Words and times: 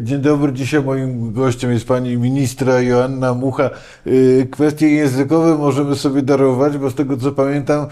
Dzień 0.00 0.20
dobry, 0.20 0.52
dzisiaj 0.52 0.82
moim 0.82 1.32
gościem 1.32 1.72
jest 1.72 1.88
pani 1.88 2.16
ministra 2.16 2.80
Joanna 2.80 3.34
Mucha. 3.34 3.70
Y, 4.06 4.48
Kwestie 4.50 4.88
językowe 4.88 5.58
możemy 5.58 5.96
sobie 5.96 6.22
darować, 6.22 6.78
bo 6.78 6.90
z 6.90 6.94
tego 6.94 7.16
co 7.16 7.32
pamiętam, 7.32 7.86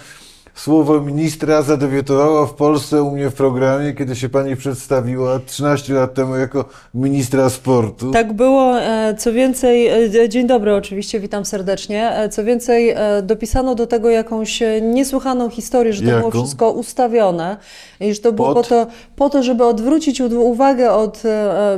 słowo 0.64 1.00
ministra 1.00 1.62
zadebiutowało 1.62 2.46
w 2.46 2.54
Polsce 2.54 3.02
u 3.02 3.10
mnie 3.10 3.30
w 3.30 3.34
programie, 3.34 3.92
kiedy 3.92 4.16
się 4.16 4.28
pani 4.28 4.56
przedstawiła 4.56 5.38
13 5.46 5.94
lat 5.94 6.14
temu 6.14 6.36
jako 6.36 6.64
ministra 6.94 7.50
sportu. 7.50 8.10
Tak 8.10 8.32
było. 8.32 8.80
E, 8.80 9.14
Co 9.18 9.32
więcej, 9.32 9.86
e, 9.86 10.28
dzień 10.28 10.46
dobry 10.46 10.74
oczywiście, 10.74 11.20
witam 11.20 11.44
serdecznie. 11.44 12.10
E, 12.16 12.28
Co 12.28 12.44
więcej, 12.44 12.94
dopisano 13.22 13.74
do 13.74 13.86
tego 13.86 14.10
jakąś 14.10 14.62
niesłychaną 14.82 15.50
historię, 15.50 15.92
że 15.92 16.02
to 16.02 16.08
Jaką? 16.08 16.30
było 16.30 16.44
wszystko 16.44 16.70
ustawione 16.70 17.56
i 18.00 18.14
że 18.14 18.20
to 18.20 18.32
było 18.32 18.54
po 18.54 18.62
to, 18.62 18.86
po 19.16 19.30
to, 19.30 19.42
żeby 19.42 19.64
odwrócić 19.64 20.20
uwagę 20.20 20.92
od 20.92 21.22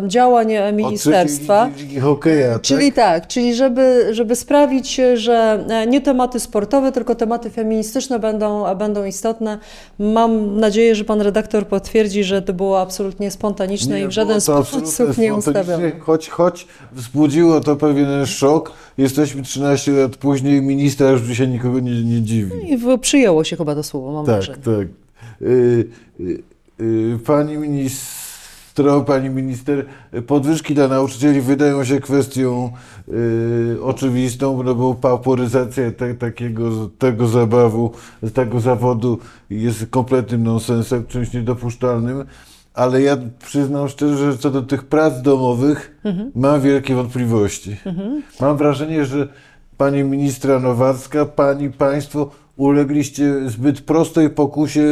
działań 0.06 0.56
Od 0.58 0.74
ministerstwa. 0.74 1.70
ligi 1.78 2.00
hokeja, 2.00 2.58
Czyli 2.58 2.92
tak? 2.92 3.20
tak, 3.22 3.26
czyli 3.28 3.54
żeby, 3.54 4.08
żeby 4.10 4.36
sprawić, 4.36 5.00
że 5.14 5.64
nie 5.88 6.00
tematy 6.00 6.40
sportowe, 6.40 6.92
tylko 6.92 7.14
tematy 7.14 7.50
feministyczne 7.50 8.18
będą, 8.18 8.71
a 8.72 8.74
będą 8.74 9.04
istotne. 9.04 9.58
Mam 9.98 10.60
nadzieję, 10.60 10.94
że 10.94 11.04
pan 11.04 11.20
redaktor 11.20 11.66
potwierdzi, 11.66 12.24
że 12.24 12.42
to 12.42 12.52
było 12.52 12.80
absolutnie 12.80 13.30
spontaniczne 13.30 14.02
i 14.02 14.06
w 14.06 14.10
żaden 14.10 14.40
sposób 14.40 15.18
nie 15.18 15.34
ustawione. 15.34 15.92
Choć, 16.00 16.28
choć 16.28 16.66
wzbudziło 16.92 17.60
to 17.60 17.76
pewien 17.76 18.26
szok. 18.26 18.72
Jesteśmy 18.98 19.42
13 19.42 19.92
lat 19.92 20.16
później, 20.16 20.62
ministra 20.62 21.10
już 21.10 21.22
dzisiaj 21.22 21.48
nikogo 21.48 21.80
nie, 21.80 22.04
nie 22.04 22.22
dziwi. 22.22 22.50
I 22.72 22.78
przyjęło 23.00 23.44
się 23.44 23.56
chyba 23.56 23.74
to 23.74 23.82
słowo, 23.82 24.12
mam 24.12 24.26
Tak, 24.26 24.34
wrażenie. 24.34 24.58
tak. 24.64 24.88
Y, 25.42 25.84
y, 26.20 26.42
y, 26.80 27.18
Ministro, 28.78 29.00
pani 29.00 29.30
minister, 29.30 29.86
podwyżki 30.26 30.74
dla 30.74 30.88
nauczycieli 30.88 31.40
wydają 31.40 31.84
się 31.84 32.00
kwestią 32.00 32.72
y, 33.08 33.76
oczywistą, 33.82 34.62
no 34.62 34.74
bo 34.74 34.94
pauperyzacja 34.94 35.90
te, 35.92 36.14
takiego, 36.14 36.70
tego 36.98 37.26
zabawu, 37.26 37.90
tego 38.34 38.60
zawodu 38.60 39.18
jest 39.50 39.86
kompletnym 39.90 40.42
nonsensem, 40.42 41.06
czymś 41.06 41.32
niedopuszczalnym. 41.32 42.24
Ale 42.74 43.02
ja 43.02 43.16
przyznam 43.44 43.88
szczerze, 43.88 44.32
że 44.32 44.38
co 44.38 44.50
do 44.50 44.62
tych 44.62 44.84
prac 44.84 45.22
domowych 45.22 46.00
mam 46.34 46.60
wielkie 46.60 46.94
wątpliwości. 46.94 47.76
Mam 48.40 48.56
wrażenie, 48.56 49.04
że 49.04 49.28
pani 49.76 50.04
ministra 50.04 50.58
Nowacka, 50.60 51.26
pani, 51.26 51.70
państwo 51.70 52.30
ulegliście 52.56 53.50
zbyt 53.50 53.80
prostej 53.80 54.30
pokusie 54.30 54.82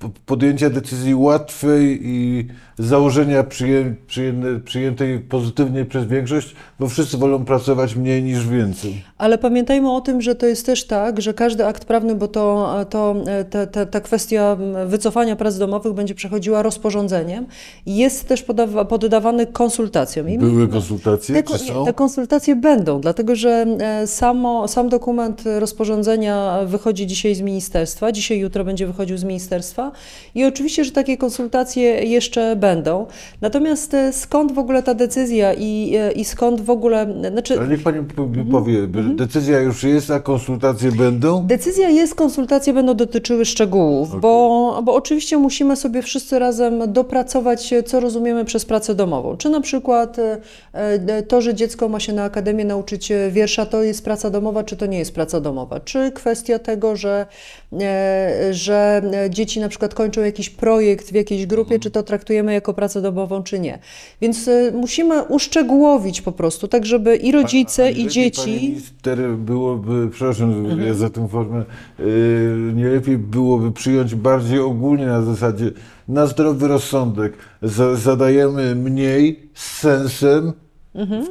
p- 0.00 0.08
podjęcia 0.26 0.70
decyzji 0.70 1.14
łatwej 1.14 2.00
i 2.02 2.46
założenia 2.78 3.44
przyję, 3.44 3.94
przyjęte, 4.06 4.60
przyjętej 4.64 5.18
pozytywnie 5.18 5.84
przez 5.84 6.06
większość, 6.06 6.54
bo 6.80 6.88
wszyscy 6.88 7.16
wolą 7.18 7.44
pracować 7.44 7.96
mniej 7.96 8.22
niż 8.22 8.48
więcej. 8.48 9.02
Ale 9.18 9.38
pamiętajmy 9.38 9.92
o 9.92 10.00
tym, 10.00 10.22
że 10.22 10.34
to 10.34 10.46
jest 10.46 10.66
też 10.66 10.86
tak, 10.86 11.22
że 11.22 11.34
każdy 11.34 11.66
akt 11.66 11.84
prawny, 11.84 12.14
bo 12.14 12.28
to, 12.28 12.74
to 12.90 13.14
ta, 13.50 13.66
ta, 13.66 13.86
ta 13.86 14.00
kwestia 14.00 14.56
wycofania 14.86 15.36
prac 15.36 15.58
domowych 15.58 15.92
będzie 15.92 16.14
przechodziła 16.14 16.62
rozporządzeniem, 16.62 17.46
jest 17.86 18.28
też 18.28 18.42
podawa, 18.42 18.84
poddawany 18.84 19.46
konsultacjom. 19.46 20.30
I 20.30 20.38
Były 20.38 20.68
konsultacje, 20.68 21.42
Te, 21.42 21.52
nie, 21.54 21.84
te 21.84 21.92
konsultacje 21.92 22.56
będą, 22.56 23.00
dlatego 23.00 23.36
że 23.36 23.66
e, 23.80 24.06
samo, 24.06 24.68
sam 24.68 24.88
dokument 24.88 25.42
rozporządzenia 25.58 26.58
wychodzi 26.66 27.06
dzisiaj 27.06 27.34
z 27.34 27.40
ministerstwa, 27.40 28.12
dzisiaj, 28.12 28.38
jutro 28.38 28.64
będzie 28.64 28.86
wychodził 28.86 29.18
z 29.18 29.24
ministerstwa 29.24 29.92
i 30.34 30.44
oczywiście, 30.44 30.84
że 30.84 30.90
takie 30.90 31.16
konsultacje 31.16 31.82
jeszcze 32.04 32.56
będą. 32.56 32.67
Natomiast 33.40 33.94
e, 33.94 34.12
skąd 34.12 34.52
w 34.52 34.58
ogóle 34.58 34.82
ta 34.82 34.94
decyzja 34.94 35.54
i, 35.54 35.96
e, 35.98 36.12
i 36.12 36.24
skąd 36.24 36.60
w 36.60 36.70
ogóle, 36.70 37.06
znaczy 37.32 37.58
Ale 37.58 37.68
niech 37.68 37.82
pani 37.82 38.04
po- 38.16 38.22
Mhm. 38.22 38.48
powie, 38.48 38.86
decyzja 39.16 39.60
już 39.60 39.82
jest, 39.84 40.10
a 40.10 40.20
konsultacje 40.20 40.92
będą? 40.92 41.46
Decyzja 41.46 41.88
jest, 41.88 42.14
konsultacje 42.14 42.72
będą 42.72 42.94
dotyczyły 42.94 43.44
szczegółów, 43.44 44.20
bo, 44.20 44.80
bo 44.84 44.94
oczywiście 44.94 45.38
musimy 45.38 45.76
sobie 45.76 46.02
wszyscy 46.02 46.38
razem 46.38 46.92
dopracować, 46.92 47.74
co 47.86 48.00
rozumiemy 48.00 48.44
przez 48.44 48.64
pracę 48.64 48.94
domową. 48.94 49.36
Czy 49.36 49.50
na 49.50 49.60
przykład 49.60 50.16
e, 50.72 51.22
to, 51.22 51.40
że 51.42 51.54
dziecko 51.54 51.88
ma 51.88 52.00
się 52.00 52.12
na 52.12 52.24
akademię 52.24 52.64
nauczyć 52.64 53.12
wiersza, 53.30 53.66
to 53.66 53.82
jest 53.82 54.04
praca 54.04 54.30
domowa, 54.30 54.64
czy 54.64 54.76
to 54.76 54.86
nie 54.86 54.98
jest 54.98 55.14
praca 55.14 55.40
domowa. 55.40 55.80
Czy 55.80 56.10
kwestia 56.12 56.58
tego, 56.58 56.96
że, 56.96 57.26
że 58.50 59.02
dzieci 59.30 59.60
na 59.60 59.68
przykład 59.68 59.94
kończą 59.94 60.20
jakiś 60.20 60.50
projekt 60.50 61.10
w 61.10 61.14
jakiejś 61.14 61.46
grupie, 61.46 61.78
czy 61.78 61.90
to 61.90 62.02
traktujemy 62.02 62.52
jako 62.58 62.74
pracę 62.74 63.02
domową, 63.02 63.42
czy 63.42 63.60
nie. 63.60 63.78
Więc 64.20 64.48
e, 64.48 64.72
musimy 64.74 65.22
uszczegółowić 65.22 66.22
po 66.22 66.32
prostu, 66.32 66.68
tak 66.68 66.86
żeby 66.86 67.16
i 67.16 67.32
rodzice, 67.32 67.84
A 67.84 67.88
i 67.88 68.04
nie 68.04 68.10
dzieci... 68.10 68.40
Pani 68.40 68.68
minister 68.68 69.18
byłoby, 69.36 70.08
przepraszam 70.10 70.48
Mhm. 70.52 70.86
ja 70.86 70.94
za 70.94 71.10
tę 71.10 71.28
formę, 71.28 71.64
yy, 71.98 72.72
nie 72.74 72.88
lepiej 72.88 73.18
byłoby 73.18 73.72
przyjąć 73.72 74.14
bardziej 74.14 74.60
ogólnie 74.60 75.06
na 75.06 75.22
zasadzie 75.22 75.70
na 76.08 76.26
zdrowy 76.26 76.68
rozsądek. 76.68 77.32
Za, 77.62 77.94
zadajemy 77.94 78.74
mniej 78.74 79.50
z 79.54 79.78
sensem, 79.78 80.52
Mhm. 80.94 81.24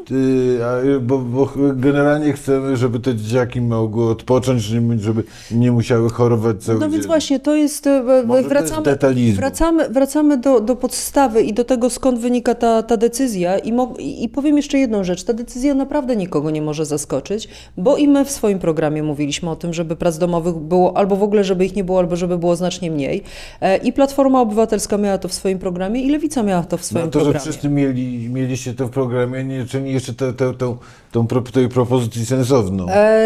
a, 0.64 1.00
bo, 1.02 1.18
bo 1.18 1.50
generalnie 1.76 2.34
chcemy, 2.34 2.78
żeby 2.78 3.00
te 3.00 3.16
dzieciaki 3.16 3.62
mogły 3.62 4.10
odpocząć, 4.10 4.62
żeby, 5.02 5.24
nie 5.52 5.72
musiały 5.72 6.10
chorować 6.10 6.64
cały 6.64 6.80
No 6.80 6.90
więc 6.90 7.02
dzień. 7.04 7.08
właśnie, 7.08 7.40
to 7.40 7.56
jest, 7.56 7.88
e, 7.88 8.24
Może 8.26 8.44
wracamy, 8.44 8.84
detalizmu. 8.84 9.36
wracamy, 9.38 9.90
wracamy 9.90 10.38
do, 10.38 10.60
do 10.62 10.76
podstawy 10.76 11.42
i 11.44 11.54
do 11.54 11.64
tego, 11.64 11.90
skąd 11.90 12.20
wynika 12.20 12.56
ta, 12.56 12.84
ta 12.84 12.98
decyzja 12.98 13.58
I, 13.58 13.74
mo, 13.74 13.94
i 14.00 14.30
powiem 14.30 14.58
jeszcze 14.58 14.78
jedną 14.78 15.04
rzecz, 15.04 15.24
ta 15.24 15.34
decyzja 15.34 15.74
naprawdę 15.74 16.16
nikogo 16.16 16.50
nie 16.52 16.62
może 16.62 16.86
zaskoczyć, 16.86 17.48
bo 17.78 17.98
i 17.98 18.08
my 18.08 18.26
w 18.26 18.32
swoim 18.32 18.60
programie 18.60 19.04
mówiliśmy 19.04 19.50
o 19.50 19.56
tym, 19.56 19.74
żeby 19.74 19.96
prac 19.96 20.18
domowych 20.18 20.56
było, 20.56 20.98
albo 20.98 21.16
w 21.16 21.24
ogóle, 21.24 21.44
żeby 21.44 21.66
ich 21.66 21.76
nie 21.76 21.84
było, 21.84 22.00
albo 22.00 22.16
żeby 22.16 22.38
było 22.38 22.56
znacznie 22.56 22.92
mniej. 22.92 23.24
E, 23.62 23.78
I 23.78 23.94
Platforma 23.94 24.42
Obywatelska 24.42 24.98
miała 24.98 25.18
to 25.18 25.28
w 25.28 25.34
swoim 25.34 25.60
programie 25.60 26.02
i 26.02 26.10
Lewica 26.10 26.44
miała 26.44 26.64
to 26.64 26.78
w 26.78 26.86
swoim 26.86 27.06
No 27.06 27.12
to, 27.12 27.20
że 27.20 27.26
programie. 27.26 27.42
wszyscy 27.44 27.70
mieli, 27.70 28.30
mieliście 28.30 28.74
to 28.74 28.88
w 28.88 28.90
programie, 28.90 29.44
nie 29.48 29.66
czyni 29.66 29.92
jeszcze 29.94 30.14
tę 30.14 30.34
tę- 30.34 30.54
tę- 30.54 30.78
tą 31.12 31.28
pro- 31.28 31.42
tej 31.42 31.70
propozycji 31.70 32.26
sensowną. 32.26 32.86
E, 32.90 33.18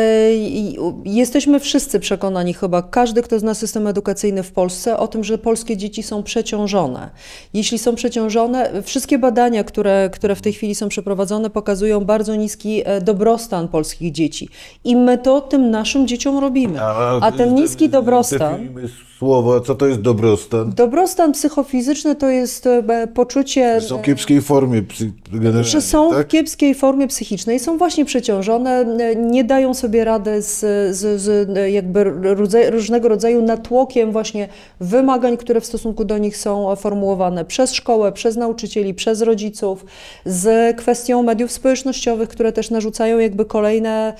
Jesteśmy 1.05 1.59
wszyscy 1.59 1.99
przekonani, 1.99 2.53
chyba 2.53 2.81
każdy, 2.81 3.21
kto 3.21 3.39
zna 3.39 3.53
system 3.53 3.87
edukacyjny 3.87 4.43
w 4.43 4.51
Polsce, 4.51 4.97
o 4.97 5.07
tym, 5.07 5.23
że 5.23 5.37
polskie 5.37 5.77
dzieci 5.77 6.03
są 6.03 6.23
przeciążone. 6.23 7.09
Jeśli 7.53 7.79
są 7.79 7.95
przeciążone, 7.95 8.83
wszystkie 8.83 9.17
badania, 9.19 9.63
które, 9.63 10.09
które 10.13 10.35
w 10.35 10.41
tej 10.41 10.53
chwili 10.53 10.75
są 10.75 10.89
przeprowadzone, 10.89 11.49
pokazują 11.49 12.05
bardzo 12.05 12.35
niski 12.35 12.81
e, 12.85 13.01
dobrostan 13.01 13.67
polskich 13.67 14.11
dzieci. 14.11 14.49
I 14.83 14.95
my 14.95 15.17
to 15.17 15.41
tym 15.41 15.71
naszym 15.71 16.07
dzieciom 16.07 16.37
robimy. 16.39 16.81
A 17.21 17.31
ten 17.37 17.55
niski 17.55 17.89
dobrostan. 17.89 18.51
Definiujmy 18.51 19.10
słowo, 19.21 19.59
co 19.59 19.75
to 19.75 19.87
jest 19.87 20.01
dobrostan. 20.01 20.71
Dobrostan 20.75 21.31
psychofizyczny 21.31 22.15
to 22.15 22.29
jest 22.29 22.67
e, 22.67 23.07
poczucie. 23.13 23.81
Są 23.81 23.97
w 23.97 24.01
kiepskiej 24.01 24.41
formie 24.41 24.81
psy, 24.81 25.11
generalnie, 25.31 25.63
że 25.63 25.81
są 25.81 26.09
tak? 26.09 26.27
w 26.27 26.29
kiepskiej 26.29 26.75
formie 26.75 27.07
psychicznej, 27.07 27.59
są 27.59 27.77
właśnie 27.77 28.05
przeciążone, 28.05 28.79
e, 28.79 29.15
nie 29.15 29.43
dają 29.43 29.73
sobie 29.73 30.03
rady 30.05 30.41
z, 30.41 30.59
z, 30.97 31.21
z 31.21 31.57
e, 31.57 31.71
jakby 31.71 32.03
rodza- 32.35 32.69
różnego 32.69 33.07
rodzaju 33.07 33.41
natłokiem 33.41 34.11
właśnie 34.11 34.47
wymagań, 34.79 35.37
które 35.37 35.61
w 35.61 35.65
stosunku 35.65 36.05
do 36.05 36.17
nich 36.17 36.37
są 36.37 36.75
formułowane 36.75 37.45
przez 37.45 37.73
szkołę, 37.73 38.11
przez 38.11 38.37
nauczycieli, 38.37 38.93
przez 38.93 39.21
rodziców, 39.21 39.85
z 40.25 40.75
kwestią 40.77 41.23
mediów 41.23 41.51
społecznościowych, 41.51 42.29
które 42.29 42.51
też 42.51 42.69
narzucają 42.69 43.19
jakby 43.19 43.45
kolejne 43.45 44.13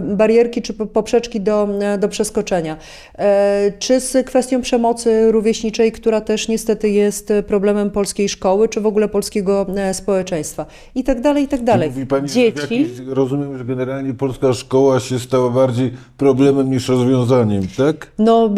barierki 0.00 0.62
czy 0.62 0.72
po- 0.74 0.86
poprzeczki 0.86 1.40
do, 1.40 1.68
do 1.98 2.08
przeskoczenia. 2.08 2.76
Czy 3.78 4.00
z 4.00 4.26
kwestią 4.26 4.62
przemocy 4.62 5.32
rówieśniczej, 5.32 5.92
która 5.92 6.20
też 6.20 6.48
niestety 6.48 6.90
jest 6.90 7.32
problemem 7.46 7.90
polskiej 7.90 8.28
szkoły, 8.28 8.68
czy 8.68 8.80
w 8.80 8.86
ogóle 8.86 9.08
polskiego 9.08 9.66
e, 9.76 9.94
społeczeństwa 9.94 10.66
i 10.94 11.04
tak 11.04 11.20
dalej, 11.20 11.44
i 11.44 11.48
tak 11.48 11.64
dalej. 11.64 11.88
Mówi 11.88 12.06
pani, 12.06 12.28
że 12.28 12.34
Dzieci, 12.34 12.60
jakiejś, 12.60 12.88
rozumiem, 13.06 13.58
że 13.58 13.64
generalnie 13.64 14.14
polska 14.14 14.52
szkoła 14.52 15.00
się 15.00 15.18
stała 15.18 15.50
bardziej 15.50 15.92
problemem 16.16 16.70
niż 16.70 16.88
rozwiązaniem, 16.88 17.62
tak? 17.76 18.12
no 18.18 18.50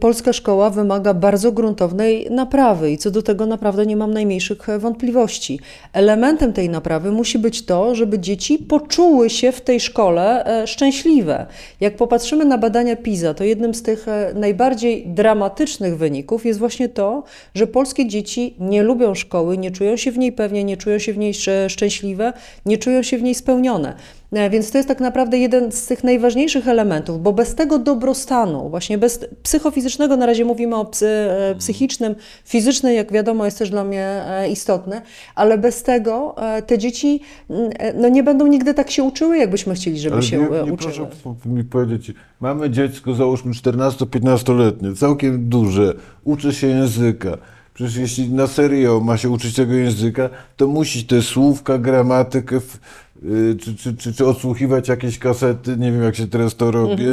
polska 0.00 0.32
szkoła 0.32 0.70
wymaga 0.70 1.14
bardzo 1.14 1.52
gruntownej 1.52 2.30
naprawy 2.30 2.90
i 2.90 2.98
co 2.98 3.10
do 3.10 3.22
tego 3.22 3.46
naprawdę 3.46 3.86
nie 3.86 3.96
mam 3.96 4.14
najmniejszych 4.14 4.68
e, 4.68 4.78
wątpliwości. 4.78 5.60
Elementem 5.92 6.52
tej 6.52 6.68
naprawy 6.68 7.12
musi 7.12 7.38
być 7.38 7.64
to, 7.64 7.94
żeby 7.94 8.18
dzieci 8.18 8.58
poczuły 8.58 9.30
się 9.30 9.52
w 9.52 9.60
tej 9.60 9.80
szkole 9.80 10.46
e, 10.46 10.66
szczęśliwe. 10.66 11.46
Jak 11.80 11.96
popatrzymy 11.96 12.44
na 12.44 12.58
badania 12.58 12.96
PISA, 12.96 13.34
to 13.34 13.44
jednym 13.44 13.74
z 13.74 13.82
tych 13.82 14.08
e, 14.08 14.32
najbardziej 14.58 15.06
dramatycznych 15.06 15.96
wyników 15.98 16.46
jest 16.46 16.58
właśnie 16.58 16.88
to, 16.88 17.24
że 17.54 17.66
polskie 17.66 18.06
dzieci 18.06 18.54
nie 18.58 18.82
lubią 18.82 19.14
szkoły, 19.14 19.58
nie 19.58 19.70
czują 19.70 19.96
się 19.96 20.12
w 20.12 20.18
niej 20.18 20.32
pewnie, 20.32 20.64
nie 20.64 20.76
czują 20.76 20.98
się 20.98 21.12
w 21.12 21.18
niej 21.18 21.34
szczęśliwe, 21.68 22.32
nie 22.66 22.78
czują 22.78 23.02
się 23.02 23.18
w 23.18 23.22
niej 23.22 23.34
spełnione. 23.34 23.94
E, 24.32 24.50
Więc 24.50 24.70
to 24.70 24.78
jest 24.78 24.88
tak 24.88 25.00
naprawdę 25.00 25.38
jeden 25.38 25.72
z 25.72 25.86
tych 25.86 26.04
najważniejszych 26.04 26.68
elementów, 26.68 27.22
bo 27.22 27.32
bez 27.32 27.54
tego 27.54 27.78
dobrostanu, 27.78 28.70
właśnie 28.70 28.98
bez 28.98 29.26
psychofizycznego, 29.42 30.16
na 30.16 30.26
razie 30.26 30.44
mówimy 30.44 30.76
o 30.76 30.84
psy, 30.84 31.06
e, 31.06 31.54
psychicznym, 31.58 32.14
fizyczny, 32.44 32.94
jak 32.94 33.12
wiadomo, 33.12 33.44
jest 33.44 33.58
też 33.58 33.70
dla 33.70 33.84
mnie 33.84 34.04
e, 34.26 34.48
istotny, 34.50 35.00
ale 35.34 35.58
bez 35.58 35.82
tego 35.82 36.34
te 36.66 36.78
dzieci 36.78 37.20
mm, 37.50 37.70
no, 37.94 38.08
nie 38.08 38.22
będą 38.22 38.46
nigdy 38.46 38.74
tak 38.74 38.90
się 38.90 39.02
uczyły, 39.02 39.38
jakbyśmy 39.38 39.74
chcieli, 39.74 39.98
żeby 39.98 40.14
Ale 40.14 40.22
się 40.22 40.38
nie, 40.38 40.42
nie 40.64 40.72
uczyły. 40.72 40.76
proszę 40.76 41.08
mi 41.46 41.64
powiedzieć, 41.64 42.12
mamy 42.40 42.70
dziecko, 42.70 43.14
załóżmy 43.14 43.52
14-15-letnie, 43.52 44.94
całkiem 44.94 45.48
duże, 45.48 45.94
uczy 46.24 46.52
się 46.52 46.66
języka. 46.66 47.38
Przecież 47.78 47.96
jeśli 47.96 48.28
na 48.32 48.46
serio 48.46 49.00
ma 49.00 49.16
się 49.16 49.30
uczyć 49.30 49.54
tego 49.54 49.72
języka, 49.74 50.28
to 50.56 50.66
musi 50.66 51.04
te 51.04 51.22
słówka, 51.22 51.78
gramatykę, 51.78 52.56
f- 52.56 52.80
y, 53.24 53.56
czy, 53.60 53.74
czy, 53.76 53.96
czy, 53.96 54.12
czy 54.14 54.26
odsłuchiwać 54.26 54.88
jakieś 54.88 55.18
kasety, 55.18 55.76
nie 55.76 55.92
wiem 55.92 56.02
jak 56.02 56.16
się 56.16 56.26
teraz 56.26 56.54
to 56.56 56.70
robi. 56.70 57.04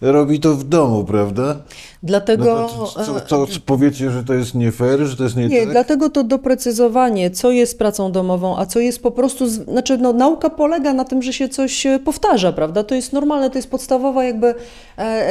Robi 0.00 0.40
to 0.40 0.54
w 0.54 0.64
domu, 0.64 1.04
prawda? 1.04 1.56
Dlatego... 2.02 2.44
No 2.44 2.68
to, 2.68 2.86
co, 3.04 3.20
co, 3.20 3.46
co 3.46 3.60
powiecie, 3.66 4.10
że 4.10 4.24
to 4.24 4.34
jest 4.34 4.54
nie 4.54 4.72
fair, 4.72 5.00
że 5.00 5.16
to 5.16 5.24
jest 5.24 5.36
nie, 5.36 5.48
Nie, 5.48 5.60
tak? 5.62 5.70
dlatego 5.70 6.10
to 6.10 6.24
doprecyzowanie, 6.24 7.30
co 7.30 7.50
jest 7.50 7.78
pracą 7.78 8.12
domową, 8.12 8.56
a 8.58 8.66
co 8.66 8.80
jest 8.80 9.02
po 9.02 9.10
prostu, 9.10 9.48
znaczy 9.48 9.98
no, 9.98 10.12
nauka 10.12 10.50
polega 10.50 10.92
na 10.92 11.04
tym, 11.04 11.22
że 11.22 11.32
się 11.32 11.48
coś 11.48 11.86
e, 11.86 11.98
powtarza, 11.98 12.52
prawda? 12.52 12.84
To 12.84 12.94
jest 12.94 13.12
normalne, 13.12 13.50
to 13.50 13.58
jest 13.58 13.70
podstawowa 13.70 14.24
jakby 14.24 14.46
e, 14.48 14.54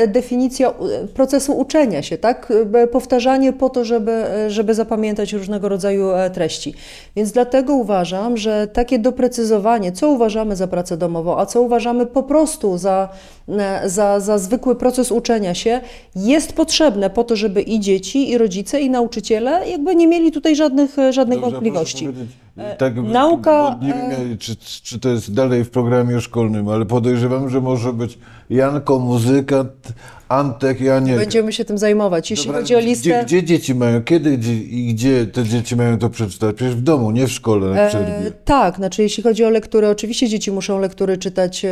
definicja 0.08 0.70
e, 0.70 1.08
procesu 1.08 1.58
uczenia 1.58 2.02
się, 2.02 2.18
tak? 2.18 2.54
Powtarzanie 2.92 3.54
po 3.54 3.70
to, 3.70 3.86
żeby, 3.86 4.24
żeby 4.48 4.74
zapamiętać 4.74 5.34
różnego 5.34 5.70
rodzaju 5.70 6.12
e, 6.12 6.30
treści. 6.30 6.74
Więc 7.16 7.32
dlatego 7.32 7.74
uważam, 7.74 8.38
że 8.38 8.68
takie 8.68 9.00
doprecyzowanie, 9.00 9.92
co 9.92 10.10
uważamy 10.10 10.56
za 10.56 10.68
pracę 10.68 10.98
domową, 10.98 11.38
a 11.38 11.46
co 11.46 11.62
uważamy 11.62 12.06
po 12.06 12.24
prostu 12.24 12.78
za, 12.78 13.10
e, 13.50 13.90
za, 13.90 14.20
za 14.20 14.38
zwykły 14.38 14.76
proces 14.76 15.12
uczenia 15.12 15.54
się, 15.54 15.82
jest 16.16 16.54
potrzebne 16.54 17.10
po 17.10 17.24
to, 17.24 17.36
żeby 17.36 17.62
i 17.62 17.80
dzieci, 17.80 18.32
i 18.32 18.38
rodzice, 18.38 18.82
i 18.82 18.90
nauczyciele 18.90 19.70
jakby 19.70 19.96
nie 19.96 20.08
mieli 20.08 20.32
tutaj 20.32 20.56
żadnych, 20.56 20.96
żadnych 21.10 21.40
Dobrze, 21.40 21.52
wątpliwości. 21.52 22.10
Powiedzieć, 22.56 22.80
Tak, 22.80 22.96
nauka, 22.96 23.78
Nie 23.82 23.94
wiem, 23.94 24.38
czy, 24.38 24.56
czy 24.84 25.00
to 25.00 25.10
jest 25.10 25.34
dalej 25.34 25.64
w 25.64 25.70
programie 25.70 26.22
szkolnym, 26.22 26.70
ale 26.70 26.86
podejrzewam, 26.86 27.50
że 27.50 27.62
może 27.62 27.94
być 27.94 28.20
Janko, 28.50 29.00
muzykant, 29.00 29.94
Antek 30.30 30.82
i 30.82 30.90
Anielka. 30.90 31.22
Będziemy 31.22 31.54
się 31.54 31.66
tym 31.66 31.78
zajmować. 31.78 32.32
Jeśli 32.32 32.46
Dobra, 32.46 32.62
chodzi 32.62 32.76
o 32.76 32.80
listę. 32.80 33.10
Gdzie, 33.10 33.24
gdzie 33.26 33.44
dzieci 33.44 33.76
mają, 33.76 34.04
kiedy 34.04 34.38
gdzie, 34.38 34.54
i 34.54 34.94
gdzie 34.94 35.26
te 35.26 35.44
dzieci 35.44 35.76
mają 35.76 35.98
to 36.00 36.10
przeczytać? 36.10 36.56
Przecież 36.56 36.76
w 36.76 36.82
domu, 36.82 37.12
nie 37.12 37.28
w 37.28 37.32
szkole 37.32 37.68
na 37.68 37.88
przerwie. 37.88 38.14
E, 38.14 38.32
tak, 38.46 38.76
znaczy 38.76 39.02
jeśli 39.02 39.24
chodzi 39.24 39.46
o 39.46 39.50
lektury, 39.50 39.88
oczywiście 39.88 40.28
dzieci 40.30 40.52
muszą 40.52 40.80
lektury 40.80 41.18
czytać 41.18 41.66
e, 41.66 41.70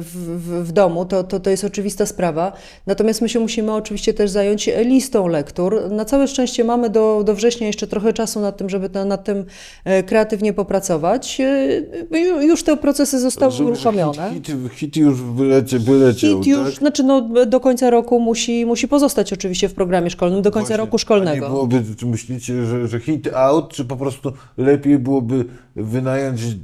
w, 0.00 0.38
w, 0.38 0.68
w 0.68 0.72
domu, 0.72 1.04
to, 1.04 1.24
to, 1.24 1.40
to 1.40 1.50
jest 1.50 1.64
oczywista 1.64 2.06
sprawa. 2.06 2.52
Natomiast 2.86 3.22
my 3.22 3.28
się 3.28 3.40
musimy 3.40 3.72
oczywiście 3.72 4.14
też 4.14 4.30
zająć 4.30 4.70
listą 4.84 5.26
lektur. 5.26 5.90
Na 5.90 6.04
całe 6.04 6.28
szczęście 6.28 6.64
mamy 6.64 6.90
do, 6.90 7.22
do 7.26 7.34
września 7.34 7.66
jeszcze 7.66 7.86
trochę 7.86 8.12
czasu 8.12 8.40
nad 8.40 8.56
tym, 8.56 8.70
żeby 8.70 8.88
to, 8.88 9.04
nad 9.04 9.24
tym 9.24 9.44
e, 9.84 10.02
kreatywnie 10.02 10.52
popracować. 10.52 11.40
E, 11.40 11.68
ju- 12.10 12.40
Już 12.42 12.62
te 12.62 12.76
procesy 12.76 13.20
zostały 13.20 13.52
uruchomione. 13.64 14.30
Hit, 14.34 14.46
hit, 14.46 14.56
hit 14.74 14.96
już 14.96 15.22
wylecie, 15.22 15.78
wyleciał, 15.78 16.30
Hit 16.42 16.46
już, 16.46 16.64
tak? 16.70 16.78
znaczy 16.78 17.02
no, 17.02 17.28
do 17.54 17.60
końca 17.60 17.90
roku 17.90 18.20
musi, 18.20 18.66
musi 18.66 18.88
pozostać 18.88 19.32
oczywiście 19.32 19.68
w 19.68 19.74
programie 19.74 20.10
szkolnym, 20.10 20.42
do 20.42 20.50
końca 20.50 20.68
Właśnie. 20.68 20.76
roku 20.76 20.96
A 20.96 20.98
szkolnego. 20.98 21.46
Nie 21.46 21.52
byłoby, 21.52 21.82
czy 21.96 22.06
myślicie, 22.06 22.66
że, 22.66 22.88
że 22.88 23.00
hit 23.00 23.28
out, 23.34 23.72
czy 23.72 23.84
po 23.84 23.96
prostu 23.96 24.32
lepiej 24.56 24.98
byłoby 24.98 25.44
wynająć 25.76 26.42
y, 26.42 26.54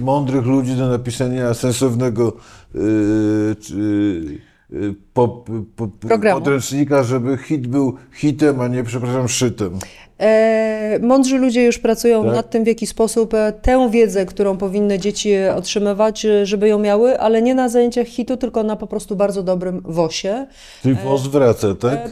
mądrych 0.00 0.46
ludzi 0.46 0.74
do 0.76 0.88
napisania 0.88 1.54
sensownego 1.54 2.32
y, 2.74 3.56
czy, 3.60 3.74
y, 4.72 4.94
po, 5.14 5.44
po, 5.76 5.88
Programu. 5.88 6.40
podręcznika, 6.40 7.02
żeby 7.02 7.36
hit 7.36 7.66
był 7.66 7.96
hitem, 8.12 8.60
a 8.60 8.68
nie, 8.68 8.84
przepraszam, 8.84 9.28
szytem. 9.28 9.78
E, 10.22 10.98
mądrzy 11.02 11.38
ludzie 11.38 11.64
już 11.64 11.78
pracują 11.78 12.24
Tak? 12.24 12.34
nad 12.34 12.50
tym, 12.50 12.64
w 12.64 12.66
jaki 12.66 12.86
sposób 12.86 13.34
e, 13.34 13.52
tę 13.62 13.90
wiedzę, 13.90 14.26
którą 14.26 14.56
powinny 14.56 14.98
dzieci 14.98 15.30
otrzymywać, 15.56 16.24
e, 16.24 16.46
żeby 16.46 16.68
ją 16.68 16.78
miały, 16.78 17.20
ale 17.20 17.42
nie 17.42 17.54
na 17.54 17.68
zajęciach 17.68 18.06
hitu, 18.06 18.36
tylko 18.36 18.62
na 18.62 18.76
po 18.76 18.86
prostu 18.86 19.16
bardzo 19.16 19.42
dobrym 19.42 19.82
WOSie. 19.84 20.46
Czyli 20.82 20.94
WOS 20.94 21.26
wraca, 21.26 21.74
tak? 21.74 22.10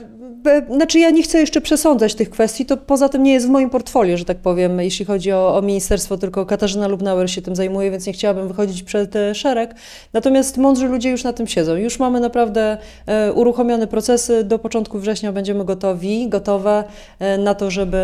Znaczy 0.70 0.98
ja 0.98 1.10
nie 1.10 1.22
chcę 1.22 1.38
jeszcze 1.38 1.60
przesądzać 1.60 2.14
tych 2.14 2.30
kwestii, 2.30 2.66
to 2.66 2.76
poza 2.76 3.08
tym 3.08 3.22
nie 3.22 3.32
jest 3.32 3.46
w 3.46 3.50
moim 3.50 3.70
portfolio, 3.70 4.16
że 4.16 4.24
tak 4.24 4.36
powiem, 4.36 4.80
jeśli 4.80 5.04
chodzi 5.04 5.32
o, 5.32 5.56
o 5.56 5.62
ministerstwo, 5.62 6.16
tylko 6.16 6.46
Katarzyna 6.46 6.88
Lubnauer 6.88 7.30
się 7.30 7.42
tym 7.42 7.56
zajmuje, 7.56 7.90
więc 7.90 8.06
nie 8.06 8.12
chciałabym 8.12 8.48
wychodzić 8.48 8.82
przed 8.82 9.16
e, 9.16 9.34
szereg. 9.34 9.74
Natomiast 10.12 10.58
mądrzy 10.58 10.88
ludzie 10.88 11.10
już 11.10 11.24
na 11.24 11.32
tym 11.32 11.46
siedzą. 11.46 11.76
Już 11.76 11.98
mamy 11.98 12.20
naprawdę 12.20 12.78
e, 13.06 13.32
uruchomione 13.32 13.86
procesy. 13.86 14.44
Do 14.44 14.58
początku 14.58 14.98
września 14.98 15.32
będziemy 15.32 15.64
gotowi, 15.64 16.28
gotowe 16.28 16.84
e, 17.18 17.38
na 17.38 17.54
to, 17.54 17.70
żeby, 17.70 18.02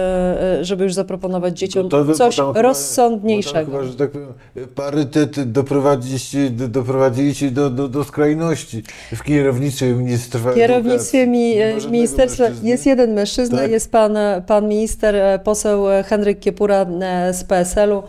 żeby 0.61 0.85
już 0.85 0.95
zaproponować 0.95 1.59
dzieciom 1.59 1.83
Gotowy, 1.83 2.15
coś 2.15 2.37
tam 2.37 2.53
rozsądniejszego. 2.57 3.73
Chyba, 3.73 3.85
że 3.85 3.95
tak 3.95 4.11
powiem, 4.11 4.29
parytet 4.75 5.53
doprowadziliście, 5.53 6.51
do, 6.51 6.69
doprowadziliście 6.69 7.51
do, 7.51 7.71
do, 7.71 7.89
do 7.89 8.05
skrajności 8.05 8.83
w 9.15 9.23
kierownictwie 9.23 9.87
ministerstwa 9.87 10.53
W 10.53 10.55
kierownictwie 10.55 11.27
mi, 11.27 11.55
ministerstwa 11.91 12.26
mężczyzny? 12.29 12.69
jest 12.69 12.87
jeden 12.87 13.15
mężczyzna, 13.15 13.59
Tak? 13.59 13.71
jest 13.71 13.93
pan, 13.93 14.17
pan 14.47 14.69
minister, 14.69 15.17
e, 15.17 15.39
poseł 15.39 15.91
e, 15.91 16.03
Henryk 16.03 16.41
Kiepura 16.41 16.83
e, 16.83 17.35
z 17.35 17.45
PSL-u. 17.45 18.03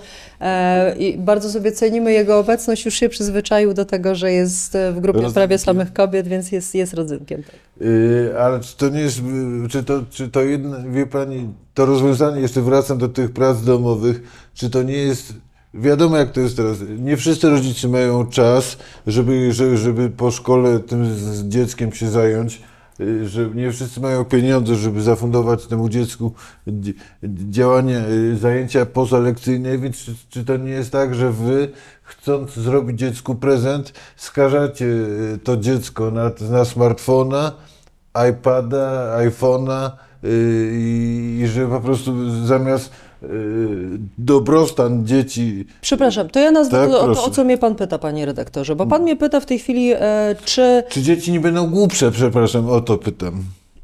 I 1.00 1.18
bardzo 1.18 1.50
sobie 1.50 1.72
cenimy 1.72 2.12
jego 2.12 2.40
obecność, 2.40 2.86
już 2.86 2.94
się 2.94 3.10
przyzwyczaił 3.10 3.74
do 3.74 3.86
tego, 3.86 4.16
że 4.16 4.32
jest 4.32 4.78
w 4.92 5.00
grupie 5.00 5.18
Rodzynkiem. 5.18 5.34
prawie 5.34 5.58
samych 5.58 5.94
kobiet, 5.94 6.28
więc 6.28 6.52
jest, 6.52 6.76
jest 6.76 6.94
rodzynkiem. 6.94 7.44
Tak. 7.44 7.56
Yy, 7.82 8.34
ale 8.40 8.60
czy 8.60 8.78
to 8.78 8.90
nie 8.90 9.00
jest, 9.00 9.22
yy, 9.24 9.70
czy 9.70 9.84
to, 9.84 10.04
czy 10.10 10.30
to 10.30 10.42
jedno, 10.42 10.78
wie 10.92 11.06
Pani, 11.06 11.50
to 11.74 11.86
rozwiązanie, 11.86 12.42
jeszcze 12.42 12.62
wracam 12.62 12.98
do 12.98 13.08
tych 13.08 13.32
prac 13.32 13.62
domowych, 13.62 14.22
czy 14.54 14.70
to 14.70 14.84
nie 14.84 14.98
jest, 14.98 15.34
wiadomo 15.74 16.18
jak 16.18 16.32
to 16.32 16.40
jest 16.40 16.58
teraz, 16.58 16.78
nie 17.00 17.18
wszyscy 17.18 17.50
rodzice 17.50 17.88
mają 17.88 18.26
czas, 18.26 18.78
żeby, 19.08 19.54
żeby, 19.76 20.10
po 20.10 20.32
szkole 20.32 20.80
tym 20.80 21.16
z 21.16 21.44
dzieckiem 21.44 21.92
się 21.92 22.10
zająć, 22.10 22.62
że 23.26 23.50
nie 23.56 23.72
wszyscy 23.72 24.02
mają 24.02 24.26
pieniądze, 24.26 24.76
żeby 24.76 25.02
zafundować 25.02 25.66
temu 25.68 25.90
dziecku 25.90 26.34
dzi- 26.68 26.94
działania, 27.50 28.08
yy, 28.08 28.38
zajęcia 28.38 28.86
pozalekcyjne, 28.86 29.78
więc 29.78 29.98
czy, 29.98 30.16
czy 30.30 30.46
to 30.46 30.58
nie 30.58 30.72
jest 30.72 30.92
tak, 30.92 31.16
że 31.16 31.32
Wy 31.32 31.70
chcąc 32.04 32.54
zrobić 32.54 33.00
dziecku 33.00 33.36
prezent, 33.36 33.94
skażacie 34.16 34.86
yy, 34.86 35.40
to 35.44 35.58
dziecko 35.58 36.12
na, 36.12 36.32
na 36.50 36.66
smartfona, 36.66 37.52
iPada, 38.30 39.18
iPhone'a 39.18 39.92
i, 40.24 41.40
i 41.44 41.48
że 41.48 41.68
po 41.68 41.80
prostu 41.80 42.46
zamiast 42.46 42.92
dobrostan 44.18 45.06
dzieci. 45.06 45.66
Przepraszam, 45.82 46.30
to 46.30 46.40
ja 46.40 46.52
nazwę 46.52 46.78
Tak, 46.78 46.90
o, 46.90 47.16
to, 47.16 47.24
o 47.24 47.30
co 47.30 47.44
mnie 47.44 47.58
pan 47.58 47.76
pyta, 47.76 47.98
panie 47.98 48.26
redaktorze, 48.26 48.76
bo 48.76 48.86
pan 48.86 49.02
mnie 49.02 49.16
pyta 49.16 49.40
w 49.40 49.46
tej 49.46 49.60
chwili, 49.60 49.94
e, 49.94 50.36
czy 50.46 50.84
Czy 50.90 51.02
dzieci 51.02 51.32
nie 51.32 51.40
będą 51.40 51.70
głupsze, 51.70 52.12
przepraszam, 52.12 52.70
o 52.70 52.82
to 52.82 52.98
pytam. 52.98 53.44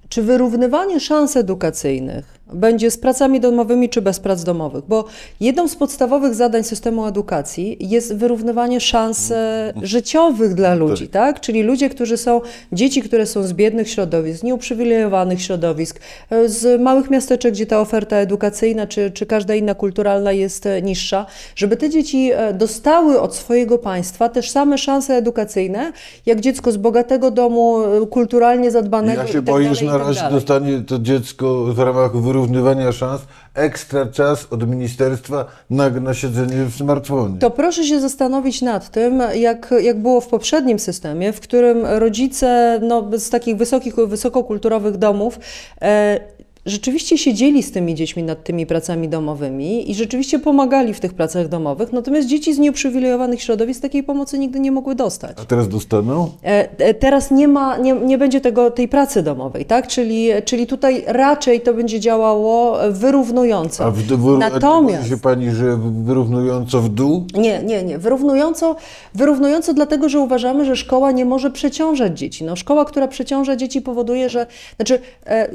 Czy 0.09 0.21
wyrównywanie 0.21 0.99
szans 0.99 1.37
edukacyjnych 1.37 2.39
będzie 2.53 2.91
z 2.91 2.97
pracami 2.97 3.39
domowymi 3.39 3.89
czy 3.89 4.01
bez 4.01 4.19
prac 4.19 4.43
domowych? 4.43 4.83
Bo 4.87 5.05
jedną 5.39 5.67
z 5.67 5.75
podstawowych 5.75 6.35
zadań 6.35 6.63
systemu 6.63 7.05
edukacji 7.05 7.77
jest 7.79 8.15
wyrównywanie 8.15 8.79
szans 8.79 9.31
e, 9.31 9.73
życiowych 9.81 10.53
dla 10.53 10.75
ludzi, 10.75 11.07
tak? 11.07 11.39
Czyli 11.39 11.63
ludzie, 11.63 11.89
którzy 11.89 12.17
są, 12.17 12.41
dzieci, 12.71 13.01
które 13.01 13.25
są 13.25 13.43
z 13.43 13.53
biednych 13.53 13.89
środowisk, 13.89 14.39
z 14.39 14.43
nieuprzywilejowanych 14.43 15.41
środowisk, 15.41 15.99
e, 16.29 16.49
z 16.49 16.81
małych 16.81 17.09
miasteczek, 17.09 17.53
gdzie 17.53 17.65
ta 17.65 17.79
oferta 17.79 18.17
edukacyjna 18.17 18.87
czy, 18.87 19.11
czy 19.11 19.25
każda 19.25 19.55
inna 19.55 19.75
kulturalna 19.75 20.31
jest 20.31 20.65
e, 20.65 20.81
niższa, 20.81 21.25
żeby 21.55 21.77
te 21.77 21.89
dzieci 21.89 22.31
dostały 22.53 23.21
od 23.21 23.35
swojego 23.35 23.77
państwa 23.77 24.29
też 24.29 24.51
same 24.51 24.77
szanse 24.77 25.15
edukacyjne, 25.15 25.93
jak 26.25 26.39
dziecko 26.39 26.71
z 26.71 26.77
bogatego 26.77 27.31
domu, 27.31 27.77
kulturalnie 28.09 28.71
zadbanego 28.71 29.21
Ja 29.21 29.27
się 29.27 29.33
tak 29.33 29.43
boję, 29.43 29.75
że 29.75 29.85
na 29.85 29.91
tak 29.91 30.07
razie 30.07 30.21
dostanie 30.31 30.81
to 30.81 30.99
dziecko 30.99 31.63
w 31.63 31.79
ramach 31.79 32.17
wyrównywania 32.17 32.42
szans 32.91 33.21
ekstra 33.53 34.05
czas 34.05 34.47
od 34.51 34.69
ministerstwa 34.69 35.45
na, 35.69 35.89
na 35.89 36.13
siedzenie 36.13 36.65
w 36.65 36.75
smartfonie. 36.75 37.39
To 37.39 37.49
proszę 37.49 37.83
się 37.83 37.99
zastanowić 37.99 38.61
nad 38.61 38.89
tym, 38.89 39.23
jak, 39.35 39.73
jak 39.81 40.01
było 40.01 40.21
w 40.21 40.27
poprzednim 40.27 40.79
systemie, 40.79 41.33
w 41.33 41.39
którym 41.39 41.85
rodzice 41.85 42.79
no, 42.83 43.09
z 43.17 43.29
takich 43.29 43.57
wysokich, 43.57 43.95
wysokokulturowych 43.95 44.97
domów 44.97 45.39
e, 45.81 46.19
rzeczywiście 46.65 47.17
siedzieli 47.17 47.63
z 47.63 47.71
tymi 47.71 47.95
dziećmi 47.95 48.23
nad 48.23 48.43
tymi 48.43 48.65
pracami 48.65 49.09
domowymi 49.09 49.91
i 49.91 49.95
rzeczywiście 49.95 50.39
pomagali 50.39 50.93
w 50.93 50.99
tych 50.99 51.13
pracach 51.13 51.47
domowych, 51.47 51.93
natomiast 51.93 52.27
dzieci 52.27 52.53
z 52.53 52.59
nieuprzywilejowanych 52.59 53.41
środowisk 53.41 53.81
takiej 53.81 54.03
pomocy 54.03 54.39
nigdy 54.39 54.59
nie 54.59 54.71
mogły 54.71 54.95
dostać. 54.95 55.37
A 55.41 55.45
teraz 55.45 55.69
dostaną? 55.69 56.29
E, 56.43 56.69
e, 56.77 56.93
Teraz 56.93 57.31
nie 57.31 57.47
ma, 57.47 57.77
nie, 57.77 57.93
nie 57.93 58.17
będzie 58.17 58.41
tego, 58.41 58.71
tej 58.71 58.87
pracy 58.87 59.23
domowej, 59.23 59.65
tak? 59.65 59.87
Czyli, 59.87 60.29
czyli 60.45 60.67
tutaj 60.67 61.03
raczej 61.07 61.61
to 61.61 61.73
będzie 61.73 61.99
działało 61.99 62.77
wyrównująco. 62.91 63.85
A 63.85 63.91
w, 63.91 63.97
w, 63.97 64.37
Natomiast- 64.37 65.09
się 65.09 65.17
pani, 65.17 65.51
że 65.51 65.77
wyrównująco 66.03 66.81
w 66.81 66.89
dół? 66.89 67.25
Nie, 67.37 67.63
nie, 67.63 67.83
nie. 67.83 67.97
Wyrównująco, 67.97 68.75
wyrównująco 69.15 69.73
dlatego, 69.73 70.09
że 70.09 70.19
uważamy, 70.19 70.65
że 70.65 70.75
szkoła 70.75 71.11
nie 71.11 71.25
może 71.25 71.51
przeciążać 71.51 72.19
dzieci. 72.19 72.43
No, 72.43 72.55
szkoła, 72.55 72.85
która 72.85 73.07
przeciąża 73.07 73.55
dzieci 73.55 73.81
powoduje, 73.81 74.29
że... 74.29 74.47
Znaczy, 74.75 74.99
e, 75.25 75.49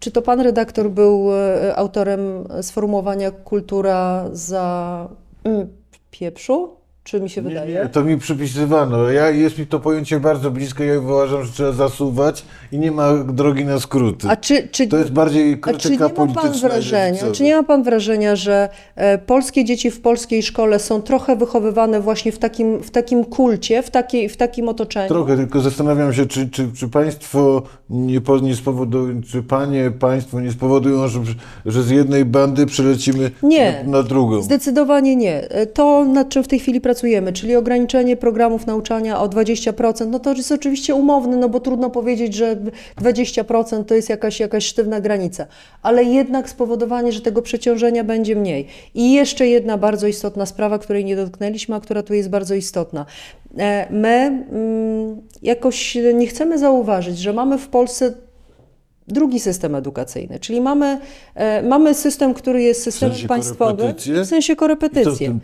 czy 0.00 0.10
to 0.10 0.22
pan 0.22 0.31
redaktor 0.40 0.90
był 0.90 1.32
e, 1.34 1.76
autorem 1.76 2.48
sformułowania 2.62 3.30
kultura 3.30 4.28
za 4.32 5.08
mm, 5.44 5.68
pieprzu? 6.10 6.81
Czy 7.04 7.20
mi 7.20 7.30
się 7.30 7.42
wydaje? 7.42 7.74
Nie, 7.74 7.88
to 7.88 8.04
mi 8.04 8.18
przypisywano. 8.18 9.10
Ja, 9.10 9.30
jest 9.30 9.58
mi 9.58 9.66
to 9.66 9.80
pojęcie 9.80 10.20
bardzo 10.20 10.50
bliskie. 10.50 10.84
Ja 10.84 11.00
uważam, 11.00 11.44
że 11.44 11.52
trzeba 11.52 11.72
zasuwać 11.72 12.44
i 12.72 12.78
nie 12.78 12.92
ma 12.92 13.14
drogi 13.14 13.64
na 13.64 13.80
skróty. 13.80 14.28
A 14.28 14.36
czy, 14.36 14.68
czy, 14.68 14.86
To 14.88 14.96
jest 14.98 15.12
bardziej 15.12 15.52
A 15.62 15.66
czy 15.66 15.90
nie 15.90 15.98
krytyka 15.98 16.24
ma 16.26 16.34
pan 16.34 16.52
wrażenia, 16.52 17.32
czy 17.32 17.42
nie 17.42 17.56
ma 17.56 17.62
pan 17.62 17.82
wrażenia, 17.82 18.36
że 18.36 18.68
e, 18.96 19.18
polskie 19.18 19.64
dzieci 19.64 19.90
w 19.90 20.00
polskiej 20.00 20.42
szkole 20.42 20.78
są 20.78 21.02
trochę 21.02 21.36
wychowywane 21.36 22.00
właśnie 22.00 22.32
w 22.32 22.38
takim, 22.38 22.82
w 22.82 22.90
takim 22.90 23.24
kulcie, 23.24 23.82
w, 23.82 23.90
takiej, 23.90 24.28
w 24.28 24.36
takim 24.36 24.68
otoczeniu? 24.68 25.08
Trochę, 25.08 25.36
tylko 25.36 25.60
zastanawiam 25.60 26.14
się, 26.14 26.26
czy, 26.26 26.48
czy, 26.50 26.68
czy 26.76 26.88
państwo 26.88 27.62
nie, 27.90 28.20
nie 28.42 28.56
spowodują, 28.56 29.22
czy 29.22 29.42
panie, 29.42 29.90
państwo 29.90 30.40
nie 30.40 30.52
spowodują, 30.52 31.08
że, 31.08 31.20
że 31.66 31.82
z 31.82 31.90
jednej 31.90 32.24
bandy 32.24 32.66
przelecimy 32.66 33.30
Nie. 33.42 33.84
na, 33.86 33.90
na 33.90 34.02
drugą. 34.02 34.42
Zdecydowanie 34.42 35.16
nie. 35.16 35.50
E, 35.50 35.66
To, 35.66 36.04
nad 36.04 36.28
czym 36.28 36.44
w 36.44 36.48
tej 36.48 36.58
chwili 36.58 36.80
pracujemy, 36.80 36.91
czyli 37.32 37.56
ograniczenie 37.56 38.16
programów 38.16 38.66
nauczania 38.66 39.20
o 39.20 39.28
20%, 39.28 40.06
no 40.06 40.18
to 40.18 40.34
jest 40.34 40.52
oczywiście 40.52 40.94
umowne, 40.94 41.36
no 41.36 41.48
bo 41.48 41.60
trudno 41.60 41.90
powiedzieć, 41.90 42.34
że 42.34 42.56
20% 43.00 43.84
to 43.84 43.94
jest 43.94 44.08
jakaś, 44.08 44.40
jakaś 44.40 44.66
sztywna 44.66 45.00
granica, 45.00 45.46
ale 45.82 46.04
jednak 46.04 46.48
spowodowanie, 46.48 47.12
że 47.12 47.20
tego 47.20 47.42
przeciążenia 47.42 48.04
będzie 48.04 48.36
mniej. 48.36 48.66
I 48.94 49.12
jeszcze 49.12 49.46
jedna 49.46 49.78
bardzo 49.78 50.06
istotna 50.06 50.46
sprawa, 50.46 50.78
której 50.78 51.04
nie 51.04 51.16
dotknęliśmy, 51.16 51.74
a 51.74 51.80
która 51.80 52.02
tu 52.02 52.14
jest 52.14 52.30
bardzo 52.30 52.54
istotna. 52.54 53.06
E, 53.58 53.86
My 53.90 54.08
mm, 54.08 55.22
jakoś 55.42 55.98
nie 56.14 56.26
chcemy 56.26 56.58
zauważyć, 56.58 57.18
że 57.18 57.32
mamy 57.32 57.58
w 57.58 57.68
Polsce 57.68 58.12
drugi 59.12 59.40
system 59.40 59.74
edukacyjny, 59.74 60.38
czyli 60.40 60.60
mamy, 60.60 60.98
e, 61.34 61.62
mamy 61.62 61.94
system, 61.94 62.34
który 62.34 62.62
jest 62.62 62.82
systemem 62.82 63.14
sensie 63.14 63.28
państwowym, 63.28 63.76
korepetycje? 63.76 64.22
w 64.22 64.26
sensie 64.26 64.54
w 64.54 64.56
korepetycje. 64.56 65.38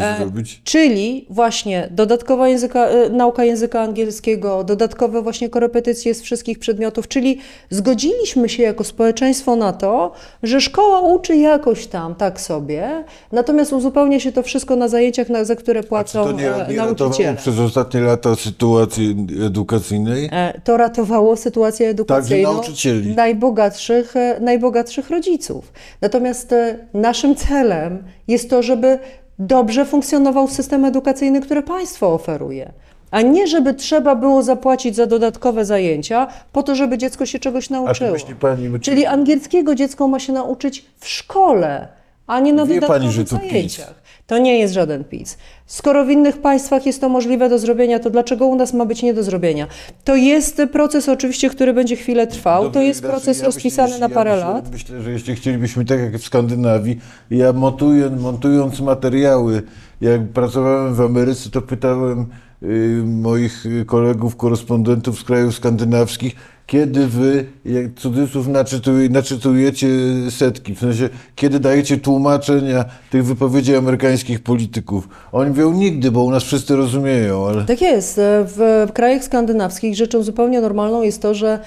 E, 0.00 0.16
zrobić? 0.18 0.60
Czyli 0.64 1.26
właśnie 1.30 1.88
dodatkowa 1.90 2.48
języka, 2.48 2.86
e, 2.86 3.08
nauka 3.10 3.44
języka 3.44 3.80
angielskiego, 3.80 4.64
dodatkowe 4.64 5.22
właśnie 5.22 5.48
korepetycje 5.48 6.14
z 6.14 6.22
wszystkich 6.22 6.58
przedmiotów, 6.58 7.08
czyli 7.08 7.38
zgodziliśmy 7.70 8.48
się 8.48 8.62
jako 8.62 8.84
społeczeństwo 8.84 9.56
na 9.56 9.72
to, 9.72 10.12
że 10.42 10.60
szkoła 10.60 11.00
uczy 11.00 11.36
jakoś 11.36 11.86
tam, 11.86 12.14
tak 12.14 12.40
sobie, 12.40 13.04
natomiast 13.32 13.72
uzupełnia 13.72 14.20
się 14.20 14.32
to 14.32 14.42
wszystko 14.42 14.76
na 14.76 14.88
zajęciach, 14.88 15.28
na, 15.28 15.44
za 15.44 15.56
które 15.56 15.80
A 15.80 15.82
czy 15.82 15.88
płacą 15.88 16.24
to 16.24 16.32
nie, 16.32 16.54
e, 16.54 16.68
nie 16.68 16.76
ratowało 16.76 16.98
nauczyciele. 16.98 17.36
przez 17.36 17.58
ostatnie 17.58 18.00
lata 18.00 18.34
sytuacji 18.36 19.16
edukacyjnej? 19.46 20.28
E, 20.32 20.60
To 20.64 20.76
ratowało 20.76 21.36
sytuację 21.36 21.88
edukacyjną 21.88 22.52
nauczycieli. 22.52 23.09
Najbogatszych, 23.16 24.16
e, 24.16 24.40
najbogatszych 24.40 25.10
rodziców. 25.10 25.72
Natomiast 26.00 26.52
e, 26.52 26.78
naszym 26.94 27.34
celem 27.34 28.02
jest 28.28 28.50
to, 28.50 28.62
żeby 28.62 28.98
dobrze 29.38 29.84
funkcjonował 29.84 30.48
system 30.48 30.84
edukacyjny, 30.84 31.40
który 31.40 31.62
państwo 31.62 32.14
oferuje. 32.14 32.72
A 33.10 33.22
nie, 33.22 33.46
żeby 33.46 33.74
trzeba 33.74 34.14
było 34.14 34.42
zapłacić 34.42 34.96
za 34.96 35.06
dodatkowe 35.06 35.64
zajęcia 35.64 36.26
po 36.52 36.62
to, 36.62 36.74
żeby 36.74 36.98
dziecko 36.98 37.26
się 37.26 37.38
czegoś 37.38 37.70
nauczyło. 37.70 38.10
myśli 38.12 38.34
pani, 38.34 38.72
czy, 38.72 38.80
Czyli 38.80 39.06
angielskiego 39.06 39.74
dziecko 39.74 40.08
ma 40.08 40.18
się 40.18 40.32
nauczyć 40.32 40.84
w 40.98 41.08
szkole, 41.08 41.88
a 42.30 42.40
nie 42.40 42.52
na 42.52 42.66
Wie 42.66 42.74
dodatkowych 42.74 43.02
pani, 43.02 43.12
że 43.12 43.24
to 43.24 43.36
zajęciach. 43.36 43.94
To 44.26 44.38
nie 44.38 44.58
jest 44.58 44.74
żaden 44.74 45.04
PiS. 45.04 45.38
Skoro 45.66 46.04
w 46.04 46.10
innych 46.10 46.38
państwach 46.38 46.86
jest 46.86 47.00
to 47.00 47.08
możliwe 47.08 47.48
do 47.48 47.58
zrobienia, 47.58 47.98
to 47.98 48.10
dlaczego 48.10 48.46
u 48.46 48.56
nas 48.56 48.74
ma 48.74 48.84
być 48.86 49.02
nie 49.02 49.14
do 49.14 49.22
zrobienia? 49.22 49.66
To 50.04 50.16
jest 50.16 50.62
proces 50.72 51.08
oczywiście, 51.08 51.50
który 51.50 51.74
będzie 51.74 51.96
chwilę 51.96 52.26
trwał. 52.26 52.62
Dobrze, 52.64 52.80
to 52.80 52.82
jest 52.82 53.02
proces 53.02 53.38
ja 53.38 53.44
rozpisany 53.44 53.88
myślę, 53.88 54.00
na 54.00 54.08
ja 54.08 54.14
parę 54.14 54.30
myślę, 54.30 54.46
lat. 54.46 54.72
Myślę, 54.72 55.02
że 55.02 55.10
jeśli 55.10 55.36
chcielibyśmy 55.36 55.84
tak 55.84 56.00
jak 56.00 56.18
w 56.18 56.24
Skandynawii, 56.24 56.98
ja 57.30 57.52
montuję, 57.52 58.10
montując 58.10 58.80
materiały, 58.80 59.62
jak 60.00 60.28
pracowałem 60.28 60.94
w 60.94 61.00
Ameryce, 61.00 61.50
to 61.50 61.62
pytałem 61.62 62.26
y, 62.62 63.02
moich 63.06 63.64
kolegów, 63.86 64.36
korespondentów 64.36 65.20
z 65.20 65.24
krajów 65.24 65.54
skandynawskich, 65.54 66.36
kiedy 66.70 67.06
wy, 67.06 67.44
jak 67.64 67.94
cudzysłów, 67.94 68.48
naczytuje, 68.48 69.08
naczytujecie 69.08 69.88
setki, 70.30 70.74
w 70.74 70.78
sensie, 70.78 71.08
kiedy 71.34 71.60
dajecie 71.60 71.96
tłumaczenia 71.96 72.84
tych 73.10 73.24
wypowiedzi 73.24 73.76
amerykańskich 73.76 74.42
polityków. 74.42 75.08
Oni 75.32 75.50
mówią 75.50 75.72
nigdy, 75.72 76.10
bo 76.10 76.22
u 76.22 76.30
nas 76.30 76.42
wszyscy 76.42 76.76
rozumieją, 76.76 77.46
ale... 77.48 77.64
Tak 77.64 77.80
jest. 77.80 78.20
W 78.46 78.88
krajach 78.94 79.24
skandynawskich 79.24 79.96
rzeczą 79.96 80.22
zupełnie 80.22 80.60
normalną 80.60 81.02
jest 81.02 81.22
to, 81.22 81.34
że 81.34 81.48
e, 81.48 81.58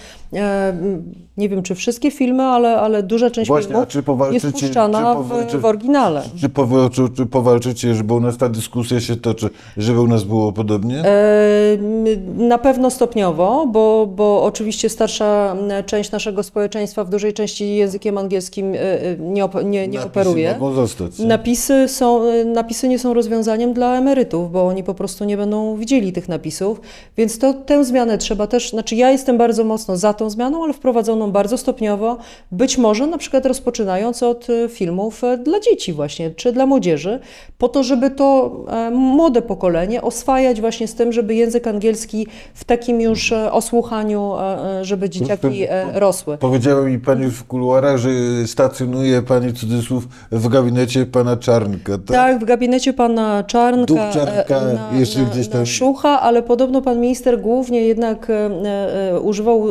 nie 1.38 1.50
wiem, 1.50 1.64
czy 1.64 1.76
wszystkie 1.76 2.12
filmy, 2.12 2.44
ale, 2.44 2.76
ale 2.78 3.04
duża 3.04 3.30
część 3.32 3.48
Właśnie, 3.48 3.68
filmów 3.68 3.88
czy 3.88 4.04
jest 4.32 4.52
puszczana 4.52 5.00
czy 5.00 5.20
powalczy- 5.30 5.58
w, 5.58 5.62
w 5.62 5.66
oryginale. 5.66 6.22
Czy, 6.42 6.50
czy, 6.92 7.10
czy 7.16 7.26
powalczycie, 7.26 7.96
żeby 7.96 8.14
u 8.14 8.20
nas 8.20 8.38
ta 8.38 8.50
dyskusja 8.50 9.02
się 9.02 9.16
toczy, 9.16 9.50
żeby 9.78 10.02
u 10.02 10.08
nas 10.08 10.24
było 10.24 10.52
podobnie? 10.52 11.04
E, 11.06 11.78
Na 12.38 12.58
pewno 12.58 12.90
stopniowo, 12.92 13.68
bo, 13.68 14.08
bo 14.16 14.44
oczywiście 14.44 14.90
starsza 14.90 15.56
część 15.86 16.12
naszego 16.12 16.44
społeczeństwa 16.44 17.04
w 17.04 17.10
dużej 17.10 17.34
części 17.34 17.76
językiem 17.76 18.18
angielskim 18.18 18.74
e, 18.74 18.78
e, 19.02 19.16
nie, 19.20 19.44
op- 19.46 19.66
nie, 19.66 19.88
nie 19.88 20.00
Napisy 20.00 20.08
operuje. 20.08 20.56
mogą 20.60 20.74
zostać. 20.76 21.20
nie? 21.20 21.26
Napisy, 21.26 21.88
są, 21.88 22.24
e, 22.24 22.46
napisy 22.46 22.88
nie 22.88 23.00
są 23.00 23.14
rozwiązaniem 23.14 23.74
dla 23.74 23.98
emerytów, 23.98 24.52
bo 24.52 24.68
oni 24.68 24.84
po 24.84 24.94
prostu 24.94 25.26
nie 25.26 25.38
będą 25.38 25.76
widzieli 25.78 26.14
tych 26.14 26.30
napisów, 26.30 26.82
więc 27.18 27.40
to, 27.40 27.54
tę 27.54 27.84
zmianę 27.86 28.18
trzeba 28.18 28.48
też, 28.48 28.70
znaczy 28.70 28.96
ja 28.96 29.12
jestem 29.12 29.38
bardzo 29.38 29.64
mocno 29.64 29.98
za 29.98 30.14
tą 30.24 30.30
zmianą, 30.30 30.64
ale 30.64 30.74
wprowadzoną 30.74 31.32
bardzo 31.32 31.58
stopniowo, 31.58 32.18
być 32.52 32.78
może 32.78 33.08
na 33.08 33.18
przykład 33.18 33.46
rozpoczynając 33.46 34.24
od 34.24 34.48
e, 34.50 34.70
filmów 34.70 35.24
e, 35.24 35.38
dla 35.38 35.60
dzieci 35.60 35.94
właśnie, 35.94 36.32
czy 36.32 36.52
dla 36.52 36.66
młodzieży, 36.66 37.20
po 37.58 37.70
to, 37.70 37.84
żeby 37.84 38.10
to 38.12 38.52
e, 38.68 38.92
młode 38.92 39.42
pokolenie 39.42 40.02
oswajać 40.02 40.62
właśnie 40.62 40.88
z 40.88 40.96
tym, 40.96 41.12
żeby 41.12 41.36
język 41.36 41.68
angielski 41.68 42.28
w 42.54 42.64
takim 42.64 43.02
już 43.02 43.34
osłuchaniu, 43.52 44.34
żeby 44.82 45.10
dzieciaki 45.10 45.64
e, 45.70 46.00
rosły. 46.00 46.38
Powiedziała 46.38 46.82
mi 46.82 47.00
pani 47.00 47.26
w 47.26 47.44
kuluarach, 47.44 47.98
że 47.98 48.10
stacjonuje 48.46 49.22
pani 49.22 49.54
cudzysłów 49.54 50.08
w 50.32 50.48
gabinecie 50.48 51.06
pana 51.06 51.38
Czarnka, 51.38 51.98
tak? 51.98 52.08
Tak, 52.08 52.40
w 52.40 52.46
gabinecie 52.46 52.94
pana 52.94 53.44
Czarnka, 53.48 53.86
Duch 53.86 54.00
Czarnka 54.14 54.62
na, 54.62 55.00
jeszcze 55.00 55.20
na, 55.20 55.30
gdzieś 55.30 55.48
tam- 55.48 55.66
Szucha, 55.66 56.22
ale 56.22 56.44
podobno 56.44 56.82
pan 56.82 57.00
minister 57.00 57.42
głównie 57.42 57.82
jednak 57.82 58.28
używał 59.22 59.66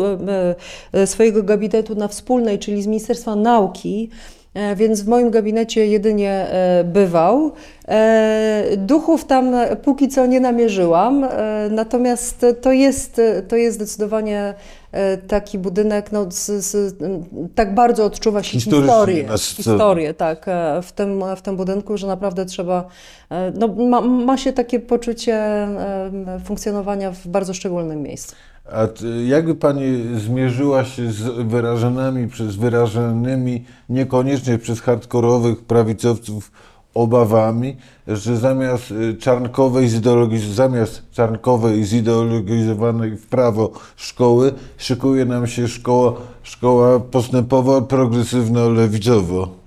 swojego 1.07 1.43
gabinetu 1.43 1.95
na 1.95 2.09
wspólnej, 2.09 2.59
czyli 2.59 2.83
z 2.83 2.87
Ministerstwa 2.87 3.37
Nauki. 3.37 4.11
e, 4.55 4.77
Więc 4.77 5.03
w 5.03 5.09
moim 5.09 5.31
gabinecie 5.31 5.87
jedynie 5.87 6.31
e, 6.31 6.85
bywał. 6.85 7.53
E, 7.89 8.65
Duchów 8.77 9.25
tam 9.25 9.55
póki 9.85 10.09
co 10.09 10.27
nie 10.27 10.41
namierzyłam, 10.41 11.25
e, 11.25 11.69
natomiast 11.71 12.47
to 12.61 12.73
jest, 12.73 13.21
to 13.49 13.57
jest 13.57 13.77
zdecydowanie 13.77 14.55
e, 14.93 15.17
taki 15.17 15.59
budynek, 15.59 16.13
no, 16.13 16.27
z, 16.31 16.65
z, 16.65 16.97
tak 17.55 17.75
bardzo 17.75 18.05
odczuwa 18.05 18.43
się 18.43 18.53
historię. 18.61 19.25
na 19.25 19.39
scenie. 19.39 19.57
historię, 19.57 20.15
tak, 20.15 20.49
e, 20.49 20.81
w 20.83 20.93
tym, 20.93 21.23
w 21.37 21.43
tym 21.43 21.57
budynku, 21.57 21.97
że 21.97 22.07
naprawdę 22.07 22.45
trzeba, 22.47 22.85
e, 23.31 23.53
no, 23.59 23.69
ma, 23.69 24.01
ma 24.01 24.37
się 24.37 24.53
takie 24.53 24.81
poczucie 24.81 25.35
e, 25.35 26.11
funkcjonowania 26.45 27.11
w 27.11 27.27
bardzo 27.27 27.55
szczególnym 27.55 28.03
miejscu. 28.03 28.35
A 28.75 28.89
jakby 29.27 29.55
pani 29.55 30.19
zmierzyła 30.19 30.85
się 30.85 31.13
z 31.13 31.23
wyrażanymi 31.49 32.29
przez 32.29 32.57
wyrażanymi 32.57 33.65
niekoniecznie 33.89 34.59
przez 34.59 34.81
hardkorowych 34.81 35.65
prawicowców 35.65 36.51
obawami, 36.95 37.77
że 38.09 38.37
zamiast 38.37 38.91
y, 38.91 39.15
czarnkowej, 39.15 39.89
zamiast 40.55 41.03
czarnkowej, 41.11 41.85
zideologizowanej 41.85 43.17
w 43.17 43.27
prawo 43.27 43.73
szkoły, 43.97 44.53
szykuje 44.77 45.25
nam 45.25 45.47
się 45.47 45.69
szkoła, 45.69 46.13
szkoła 46.43 47.01
postępowa, 47.01 47.81
progresywno-lewicowo. 47.81 49.62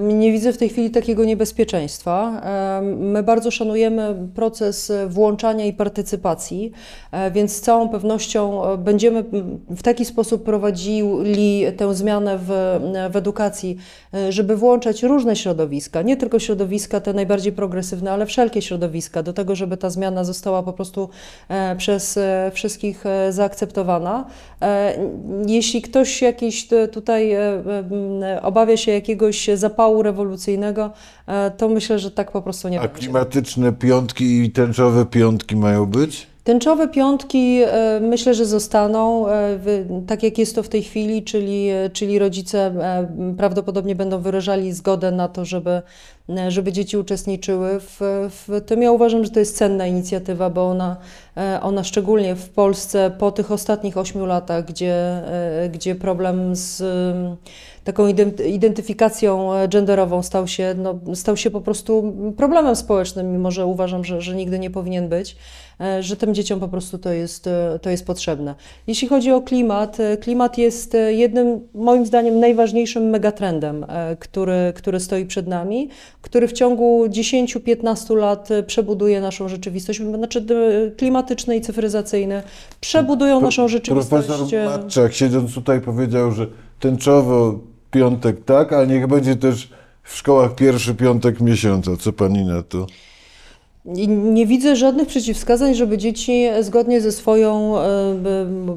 Nie 0.00 0.32
widzę 0.32 0.52
w 0.52 0.58
tej 0.58 0.68
chwili 0.68 0.90
takiego 0.90 1.24
niebezpieczeństwa. 1.24 2.42
My 2.82 3.22
bardzo 3.22 3.50
szanujemy 3.50 4.14
proces 4.34 4.90
e, 4.90 5.06
włączania 5.06 5.64
i 5.64 5.72
partycypacji, 5.72 6.72
e, 7.12 7.30
więc 7.30 7.52
z 7.52 7.60
całą 7.60 7.88
pewnością 7.88 8.64
e, 8.64 8.78
będziemy 8.78 9.24
w 9.70 9.82
taki 9.82 10.04
sposób 10.04 10.44
prowadzili 10.44 11.64
tę 11.76 11.94
zmianę 11.94 12.38
w, 12.38 12.48
w 13.12 13.16
edukacji, 13.16 13.76
żeby 14.30 14.56
włączać 14.56 15.02
różne 15.02 15.36
środowiska, 15.36 16.02
nie 16.02 16.16
tylko 16.16 16.38
środowiska 16.38 17.00
te 17.00 17.12
najbardziej 17.12 17.52
progresywne, 17.52 18.12
ale 18.12 18.26
wszelkie 18.26 18.62
środowiska, 18.62 19.22
do 19.22 19.32
tego, 19.32 19.54
żeby 19.54 19.76
ta 19.76 19.90
zmiana 19.90 20.24
została 20.24 20.62
po 20.62 20.72
prostu 20.72 21.08
przez 21.78 22.18
wszystkich 22.52 23.04
zaakceptowana. 23.30 24.26
Jeśli 25.46 25.82
ktoś 25.82 26.22
jakiś 26.22 26.68
tutaj 26.92 27.36
obawia 28.42 28.76
się 28.76 28.92
jakiegoś 28.92 29.45
zapału 29.54 30.02
rewolucyjnego, 30.02 30.90
e, 31.26 31.50
to 31.50 31.68
myślę, 31.68 31.98
że 31.98 32.10
tak 32.10 32.32
po 32.32 32.42
prostu 32.42 32.68
nie 32.68 32.80
A 32.80 32.82
będzie. 32.82 32.98
klimatyczne 32.98 33.72
piątki 33.72 34.44
i 34.44 34.50
tęczowe 34.52 35.06
piątki 35.06 35.56
mają 35.56 35.86
być? 35.86 36.26
Tęczowe 36.46 36.88
piątki 36.88 37.60
e, 37.62 38.00
myślę, 38.00 38.34
że 38.34 38.46
zostaną 38.46 39.28
e, 39.28 39.58
tak 40.06 40.22
jak 40.22 40.38
jest 40.38 40.54
to 40.54 40.62
w 40.62 40.68
tej 40.68 40.82
chwili, 40.82 41.22
czyli, 41.22 41.68
e, 41.68 41.90
czyli 41.90 42.18
rodzice 42.18 42.74
prawdopodobnie 43.36 43.94
będą 43.94 44.20
wyrażali 44.20 44.72
zgodę 44.72 45.10
na 45.10 45.28
to, 45.28 45.44
żeby, 45.44 45.82
żeby 46.48 46.72
dzieci 46.72 46.96
uczestniczyły 46.96 47.80
w, 47.80 47.98
w 48.30 48.60
tym. 48.66 48.82
Ja 48.82 48.92
uważam, 48.92 49.24
że 49.24 49.30
to 49.30 49.40
jest 49.40 49.56
cenna 49.56 49.86
inicjatywa, 49.86 50.50
bo 50.50 50.68
ona, 50.68 50.96
ona 51.62 51.84
szczególnie 51.84 52.34
w 52.34 52.48
Polsce 52.48 53.10
po 53.18 53.32
tych 53.32 53.52
ostatnich 53.52 53.96
ośmiu 53.96 54.26
latach, 54.26 54.64
gdzie, 54.64 55.22
gdzie 55.72 55.94
problem 55.94 56.56
z 56.56 56.82
taką 57.84 58.08
ident- 58.08 58.46
identyfikacją 58.46 59.50
genderową 59.68 60.22
stał 60.22 60.48
się, 60.48 60.74
no, 60.78 61.14
stał 61.14 61.36
się 61.36 61.50
po 61.50 61.60
prostu 61.60 62.14
problemem 62.36 62.76
społecznym, 62.76 63.32
mimo 63.32 63.50
że 63.50 63.66
uważam, 63.66 64.04
że, 64.04 64.20
że 64.20 64.34
nigdy 64.34 64.58
nie 64.58 64.70
powinien 64.70 65.08
być, 65.08 65.36
że 66.00 66.16
tym 66.16 66.34
dzieciom 66.34 66.60
po 66.60 66.68
prostu 66.68 66.98
to 66.98 67.12
jest, 67.12 67.46
e, 67.46 67.78
to 67.82 67.90
jest 67.90 68.06
potrzebne. 68.06 68.54
Jeśli 68.86 69.08
chodzi 69.08 69.32
o 69.32 69.40
klimat, 69.40 70.00
e, 70.00 70.16
klimat 70.16 70.58
jest 70.58 70.94
e, 70.94 71.12
jednym, 71.12 71.60
moim 71.74 72.06
zdaniem, 72.06 72.40
najważniejszym 72.40 73.02
megatrendem, 73.10 73.84
e, 73.88 74.16
który, 74.16 74.72
który 74.76 75.00
stoi 75.00 75.26
przed 75.26 75.46
nami, 75.46 75.88
który 76.22 76.48
w 76.48 76.52
ciągu 76.52 77.06
10-15 77.08 78.16
lat 78.16 78.50
e, 78.50 78.62
przebuduje 78.62 79.20
naszą 79.20 79.48
rzeczywistość, 79.48 80.00
znaczy 80.02 80.46
klimatyczne 80.96 81.56
i 81.56 81.60
cyfryzacyjne, 81.60 82.42
przebudują 82.80 83.40
naszą 83.40 83.68
rzeczywistość. 83.68 84.26
Profesor 84.26 84.58
e, 84.58 84.64
Matczak 84.64 85.12
siedząc 85.12 85.54
tutaj 85.54 85.80
powiedział, 85.80 86.32
że 86.32 86.46
tęczowo 86.80 87.58
piątek 87.90 88.44
tak, 88.44 88.72
ale 88.72 88.86
niech 88.86 89.06
będzie 89.06 89.36
też 89.36 89.70
w 90.02 90.16
szkołach 90.16 90.54
pierwszy 90.54 90.94
piątek 90.94 91.40
miesiąca. 91.40 91.90
Co 91.96 92.12
pani 92.12 92.44
na 92.44 92.62
to? 92.62 92.86
Nie 93.86 94.46
widzę 94.46 94.76
żadnych 94.76 95.08
przeciwwskazań, 95.08 95.74
żeby 95.74 95.98
dzieci 95.98 96.44
zgodnie 96.60 97.00
ze 97.00 97.12
swoją 97.12 97.78
e, 97.78 97.84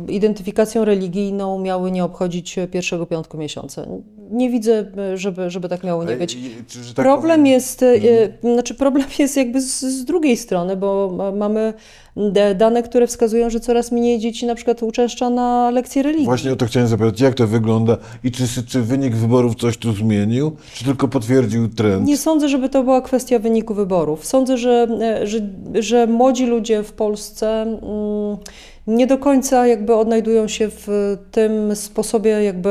identyfikacją 0.09 0.85
religijną 0.85 1.59
miały 1.59 1.91
nie 1.91 2.03
obchodzić 2.03 2.55
pierwszego 2.71 3.05
piątku 3.05 3.37
miesiąca. 3.37 3.85
Nie 4.31 4.49
widzę, 4.49 4.85
żeby, 5.15 5.49
żeby 5.49 5.69
tak 5.69 5.83
miało 5.83 6.03
nie 6.03 6.15
być. 6.15 6.37
Tak 6.95 7.05
Problem 7.05 7.45
jest, 7.47 7.83
e, 7.83 7.95
znaczy 8.53 8.75
problem 8.75 9.05
jest 9.19 9.37
jakby 9.37 9.61
z, 9.61 9.79
z 9.79 10.05
drugiej 10.05 10.37
strony, 10.37 10.75
bo 10.77 11.11
ma- 11.17 11.31
mamy 11.31 11.73
dane, 12.55 12.83
które 12.83 13.07
wskazują, 13.07 13.49
że 13.49 13.59
coraz 13.59 13.91
mniej 13.91 14.19
dzieci 14.19 14.45
na 14.45 14.55
przykład 14.55 14.83
uczęszcza 14.83 15.29
na 15.29 15.71
lekcje 15.71 16.03
religii. 16.03 16.25
Właśnie 16.25 16.53
o 16.53 16.55
to 16.55 16.65
chciałem 16.65 16.89
zapytać, 16.89 17.21
jak 17.21 17.33
to 17.35 17.47
wygląda 17.47 17.97
i 18.23 18.31
czy, 18.31 18.43
czy 18.67 18.81
wynik 18.81 19.15
wyborów 19.15 19.55
coś 19.55 19.77
tu 19.77 19.93
zmienił, 19.93 20.51
czy 20.73 20.85
tylko 20.85 21.07
potwierdził 21.07 21.67
trend? 21.69 22.07
Nie 22.07 22.17
sądzę, 22.17 22.49
żeby 22.49 22.69
to 22.69 22.83
była 22.83 23.01
kwestia 23.01 23.39
wyniku 23.39 23.73
wyborów. 23.73 24.25
Sądzę, 24.25 24.57
że, 24.57 24.87
że, 25.23 25.39
że 25.79 26.07
młodzi 26.07 26.45
ludzie 26.45 26.83
w 26.83 26.93
Polsce 26.93 27.61
mm, 27.61 28.37
nie 28.87 29.07
do 29.07 29.17
końca 29.17 29.67
jakby 29.67 29.95
odnajdują 29.95 30.47
się 30.47 30.69
w 30.69 31.17
tym 31.31 31.75
sposobie, 31.75 32.29
jakby 32.29 32.69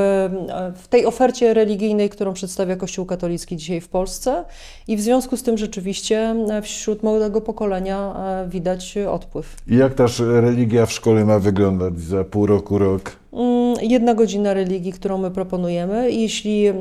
w 0.76 0.88
tej 0.88 1.06
ofercie 1.06 1.54
religijnej, 1.54 2.10
którą 2.10 2.32
przedstawia 2.32 2.76
Kościół 2.76 3.06
katolicki 3.06 3.56
dzisiaj 3.56 3.80
w 3.80 3.88
Polsce 3.88 4.44
i 4.88 4.96
w 4.96 5.00
związku 5.00 5.36
z 5.36 5.42
tym 5.42 5.58
rzeczywiście 5.58 6.34
wśród 6.62 7.02
młodego 7.02 7.40
pokolenia 7.40 8.14
e, 8.44 8.48
widać 8.48 8.94
odpływ. 9.10 9.56
I 9.68 9.76
jak 9.76 10.00
sz- 10.00 10.42
religia 10.44 10.86
w 10.86 10.92
szkole 10.92 11.24
ma 11.24 11.38
wyglądać 11.38 12.00
za 12.00 12.24
pół 12.24 12.46
roku, 12.46 12.78
rok? 12.78 13.12
Mm, 13.32 13.74
Jedna 13.82 14.14
godzina 14.14 14.54
religii, 14.54 14.92
którą 14.92 15.18
my 15.18 15.30
proponujemy. 15.30 16.10
Jeśli 16.12 16.66
e, 16.66 16.74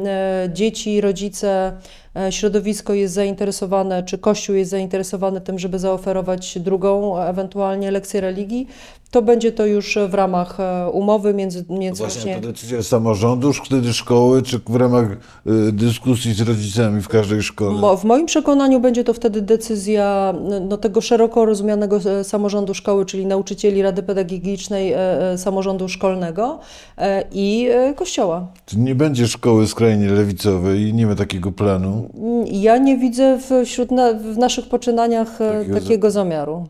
dzieci, 0.53 1.01
rodzice, 1.01 1.71
e, 2.15 2.31
środowisko 2.31 2.93
jest 2.93 3.13
zainteresowane, 3.13 4.03
czy 4.03 4.17
Kościół 4.17 4.55
jest 4.55 4.71
zainteresowany 4.71 5.41
tym, 5.41 5.59
żeby 5.59 5.79
zaoferować 5.79 6.59
drugą, 6.59 7.17
ewentualnie 7.19 7.91
lekcję 7.91 8.21
religii, 8.21 8.67
to 9.11 9.21
będzie 9.21 9.51
to 9.51 9.65
już 9.65 9.97
w 10.09 10.13
ramach 10.13 10.59
e, 10.59 10.89
umowy 10.89 11.33
między, 11.33 11.65
między 11.69 11.99
Właśnie 12.03 12.21
właśnie 12.21 12.41
to 12.41 12.47
decyzja 12.47 12.83
samorządu, 12.83 13.53
wtedy 13.53 13.93
szkoły, 13.93 14.41
czy 14.41 14.59
w 14.69 14.75
ramach 14.75 15.11
y, 15.11 15.71
dyskusji 15.71 16.33
z 16.33 16.41
rodzicami 16.41 17.01
w 17.01 17.07
każdej 17.07 17.43
szkole? 17.43 17.79
Mo- 17.81 17.97
W 17.97 18.03
moim 18.03 18.25
przekonaniu 18.25 18.79
będzie 18.79 19.03
to 19.03 19.13
wtedy 19.13 19.41
decyzja 19.41 20.33
no, 20.69 20.77
tego 20.77 21.01
szeroko 21.01 21.45
rozumianego 21.45 21.97
e, 22.19 22.23
samorządu 22.23 22.73
szkoły, 22.73 23.05
czyli 23.05 23.25
nauczycieli, 23.25 23.81
Rady 23.81 24.03
Pedagogicznej, 24.03 24.91
e, 24.93 24.97
e, 25.31 25.37
samorządu 25.37 25.89
szkolnego 25.89 26.59
e, 26.97 27.23
i 27.31 27.67
e, 27.71 27.93
Kościoła. 27.93 28.47
Czy 28.65 28.79
nie 28.79 28.95
będzie 28.95 29.27
szkoły 29.27 29.67
skrajnie 29.67 30.09
lewicowej 30.09 30.81
i 30.81 30.93
nie 30.93 31.07
ma 31.07 31.15
takiego 31.15 31.51
planu? 31.51 32.09
Ja 32.51 32.77
nie 32.77 32.97
widzę 32.97 33.39
wśród 33.65 33.91
na, 33.91 34.13
w 34.13 34.37
naszych 34.37 34.69
poczynaniach 34.69 35.41
e, 35.41 35.51
Takiego 35.59 35.79
takiego, 35.79 36.11
za- 36.11 36.13
zamiaru. 36.19 36.67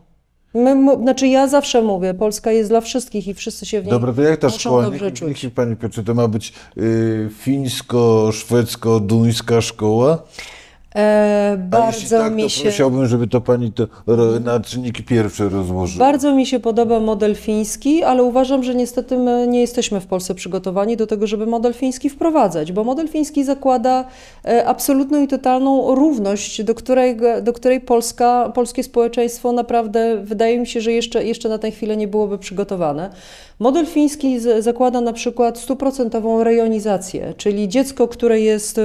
My, 0.54 0.74
mu, 0.74 1.02
znaczy 1.02 1.26
ja 1.26 1.48
zawsze 1.48 1.82
mówię, 1.82 2.14
Polska 2.14 2.52
jest 2.52 2.70
dla 2.70 2.80
wszystkich 2.80 3.28
i 3.28 3.34
wszyscy 3.34 3.66
się 3.66 3.80
w 3.80 3.84
niej 3.84 3.90
Dobra, 3.90 4.12
to 4.12 4.22
jak 4.22 4.40
ta 4.40 4.46
muszą 4.46 4.58
szkoła, 4.58 4.82
dobrze 4.82 5.04
niech, 5.04 5.14
czuć. 5.14 5.28
niech 5.28 5.38
się 5.38 5.50
Pani 5.50 5.76
Piotrze, 5.76 6.04
to 6.04 6.14
ma 6.14 6.28
być 6.28 6.52
y, 6.78 7.28
fińsko-szwedzko-duńska 7.38 9.60
szkoła? 9.60 10.22
E, 10.96 11.56
bardzo 11.70 12.18
tak, 12.18 12.32
mi 12.32 12.42
to 12.42 12.48
się... 12.48 12.62
prosiłbym, 12.62 13.06
żeby 13.06 13.26
to 13.26 13.40
Pani 13.40 13.72
to 13.72 13.86
na 14.44 14.60
czynniki 14.60 15.02
pierwsze 15.02 15.48
rozłożyła. 15.48 16.06
Bardzo 16.06 16.34
mi 16.34 16.46
się 16.46 16.60
podoba 16.60 17.00
model 17.00 17.34
fiński, 17.34 18.02
ale 18.02 18.22
uważam, 18.22 18.62
że 18.62 18.74
niestety 18.74 19.18
my 19.18 19.46
nie 19.48 19.60
jesteśmy 19.60 20.00
w 20.00 20.06
Polsce 20.06 20.34
przygotowani 20.34 20.96
do 20.96 21.06
tego, 21.06 21.26
żeby 21.26 21.46
model 21.46 21.74
fiński 21.74 22.10
wprowadzać, 22.10 22.72
bo 22.72 22.84
model 22.84 23.08
fiński 23.08 23.44
zakłada 23.44 24.04
e, 24.44 24.66
absolutną 24.66 25.22
i 25.22 25.28
totalną 25.28 25.94
równość, 25.94 26.62
do 26.62 26.74
której, 26.74 27.16
do 27.42 27.52
której 27.52 27.80
Polska, 27.80 28.52
polskie 28.54 28.82
społeczeństwo 28.82 29.52
naprawdę, 29.52 30.16
wydaje 30.24 30.58
mi 30.58 30.66
się, 30.66 30.80
że 30.80 30.92
jeszcze, 30.92 31.24
jeszcze 31.24 31.48
na 31.48 31.58
tę 31.58 31.70
chwilę 31.70 31.96
nie 31.96 32.08
byłoby 32.08 32.38
przygotowane. 32.38 33.10
Model 33.58 33.86
fiński 33.86 34.40
zakłada 34.58 35.00
na 35.00 35.12
przykład 35.12 35.58
stuprocentową 35.58 36.44
rejonizację, 36.44 37.34
czyli 37.36 37.68
dziecko, 37.68 38.08
które 38.08 38.40
jest, 38.40 38.78
e, 38.78 38.82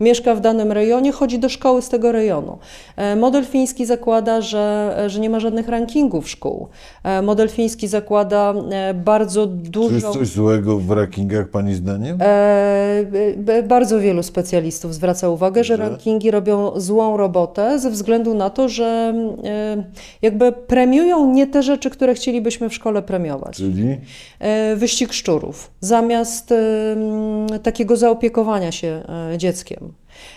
mieszka 0.00 0.34
w 0.34 0.40
danym 0.40 0.72
rejonie, 0.72 1.12
chodzi 1.12 1.31
do 1.38 1.48
szkoły 1.48 1.82
z 1.82 1.88
tego 1.88 2.12
rejonu. 2.12 2.58
E, 2.96 3.16
Model 3.16 3.44
fiński 3.44 3.86
zakłada, 3.86 4.40
że, 4.40 4.96
że 5.06 5.20
nie 5.20 5.30
ma 5.30 5.40
żadnych 5.40 5.68
rankingów 5.68 6.28
szkół. 6.28 6.68
E, 7.04 7.22
Model 7.22 7.48
fiński 7.48 7.88
zakłada 7.88 8.54
e, 8.70 8.94
bardzo 8.94 9.48
Czy 9.88 9.94
jest 9.94 10.08
coś 10.08 10.28
złego 10.28 10.78
w 10.78 10.90
rankingach 10.90 11.48
Pani 11.48 11.74
zdaniem? 11.74 12.18
E, 12.20 13.62
bardzo 13.62 14.00
wielu 14.00 14.22
specjalistów 14.22 14.94
zwraca 14.94 15.28
uwagę, 15.28 15.64
że 15.64 15.76
rankingi 15.76 16.30
robią 16.30 16.72
złą 16.76 17.16
robotę 17.16 17.78
ze 17.78 17.90
względu 17.90 18.34
na 18.34 18.50
to, 18.50 18.68
że 18.68 19.14
e, 19.44 19.84
jakby 20.22 20.52
premiują 20.52 21.32
nie 21.32 21.46
te 21.46 21.62
rzeczy, 21.62 21.90
które 21.90 22.14
chcielibyśmy 22.14 22.68
w 22.68 22.74
szkole 22.74 23.02
premiować. 23.02 23.56
Czyli? 23.56 23.96
E, 24.38 24.76
wyścig 24.76 25.12
szczurów, 25.12 25.70
zamiast 25.80 26.52
e, 26.52 27.58
takiego 27.62 27.96
zaopiekowania 27.96 28.72
się 28.72 29.02
e, 29.32 29.38
dzieckiem. 29.38 29.92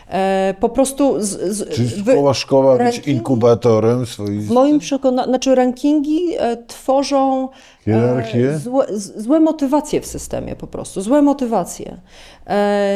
E, 0.10 0.54
Po 0.60 0.70
prostu 0.70 1.16
z, 1.20 1.28
z, 1.58 1.76
Czy 1.76 1.84
wy- 1.84 2.12
szkoła, 2.12 2.34
szkoła 2.34 2.78
być 2.78 3.00
inkubatorem 3.08 4.06
w 4.06 4.10
swoistym? 4.10 4.54
moim 4.54 4.80
przekonaniu, 4.80 5.30
znaczy 5.30 5.56
rankingi 5.56 6.22
e, 6.38 6.58
tworzą 6.68 7.50
Hierarchię? 7.86 8.50
e, 8.50 8.60
złe, 8.60 8.86
z- 8.90 9.22
złe 9.24 9.40
motywacje 9.40 10.02
w 10.02 10.06
systemie 10.06 10.56
po 10.56 10.68
prostu, 10.68 11.02
złe 11.02 11.22
motywacje. 11.22 11.98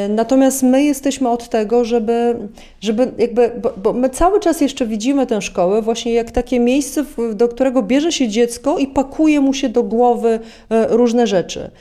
Natomiast 0.09 0.63
my 0.63 0.83
jesteśmy 0.83 1.29
od 1.29 1.49
tego, 1.49 1.85
żeby, 1.85 2.35
żeby 2.81 3.11
jakby, 3.17 3.51
bo, 3.61 3.73
bo 3.77 3.93
my 3.93 4.09
cały 4.09 4.39
czas 4.39 4.61
jeszcze 4.61 4.85
widzimy 4.85 5.27
tę 5.27 5.41
szkołę 5.41 5.81
właśnie 5.81 6.13
jak 6.13 6.31
takie 6.31 6.59
miejsce, 6.59 7.03
w- 7.03 7.33
do 7.33 7.47
którego 7.47 7.83
bierze 7.83 8.11
się 8.11 8.27
dziecko 8.27 8.77
i 8.77 8.87
pakuje 8.87 9.41
mu 9.41 9.53
się 9.53 9.69
do 9.69 9.83
głowy 9.83 10.39
różne 10.89 11.27
rzeczy. 11.27 11.71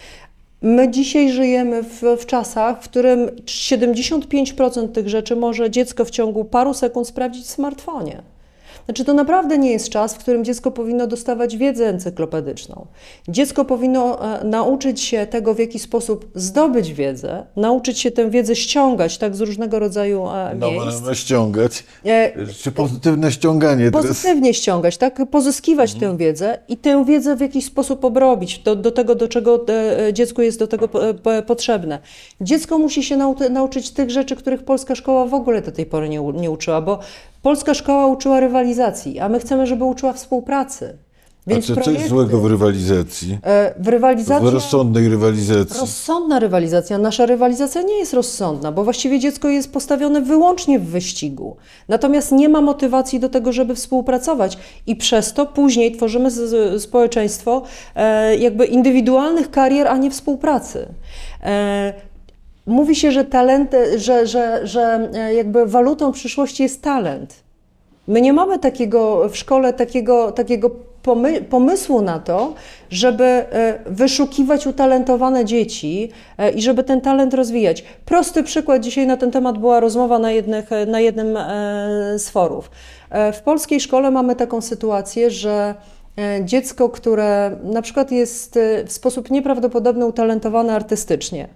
My 0.62 0.90
dzisiaj 0.90 1.32
żyjemy 1.32 1.82
w, 1.82 2.02
w 2.18 2.26
czasach, 2.26 2.82
w 2.82 2.88
którym 2.88 3.26
75% 3.28 4.88
tych 4.88 5.08
rzeczy 5.08 5.36
może 5.36 5.70
dziecko 5.70 6.04
w 6.04 6.10
ciągu 6.10 6.44
paru 6.44 6.74
sekund 6.74 7.08
sprawdzić 7.08 7.44
w 7.44 7.50
smartfonie. 7.50 8.22
Znaczy, 8.88 9.04
to 9.04 9.14
naprawdę 9.14 9.58
nie 9.58 9.70
jest 9.70 9.88
czas, 9.88 10.14
w 10.14 10.18
którym 10.18 10.44
dziecko 10.44 10.70
powinno 10.70 11.06
dostawać 11.06 11.56
wiedzę 11.56 11.88
encyklopedyczną. 11.88 12.86
Dziecko 13.28 13.64
powinno 13.64 14.34
e, 14.40 14.44
nauczyć 14.44 15.00
się 15.00 15.26
tego, 15.26 15.54
w 15.54 15.58
jaki 15.58 15.78
sposób 15.78 16.30
zdobyć 16.34 16.92
wiedzę, 16.92 17.46
nauczyć 17.56 17.98
się 17.98 18.10
tę 18.10 18.30
wiedzę 18.30 18.56
ściągać 18.56 19.18
tak 19.18 19.36
z 19.36 19.40
różnego 19.40 19.78
rodzaju 19.78 20.26
e, 20.28 20.54
No, 20.58 20.70
miejsc. 20.70 21.02
ma 21.02 21.14
ściągać. 21.14 21.84
E, 22.04 22.46
Czy 22.46 22.72
pozytywne 22.72 23.32
ściąganie 23.32 23.90
pozytywnie 23.90 24.54
ściągać, 24.54 24.96
tak? 24.96 25.30
pozyskiwać 25.30 25.94
tę 25.94 26.16
wiedzę 26.16 26.58
i 26.68 26.76
tę 26.76 27.04
wiedzę 27.04 27.36
w 27.36 27.40
jakiś 27.40 27.64
sposób 27.64 28.04
obrobić 28.04 28.58
do, 28.58 28.76
do 28.76 28.90
tego, 28.90 29.14
do 29.14 29.28
czego 29.28 29.66
dziecku 30.12 30.42
jest 30.42 30.58
do 30.58 30.66
tego 30.66 30.88
po, 30.88 31.00
po, 31.22 31.30
potrzebne. 31.46 31.98
Dziecko 32.40 32.78
musi 32.78 33.02
się 33.02 33.16
nau, 33.16 33.36
nauczyć 33.50 33.90
tych 33.90 34.10
rzeczy, 34.10 34.36
których 34.36 34.62
polska 34.62 34.94
szkoła 34.94 35.26
w 35.26 35.34
ogóle 35.34 35.62
do 35.62 35.72
tej 35.72 35.86
pory 35.86 36.08
nie, 36.08 36.20
nie 36.20 36.50
uczyła, 36.50 36.80
bo 36.80 36.98
polska 37.48 37.74
szkoła 37.74 38.06
uczyła 38.06 38.40
rywalizacji, 38.40 39.20
a 39.20 39.28
my 39.28 39.40
chcemy, 39.40 39.66
żeby 39.66 39.84
uczyła 39.84 40.12
współpracy. 40.12 40.98
A 41.46 41.50
Więc 41.50 41.66
co 41.66 41.72
jest 41.72 41.82
projekty, 41.82 42.08
złego 42.08 42.40
w 42.40 42.46
rywalizacji? 42.46 43.38
e, 43.42 43.74
w 43.78 43.88
rywalizacji 43.88 44.50
W 44.50 44.52
rozsądnej 44.52 45.08
rywalizacji. 45.08 45.80
Rozsądna 45.80 46.38
rywalizacja. 46.38 46.98
Nasza 46.98 47.26
rywalizacja 47.26 47.82
nie 47.82 47.98
jest 47.98 48.14
rozsądna, 48.14 48.72
bo 48.72 48.84
właściwie 48.84 49.18
dziecko 49.18 49.48
jest 49.48 49.72
postawione 49.72 50.20
wyłącznie 50.20 50.78
w 50.78 50.84
wyścigu. 50.84 51.56
Natomiast 51.88 52.32
nie 52.32 52.48
ma 52.48 52.60
motywacji 52.60 53.20
do 53.20 53.28
tego, 53.28 53.52
żeby 53.52 53.74
współpracować 53.74 54.58
i 54.86 54.96
przez 54.96 55.32
to 55.32 55.46
później 55.46 55.92
tworzymy 55.92 56.30
społeczeństwo 56.80 57.62
e, 57.94 58.36
jakby 58.36 58.66
indywidualnych 58.66 59.50
karier, 59.50 59.88
a 59.88 59.96
nie 59.96 60.10
współpracy. 60.10 60.88
E, 62.68 62.70
mówi 62.70 62.96
się, 62.96 63.12
że 63.12 63.24
talent, 63.24 63.72
że, 63.96 64.26
że, 64.26 64.66
że 64.66 65.10
e, 65.14 65.34
jakby 65.34 65.66
walutą 65.66 66.12
przyszłości 66.12 66.62
jest 66.62 66.82
talent. 66.82 67.34
My 68.08 68.20
nie 68.20 68.32
mamy 68.32 68.58
takiego 68.58 69.28
w 69.28 69.36
szkole 69.36 69.72
takiego, 69.72 70.32
takiego 70.32 70.70
pomy, 71.02 71.42
pomysłu 71.42 72.02
na 72.02 72.18
to, 72.18 72.54
żeby 72.90 73.24
e, 73.24 73.78
wyszukiwać 73.86 74.66
utalentowane 74.66 75.44
dzieci 75.44 76.10
e, 76.38 76.50
i 76.50 76.62
żeby 76.62 76.84
ten 76.84 77.00
talent 77.00 77.34
rozwijać. 77.34 77.84
Prosty 78.04 78.42
przykład, 78.42 78.82
dzisiaj 78.82 79.06
na 79.06 79.16
ten 79.16 79.30
temat 79.30 79.58
była 79.58 79.80
rozmowa 79.80 80.18
na, 80.18 80.30
jednych, 80.30 80.72
e, 80.72 80.86
na 80.86 81.00
jednym 81.00 81.36
e, 81.36 81.44
z 82.18 82.28
forów. 82.28 82.70
E, 83.10 83.32
W 83.32 83.42
polskiej 83.42 83.80
szkole 83.80 84.10
mamy 84.10 84.36
taką 84.36 84.60
sytuację, 84.60 85.30
że 85.30 85.74
e, 86.18 86.44
dziecko, 86.44 86.88
które 86.88 87.56
na 87.64 87.82
przykład 87.82 88.12
jest 88.12 88.56
e, 88.56 88.84
w 88.84 88.92
sposób 88.92 89.30
nieprawdopodobny 89.30 90.06
utalentowane 90.06 90.74
artystycznie, 90.74 91.48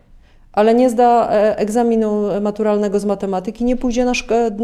ale 0.52 0.74
nie 0.74 0.90
zda 0.90 1.28
e, 1.30 1.58
egzaminu 1.58 2.40
maturalnego 2.40 3.00
z 3.00 3.04
matematyki, 3.04 3.64
nie 3.64 3.76
pójdzie 3.76 4.04
na, 4.04 4.12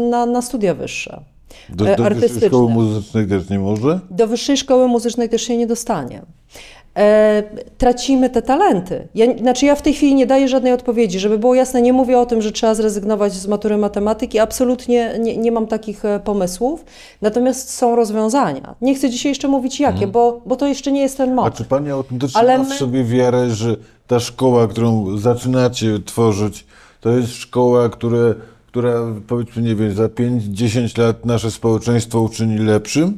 na, 0.09 0.25
na 0.25 0.41
studia 0.41 0.73
wyższe. 0.73 1.21
Do, 1.69 1.89
e, 1.89 1.95
do 1.95 2.03
wyższej 2.03 2.05
artystyczne. 2.05 2.47
szkoły 2.47 2.69
muzycznej 2.69 3.27
też 3.27 3.49
nie 3.49 3.59
może? 3.59 3.99
Do 4.09 4.27
wyższej 4.27 4.57
szkoły 4.57 4.87
muzycznej 4.87 5.29
też 5.29 5.41
się 5.41 5.57
nie 5.57 5.67
dostanie. 5.67 6.21
E, 6.97 7.43
tracimy 7.77 8.29
te 8.29 8.41
talenty. 8.41 9.07
Ja, 9.15 9.25
znaczy 9.37 9.65
ja 9.65 9.75
w 9.75 9.81
tej 9.81 9.93
chwili 9.93 10.15
nie 10.15 10.25
daję 10.25 10.47
żadnej 10.47 10.73
odpowiedzi, 10.73 11.19
żeby 11.19 11.37
było 11.37 11.55
jasne, 11.55 11.81
nie 11.81 11.93
mówię 11.93 12.19
o 12.19 12.25
tym, 12.25 12.41
że 12.41 12.51
trzeba 12.51 12.73
zrezygnować 12.75 13.33
z 13.33 13.47
matury 13.47 13.77
matematyki, 13.77 14.39
absolutnie 14.39 15.13
nie, 15.19 15.37
nie 15.37 15.51
mam 15.51 15.67
takich 15.67 16.05
e, 16.05 16.19
pomysłów, 16.19 16.85
natomiast 17.21 17.69
są 17.73 17.95
rozwiązania. 17.95 18.75
Nie 18.81 18.95
chcę 18.95 19.09
dzisiaj 19.09 19.31
jeszcze 19.31 19.47
mówić 19.47 19.79
jakie, 19.79 20.07
bo, 20.07 20.41
bo 20.45 20.55
to 20.55 20.67
jeszcze 20.67 20.91
nie 20.91 21.01
jest 21.01 21.17
ten 21.17 21.29
A 21.31 21.33
moment. 21.35 21.55
czy 21.55 21.65
Pani 21.65 21.89
autentycznie 21.91 22.39
Ale 22.41 22.57
ma 22.57 22.63
w 22.63 22.69
my- 22.69 22.75
sobie 22.77 23.03
wiarę, 23.03 23.49
że 23.51 23.75
ta 24.07 24.19
szkoła, 24.19 24.67
którą 24.67 25.17
zaczynacie 25.17 25.99
tworzyć, 26.05 26.65
to 27.01 27.09
jest 27.09 27.33
szkoła, 27.33 27.89
które, 27.89 28.35
która 28.67 28.93
powiedzmy, 29.27 29.61
nie 29.61 29.75
wiem, 29.75 29.93
za 29.93 30.07
5-10 30.07 30.97
lat 31.01 31.25
nasze 31.25 31.51
społeczeństwo 31.51 32.21
uczyni 32.21 32.57
lepszym? 32.57 33.17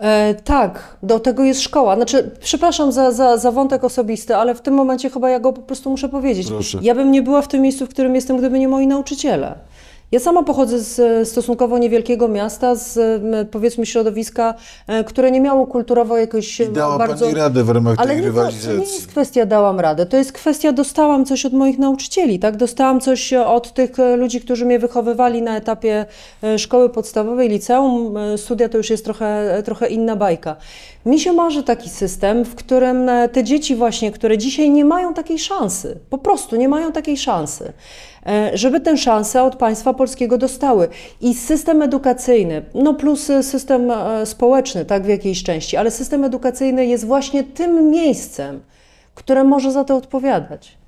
E, 0.00 0.34
tak, 0.34 0.96
do 1.02 1.20
tego 1.20 1.44
jest 1.44 1.60
szkoła. 1.60 1.96
Znaczy, 1.96 2.30
przepraszam 2.40 2.92
za, 2.92 3.12
za, 3.12 3.36
za 3.36 3.52
wątek 3.52 3.84
osobisty, 3.84 4.36
ale 4.36 4.54
w 4.54 4.60
tym 4.60 4.74
momencie 4.74 5.10
chyba 5.10 5.30
ja 5.30 5.40
go 5.40 5.52
po 5.52 5.62
prostu 5.62 5.90
muszę 5.90 6.08
powiedzieć. 6.08 6.48
Proszę. 6.48 6.78
Ja 6.82 6.94
bym 6.94 7.10
nie 7.10 7.22
była 7.22 7.42
w 7.42 7.48
tym 7.48 7.62
miejscu, 7.62 7.86
w 7.86 7.88
którym 7.88 8.14
jestem, 8.14 8.36
gdyby 8.38 8.58
nie 8.58 8.68
moi 8.68 8.86
nauczyciele. 8.86 9.54
Ja 10.12 10.20
sama 10.20 10.42
pochodzę 10.42 10.78
z 10.78 11.28
stosunkowo 11.28 11.78
niewielkiego 11.78 12.28
miasta, 12.28 12.74
z 12.74 12.98
powiedzmy 13.50 13.86
środowiska, 13.86 14.54
e, 14.86 15.04
które 15.04 15.30
nie 15.30 15.40
miało 15.40 15.66
kulturowo 15.66 16.18
jakoś 16.18 16.60
I 16.60 16.68
dała 16.68 16.98
bardzo... 16.98 17.24
Pani 17.24 17.38
radę 17.38 17.64
w 17.64 17.70
ramach 17.70 17.94
Ale 17.98 18.08
tej 18.08 18.16
nie, 18.16 18.22
to, 18.22 18.34
to 18.34 18.40
nie 18.40 18.46
rywalizacji. 18.46 18.80
jest 18.80 19.06
kwestia 19.06 19.46
dałam 19.46 19.80
radę, 19.80 20.06
to 20.06 20.16
jest 20.16 20.32
kwestia 20.32 20.72
dostałam 20.72 21.24
coś 21.24 21.46
od 21.46 21.52
moich 21.52 21.78
nauczycieli, 21.78 22.38
tak? 22.38 22.56
Dostałam 22.56 23.00
coś 23.00 23.32
od 23.32 23.74
tych 23.74 23.98
e, 23.98 24.16
ludzi, 24.16 24.40
którzy 24.40 24.64
mnie 24.64 24.78
wychowywali 24.78 25.42
na 25.42 25.56
etapie 25.56 26.06
e, 26.42 26.58
szkoły 26.58 26.88
podstawowej, 26.88 27.48
liceum, 27.48 28.14
studia 28.36 28.68
to 28.68 28.76
już 28.78 28.90
jest 28.90 29.04
trochę, 29.04 29.62
trochę 29.64 29.88
inna 29.88 30.16
bajka. 30.16 30.56
Mi 31.06 31.20
się 31.20 31.32
marzy 31.32 31.62
taki 31.62 31.88
system, 31.88 32.44
w 32.44 32.54
którym 32.54 33.10
te 33.32 33.44
dzieci 33.44 33.76
właśnie, 33.76 34.12
które 34.12 34.38
dzisiaj 34.38 34.70
nie 34.70 34.84
mają 34.84 35.14
takiej 35.14 35.38
szansy, 35.38 35.98
po 36.10 36.18
prostu 36.18 36.56
nie 36.56 36.68
mają 36.68 36.92
takiej 36.92 37.16
szansy, 37.16 37.72
żeby 38.54 38.80
tę 38.80 38.96
szansę 38.96 39.42
od 39.42 39.56
państwa 39.56 39.94
polskiego 39.94 40.38
dostały. 40.38 40.88
I 41.20 41.34
system 41.34 41.82
edukacyjny, 41.82 42.62
no 42.74 42.94
plus 42.94 43.30
e, 43.30 43.42
system 43.42 43.90
e, 43.90 44.26
społeczny, 44.26 44.84
tak 44.84 45.02
w 45.02 45.08
jakiejś 45.08 45.42
części, 45.42 45.76
ale 45.76 45.90
system 45.90 46.24
edukacyjny 46.24 46.86
jest 46.86 47.06
właśnie 47.06 47.44
tym 47.44 47.90
miejscem, 47.90 48.60
które 49.14 49.44
może 49.44 49.72
za 49.72 49.84
to 49.84 49.96
odpowiadać. 49.96 50.78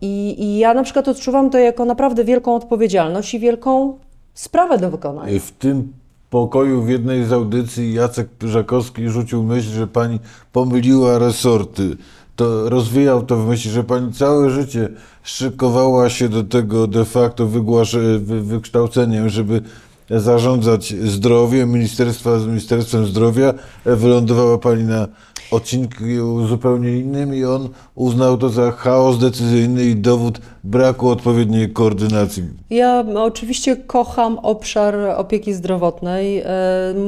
I, 0.00 0.42
I 0.42 0.58
ja 0.58 0.74
na 0.74 0.82
przykład 0.82 1.08
odczuwam 1.08 1.50
to 1.50 1.58
jako 1.58 1.84
naprawdę 1.84 2.24
wielką 2.24 2.54
odpowiedzialność 2.54 3.34
i 3.34 3.38
wielką 3.38 3.98
sprawę 4.34 4.78
do 4.78 4.90
wykonania. 4.90 5.40
W 5.40 5.50
tym 5.50 5.92
pokoju 6.30 6.82
w 6.82 6.88
jednej 6.88 7.24
z 7.24 7.32
audycji 7.32 7.94
Jacek 7.94 8.28
Pyżakowski 8.28 9.08
rzucił 9.08 9.42
myśl, 9.42 9.68
że 9.68 9.86
pani 9.86 10.20
pomyliła 10.52 11.18
resorty. 11.18 11.96
To 12.36 12.68
rozwijał 12.68 13.26
to 13.26 13.36
w 13.36 13.48
myśli, 13.48 13.70
że 13.70 13.84
pani 13.84 14.12
całe 14.12 14.50
życie 14.50 14.88
szykowała 15.22 16.10
się 16.10 16.28
do 16.28 16.44
tego 16.44 16.86
de 16.86 17.04
facto 17.04 17.46
wygłasz- 17.46 18.18
wy, 18.18 18.42
wykształceniem, 18.42 19.28
żeby 19.28 19.62
zarządzać 20.10 20.94
zdrowiem, 21.04 21.70
ministerstwa 21.70 22.30
Ministerstwem 22.38 23.06
Zdrowia. 23.06 23.54
Wylądowała 23.84 24.58
pani 24.58 24.84
na 24.84 25.08
odcinku 25.54 26.46
zupełnie 26.48 26.98
innym 26.98 27.34
i 27.34 27.44
on 27.44 27.68
uznał 27.94 28.38
to 28.38 28.48
za 28.48 28.70
chaos 28.70 29.18
decyzyjny 29.18 29.84
i 29.84 29.96
dowód 29.96 30.40
braku 30.64 31.08
odpowiedniej 31.08 31.72
koordynacji. 31.72 32.42
Ja 32.70 33.04
oczywiście 33.16 33.76
kocham 33.76 34.38
obszar 34.38 34.94
opieki 35.16 35.54
zdrowotnej. 35.54 36.38
E, 36.38 36.44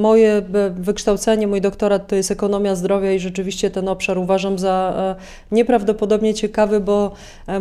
Moje 0.00 0.32
e, 0.32 0.70
wykształcenie, 0.70 1.46
mój 1.46 1.60
doktorat 1.60 2.08
to 2.08 2.16
jest 2.16 2.30
ekonomia 2.30 2.74
zdrowia 2.74 3.12
i 3.12 3.18
rzeczywiście 3.18 3.70
ten 3.70 3.88
obszar 3.88 4.18
uważam 4.18 4.58
za 4.58 4.94
e, 5.18 5.54
nieprawdopodobnie 5.54 6.34
ciekawy, 6.34 6.80
bo, 6.80 7.12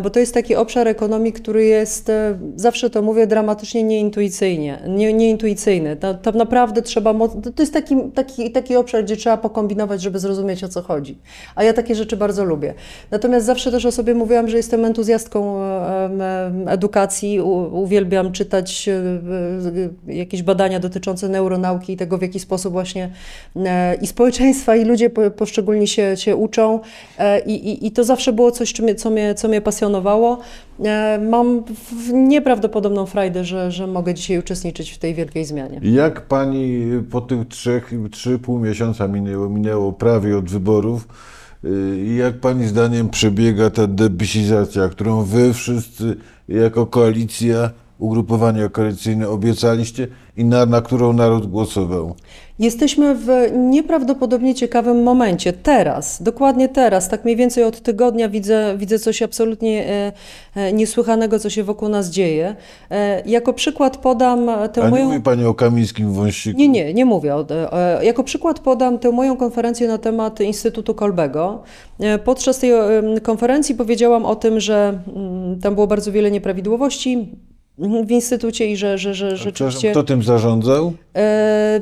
bo 0.04 0.10
to 0.10 0.20
jest 0.20 0.34
taki 0.34 0.56
obszar 0.56 0.88
ekonomii, 0.88 1.34
który 1.34 1.66
jest, 1.66 2.12
zawsze 2.56 2.90
to 2.90 3.02
mówię, 3.02 3.28
dramatycznie 3.28 3.84
nieintuicyjnie, 3.84 4.80
nie, 4.88 5.14
nieintuicyjny. 5.14 5.96
Tam 5.96 6.38
naprawdę 6.38 6.82
trzeba, 6.82 7.14
to 7.56 7.64
jest 7.64 7.74
taki, 7.74 7.96
taki, 8.16 8.52
taki 8.52 8.76
obszar, 8.76 9.04
gdzie 9.04 9.18
trzeba 9.18 9.38
pokombinować, 9.38 10.02
żeby 10.02 10.20
zrozumieć 10.20 10.64
o 10.64 10.68
co 10.68 10.75
chodzi. 10.82 11.18
A 11.56 11.64
ja 11.64 11.74
takie 11.74 11.96
rzeczy 11.96 12.18
bardzo 12.18 12.46
lubię. 12.46 12.74
Natomiast 13.12 13.46
zawsze 13.46 13.72
też 13.72 13.86
o 13.86 13.92
sobie 13.92 14.14
mówiłam, 14.14 14.50
że 14.50 14.58
jestem 14.58 14.86
entuzjastką 14.86 15.64
e, 15.64 16.52
edukacji, 16.68 17.42
uwielbiam 17.72 18.32
czytać 18.32 18.90
e, 18.90 18.94
e, 20.08 20.14
jakieś 20.14 20.44
badania 20.44 20.80
dotyczące 20.80 21.30
neuronauki 21.30 21.94
i 21.94 21.98
tego, 21.98 22.18
w 22.18 22.22
jaki 22.22 22.40
sposób 22.40 22.74
właśnie 22.74 23.10
i 24.02 24.08
społeczeństwa, 24.08 24.76
i 24.76 24.86
ludzie 24.86 25.10
po- 25.10 25.32
poszczególni 25.32 25.88
się, 25.88 26.18
się 26.18 26.36
uczą. 26.36 26.80
I, 27.46 27.54
i, 27.54 27.88
I 27.88 27.92
to 27.92 28.04
zawsze 28.04 28.34
było 28.34 28.52
coś, 28.52 28.74
co, 28.98 29.10
mnie, 29.10 29.36
co 29.36 29.48
mnie 29.48 29.62
pasjonowało. 29.62 30.40
Mam 31.30 31.64
nieprawdopodobną 32.14 33.06
frajdę, 33.06 33.44
że, 33.44 33.72
że 33.72 33.88
mogę 33.88 34.14
dzisiaj 34.14 34.40
uczestniczyć 34.40 34.92
w 34.92 34.98
tej 34.98 35.14
wielkiej 35.14 35.46
zmianie. 35.46 35.80
Jak 35.84 36.22
pani 36.22 36.82
po 37.12 37.22
tych 37.22 37.48
trzech, 37.48 37.92
trzy 38.12 38.40
pół 38.40 38.60
miesiąca 38.60 39.08
minęło, 39.08 39.50
minęło 39.50 39.94
prawie 39.94 40.38
od 40.38 40.50
wyborów, 40.56 41.08
y, 41.64 42.16
jak 42.18 42.40
pani 42.40 42.68
zdaniem 42.68 43.10
przebiega 43.10 43.70
ta 43.70 43.88
debisizacja, 43.88 44.90
którą 44.90 45.24
wy 45.24 45.54
wszyscy 45.54 46.18
jako 46.48 46.86
koalicja, 46.86 47.70
ugrupowania 48.00 48.70
koalicyjne 48.70 49.30
obiecaliście 49.30 50.08
i 50.38 50.46
na, 50.46 50.66
na 50.66 50.82
którą 50.82 51.14
naród 51.14 51.46
głosował? 51.48 52.16
Jesteśmy 52.60 53.16
w 53.16 53.28
nieprawdopodobnie 53.54 54.56
ciekawym 54.56 55.04
momencie. 55.04 55.54
Teraz, 55.54 56.24
dokładnie 56.24 56.70
teraz, 56.70 57.10
tak 57.10 57.24
mniej 57.26 57.36
więcej 57.36 57.64
od 57.64 57.82
tygodnia 57.82 58.30
widzę, 58.30 58.76
widzę 58.78 59.00
coś 59.00 59.22
absolutnie 59.22 59.86
e, 59.88 60.12
e, 60.56 60.74
niesłychanego, 60.74 61.40
co 61.40 61.50
się 61.50 61.64
wokół 61.64 61.90
nas 61.90 62.10
dzieje. 62.10 62.56
E, 62.92 63.22
jako 63.26 63.54
przykład 63.54 63.98
podam 63.98 64.46
tę 64.74 64.82
A 64.82 64.86
nie 64.86 64.92
moją. 64.92 65.06
mówi 65.06 65.22
pani 65.22 65.46
o 65.46 65.54
kamińskim 65.54 66.14
wąsiku? 66.14 66.60
Nie, 66.60 66.68
nie, 66.68 66.94
nie 66.94 67.06
mówię. 67.06 67.36
O, 67.36 67.46
e, 67.72 68.06
jako 68.06 68.24
przykład 68.24 68.60
podam 68.60 69.00
tę 69.00 69.12
moją 69.12 69.38
konferencję 69.38 69.88
na 69.88 69.98
temat 69.98 70.40
Instytutu 70.40 70.94
Kolbego. 70.94 71.64
E, 72.00 72.20
Podczas 72.20 72.60
tej 72.60 72.72
em, 72.72 73.20
konferencji 73.22 73.76
powiedziałam 73.76 74.26
o 74.26 74.36
tym, 74.36 74.60
że 74.60 75.00
mm, 75.16 75.60
tam 75.62 75.76
było 75.76 75.88
bardzo 75.88 76.12
wiele 76.12 76.32
nieprawidłowości. 76.32 77.30
W 77.78 78.12
instytucie 78.12 78.68
i 78.68 78.78
że, 78.78 78.98
że, 78.98 79.14
że 79.14 79.38
rzeczywiście... 79.38 79.92
kto 79.92 80.04
tym 80.04 80.24
zarządzał? 80.24 80.94
E, 81.16 81.82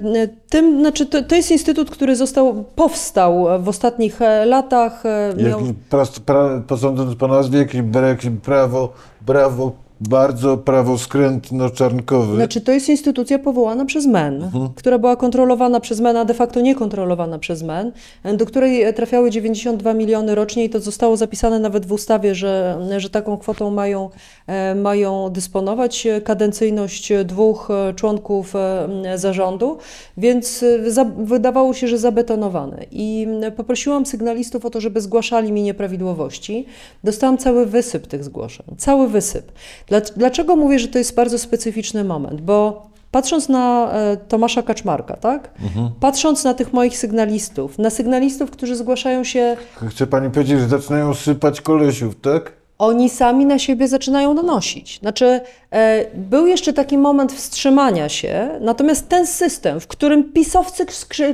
Tym, 0.49 0.79
znaczy 0.79 1.05
to, 1.05 1.23
to 1.23 1.35
jest 1.35 1.51
instytut, 1.51 1.89
który 1.89 2.15
został, 2.15 2.63
powstał 2.63 3.63
w 3.63 3.67
ostatnich 3.69 4.21
e, 4.21 4.45
latach. 4.45 5.05
e, 5.05 5.33
Miał, 5.37 5.59
Jakim, 5.59 5.75
pra, 5.89 6.03
pra, 6.25 6.61
posądząc 6.67 7.15
po 7.15 7.27
nazwie, 7.27 7.59
jakim, 7.59 7.91
jakim 8.07 8.37
prawo, 8.41 8.93
prawo, 9.25 9.71
bardzo 10.09 10.57
prawo 10.57 10.97
skrętno-czarnkowe. 10.97 12.35
znaczy 12.35 12.61
to 12.61 12.71
jest 12.71 12.89
instytucja 12.89 13.39
powołana 13.39 13.85
przez 13.85 14.05
MEN, 14.05 14.51
która 14.75 14.99
była 14.99 15.15
kontrolowana 15.15 15.79
przez 15.79 15.99
MEN, 15.99 16.17
a 16.17 16.25
de 16.25 16.33
facto 16.33 16.61
niekontrolowana 16.61 17.39
przez 17.39 17.63
MEN, 17.63 17.91
e, 18.23 18.37
do 18.37 18.45
której 18.45 18.93
trafiały 18.93 19.31
92 19.31 19.93
miliony 19.93 20.35
rocznie 20.35 20.65
i 20.65 20.69
to 20.69 20.79
zostało 20.79 21.17
zapisane 21.17 21.59
nawet 21.59 21.85
w 21.85 21.91
ustawie, 21.91 22.35
że, 22.35 22.77
że 22.97 23.09
taką 23.09 23.37
kwotą 23.37 23.71
mają, 23.71 24.09
e, 24.47 24.75
mają 24.75 25.29
dysponować. 25.29 26.07
Kadencyjność 26.23 27.13
dwóch 27.25 27.71
e, 27.71 27.93
członków 27.93 28.55
e, 28.55 29.17
zarządu, 29.17 29.77
więc 30.17 30.63
e, 30.63 30.91
za, 30.91 31.05
wydawało 31.05 31.73
się, 31.73 31.87
że 31.87 31.97
zabetonowane. 31.97 32.85
I 32.91 33.27
poprosiłam 33.55 34.05
sygnalistów 34.05 34.65
o 34.65 34.69
to, 34.69 34.81
żeby 34.81 35.01
zgłaszali 35.01 35.51
mi 35.51 35.61
nieprawidłowości. 35.61 36.65
Dostałam 37.03 37.37
cały 37.37 37.65
wysyp 37.65 38.07
tych 38.07 38.23
zgłoszeń, 38.23 38.65
cały 38.77 39.07
wysyp. 39.07 39.51
Dla- 39.93 40.01
Dlaczego 40.17 40.55
mówię, 40.55 40.79
że 40.79 40.87
to 40.87 40.97
jest 40.97 41.15
bardzo 41.15 41.37
specyficzny 41.39 42.03
moment? 42.03 42.41
Bo 42.41 42.87
patrząc 43.11 43.49
na 43.49 43.91
e, 43.91 44.17
Tomasza 44.17 44.61
Kaczmarka, 44.63 45.15
tak? 45.17 45.51
Patrząc 45.99 46.43
na 46.43 46.53
tych 46.53 46.73
moich 46.73 46.97
sygnalistów, 46.97 47.77
na 47.79 47.89
sygnalistów, 47.89 48.51
którzy 48.51 48.75
zgłaszają 48.75 49.23
się, 49.23 49.57
Chce 49.89 50.07
pani 50.07 50.29
powiedzieć, 50.29 50.59
że 50.59 50.67
zaczynają 50.67 51.13
sypać 51.13 51.61
kolesiów, 51.61 52.15
tak? 52.21 52.51
oni 52.79 53.09
sami 53.09 53.45
na 53.45 53.59
siebie 53.59 53.87
zaczynają 53.87 54.35
donosić. 54.35 54.99
Znaczy, 54.99 55.41
e, 55.71 56.05
był 56.15 56.47
jeszcze 56.47 56.73
taki 56.73 56.97
moment 56.97 57.33
wstrzymania 57.33 58.09
się, 58.09 58.49
natomiast 58.61 59.09
ten 59.09 59.27
system, 59.27 59.79
w 59.79 59.87
którym 59.87 60.23
pisowcy 60.33 60.85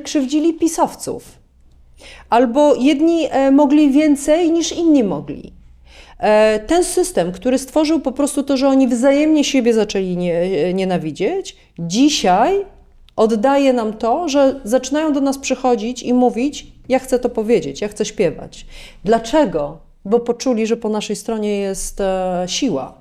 krzywdzili 0.04 0.54
pisowców, 0.54 1.24
albo 2.30 2.76
jedni 2.76 3.28
e, 3.32 3.52
mogli 3.52 3.92
więcej 3.92 4.52
niż 4.52 4.72
inni 4.72 5.04
mogli. 5.04 5.59
E, 6.20 6.60
Ten 6.60 6.84
system, 6.84 7.32
który 7.32 7.58
stworzył 7.58 8.00
po 8.00 8.12
prostu 8.12 8.44
to, 8.44 8.58
że 8.58 8.68
oni 8.68 8.88
wzajemnie 8.88 9.44
siebie 9.44 9.74
zaczęli 9.74 10.18
nie, 10.18 10.36
e, 10.38 10.74
nienawidzieć, 10.74 11.56
dzisiaj 11.80 12.66
oddaje 13.16 13.74
nam 13.74 13.94
to, 13.94 14.30
że 14.30 14.60
zaczynają 14.64 15.14
do 15.14 15.22
nas 15.22 15.38
przychodzić 15.38 16.04
i 16.04 16.14
mówić: 16.14 16.68
Ja 16.90 17.00
chcę 17.00 17.20
to 17.20 17.30
powiedzieć, 17.30 17.82
ja 17.82 17.88
chcę 17.88 18.06
śpiewać. 18.06 18.66
Dlaczego? 19.04 19.78
Bo 20.06 20.20
poczuli, 20.20 20.68
że 20.68 20.78
po 20.78 20.90
naszej 20.90 21.16
stronie 21.16 21.60
jest 21.60 22.02
e, 22.02 22.44
siła. 22.48 22.99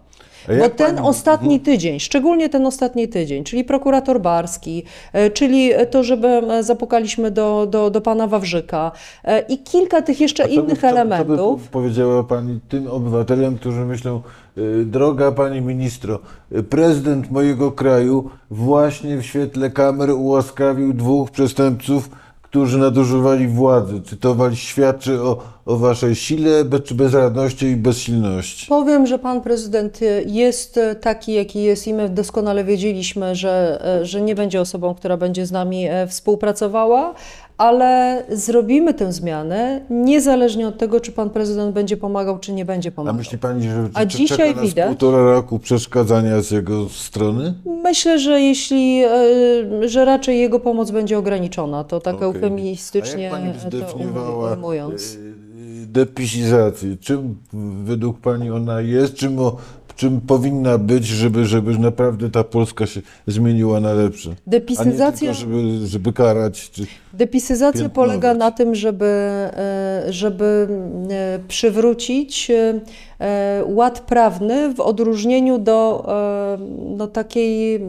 Bo 0.59 0.69
ten 0.69 0.97
pani- 0.97 1.09
ostatni 1.09 1.61
tydzień, 1.61 2.01
szczególnie 2.01 2.49
ten 2.49 2.67
ostatni 2.67 3.09
tydzień, 3.09 3.45
czyli 3.45 3.65
prokurator 3.65 4.21
Barski, 4.21 4.83
e, 5.13 5.31
czyli 5.31 5.71
to, 5.91 6.05
żeby 6.05 6.29
e, 6.29 6.63
zapukaliśmy 6.63 7.31
do, 7.31 7.67
do, 7.71 7.91
do 7.91 8.01
pana 8.01 8.27
Wawrzyka 8.27 8.93
e, 9.25 9.41
i 9.41 9.59
kilka 9.59 10.03
tych 10.03 10.21
jeszcze 10.21 10.45
by- 10.45 10.51
innych 10.51 10.81
co- 10.81 10.87
elementów. 10.89 11.61
Co 11.61 11.65
by 11.65 11.71
powiedziała 11.71 12.25
Pani 12.25 12.61
tym 12.69 12.87
obywatelom, 12.89 13.57
którzy 13.57 13.81
myślą, 13.81 14.23
droga 14.85 15.33
Pani 15.33 15.61
Ministro, 15.61 16.19
prezydent 16.71 17.31
mojego 17.31 17.73
kraju 17.73 18.31
właśnie 18.51 19.17
w 19.17 19.23
świetle 19.23 19.71
kamer 19.71 20.11
ułaskawił 20.11 20.93
dwóch 20.93 21.31
przestępców, 21.31 22.11
którzy 22.51 22.79
nadużywali 22.79 23.49
władzy. 23.49 24.03
Czy 24.07 24.17
to 24.17 24.35
wali 24.35 24.57
świadczy 24.57 25.23
o, 25.23 25.43
o 25.67 25.77
Waszej 25.77 26.15
sile, 26.15 26.51
czy 26.85 26.95
bezradności 26.95 27.67
i 27.67 27.77
bezsilności? 27.77 28.67
Powiem, 28.67 29.07
że 29.07 29.19
pan 29.19 29.41
prezydent 29.41 30.01
jest 30.27 30.81
taki, 31.01 31.33
jaki 31.33 31.63
jest 31.63 31.87
i 31.87 31.95
my 31.95 32.09
doskonale 32.09 32.65
wiedzieliśmy, 32.65 33.35
że, 33.35 33.83
że 34.03 34.21
nie 34.21 34.35
będzie 34.35 34.61
osobą, 34.61 34.95
która 34.95 35.17
będzie 35.17 35.47
z 35.47 35.53
nami 35.53 35.87
e, 35.87 36.07
współpracowała, 36.07 37.15
ale 37.59 38.23
zrobimy 38.33 38.95
tę 38.95 39.13
zmianę 39.13 39.81
niezależnie 39.91 40.69
od 40.69 40.79
tego, 40.79 41.01
czy 41.01 41.13
pan 41.13 41.31
prezydent 41.31 41.75
będzie 41.75 41.97
pomagał, 41.97 42.39
czy 42.39 42.53
nie 42.53 42.65
będzie 42.65 42.89
A 42.89 42.93
pomagał. 42.93 43.19
myśli 43.19 43.39
Pani, 43.39 43.63
że 43.63 43.89
A 43.95 44.05
dzisiaj 44.05 44.55
nas 44.55 44.65
widać- 44.65 44.87
półtora 44.87 45.19
roku 45.19 45.59
przeszkadzania 45.59 46.41
z 46.43 46.51
jego 46.51 46.89
strony? 46.89 47.55
Myślę, 47.83 48.19
że 48.19 48.41
jeśli, 48.41 49.03
e, 49.05 49.89
że 49.89 50.05
raczej 50.05 50.39
jego 50.41 50.61
pomoc 50.61 50.91
będzie 50.91 51.19
ograniczona, 51.19 51.85
to 51.85 52.01
tak 52.01 52.15
Okej. 52.15 52.27
eufemistycznie 52.29 53.33
A 53.33 53.53
to 53.53 53.61
zdefiniowała 53.71 54.53
ujmując. 54.53 55.15
y, 55.15 55.19
y, 55.19 55.87
depisizację? 55.87 56.97
Czym 57.01 57.37
według 57.85 58.19
Pani 58.21 58.51
ona 58.51 58.81
jest? 58.81 59.15
Czym, 59.15 59.39
o, 59.39 59.57
czym 59.99 60.21
powinna 60.21 60.79
być, 60.79 61.07
żeby, 61.07 61.45
żeby 61.45 61.79
naprawdę 61.79 62.31
ta 62.31 62.45
Polska 62.45 62.87
się 62.87 63.01
zmieniła 63.27 63.81
na 63.81 63.93
lepsze? 63.93 64.35
Depisyzacja, 64.47 65.33
żeby, 65.33 65.87
żeby 65.87 66.13
karać. 66.13 66.71
Depisyzacja 67.13 67.89
polega 67.89 68.35
na 68.35 68.51
tym, 68.51 68.75
żeby, 68.75 69.07
e, 69.07 70.05
żeby 70.09 70.69
e, 71.11 71.39
przywrócić 71.49 72.51
e, 72.51 72.81
ład 73.67 74.01
prawny 74.01 74.75
w 74.75 74.81
odróżnieniu 74.81 75.59
do 75.59 76.05
e, 76.09 76.59
no, 76.97 77.07
takiej, 77.07 77.81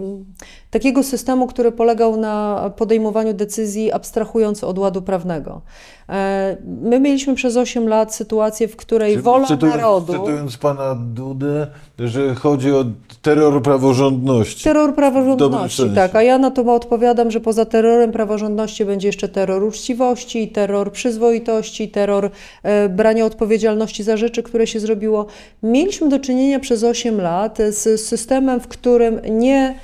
takiego 0.72 1.04
systemu, 1.04 1.48
który 1.48 1.72
polegał 1.72 2.18
na 2.18 2.64
podejmowaniu 2.78 3.34
decyzji 3.34 3.92
abstrahując 3.92 4.64
od 4.64 4.80
ładu 4.80 5.02
prawnego. 5.02 5.62
E, 6.10 6.58
My 6.82 7.00
mieliśmy 7.00 7.36
przez 7.36 7.58
8 7.58 7.88
lat 7.88 8.16
sytuację, 8.16 8.68
w 8.68 8.76
której 8.76 9.16
Czy- 9.16 9.22
wola 9.22 9.48
cytując, 9.48 9.76
narodu... 9.76 10.14
Cytując 10.14 10.58
Pana 10.58 10.96
Dudę, 10.96 11.68
że 12.00 12.36
chodzi 12.36 12.72
o 12.72 12.86
terror 13.22 13.62
praworządności. 13.62 14.64
Terror 14.64 14.96
praworządności, 14.96 15.84
tak. 15.96 16.16
A 16.16 16.24
ja 16.24 16.38
na 16.38 16.52
to 16.52 16.74
odpowiadam, 16.74 17.32
że 17.32 17.40
poza 17.40 17.66
terrorem 17.66 18.12
praworządności 18.12 18.86
będzie 18.86 19.08
jeszcze 19.08 19.28
terror 19.28 19.64
uczciwości, 19.64 20.48
terror 20.48 20.92
przyzwoitości, 20.92 21.90
terror 21.90 22.30
e, 22.64 22.90
brania 22.90 23.26
odpowiedzialności 23.26 24.04
za 24.04 24.18
rzeczy, 24.18 24.44
które 24.44 24.68
się 24.68 24.80
zrobiło. 24.80 25.26
Mieliśmy 25.64 26.10
do 26.10 26.20
czynienia 26.20 26.60
przez 26.60 26.84
8 26.84 27.22
lat 27.22 27.58
z 27.70 28.02
systemem, 28.02 28.60
w 28.60 28.68
którym 28.68 29.20
nie 29.30 29.76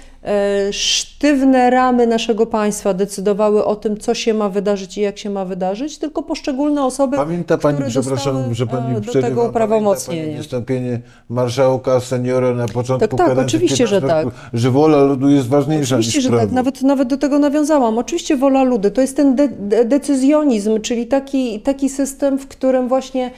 sztywne 0.72 1.70
ramy 1.70 2.08
naszego 2.08 2.46
państwa 2.46 2.94
decydowały 2.94 3.66
o 3.66 3.76
tym, 3.76 3.98
co 3.98 4.14
się 4.14 4.34
ma 4.34 4.50
wydarzyć 4.50 4.98
i 4.98 5.02
jak 5.02 5.18
się 5.18 5.30
ma 5.30 5.46
wydarzyć, 5.46 5.98
tylko 5.98 6.24
poszczególne 6.24 6.86
osoby, 6.86 7.18
Pamięta 7.18 7.58
Pani, 7.58 7.76
które 7.76 7.90
przepraszam, 7.90 8.54
że 8.54 8.68
Pani 8.68 8.98
e, 8.98 9.02
do 9.02 9.14
tego 9.14 9.44
uprawomocnienie. 9.44 10.24
Pani 10.24 10.38
wystąpienie 10.38 11.00
marszałka 11.30 12.00
seniora 12.00 12.54
na 12.54 12.68
początku 12.68 13.18
Tak, 13.18 13.28
tak, 13.28 13.38
oczywiście, 13.38 13.88
że 13.88 14.02
15 14.02 14.26
tak. 14.26 14.50
Że 14.54 14.72
wola 14.72 15.04
ludu 15.04 15.30
jest 15.30 15.48
ważniejsza 15.48 15.96
Oczywiście, 15.96 16.18
niż 16.18 16.24
że 16.24 16.30
prawo. 16.30 16.46
tak. 16.46 16.52
Nawet, 16.52 16.82
nawet 16.82 17.08
do 17.08 17.18
tego 17.18 17.40
nawiązałam. 17.40 17.98
Oczywiście 17.98 18.38
wola 18.38 18.64
ludu 18.64 18.92
to 18.92 19.02
jest 19.02 19.18
ten 19.18 19.36
de 19.36 19.48
de 19.48 19.86
decyzjonizm, 19.86 20.82
czyli 20.82 21.08
taki, 21.08 21.60
taki 21.60 21.90
system, 21.90 22.40
w 22.40 22.48
którym 22.48 22.88
właśnie 22.88 23.26
e, 23.26 23.32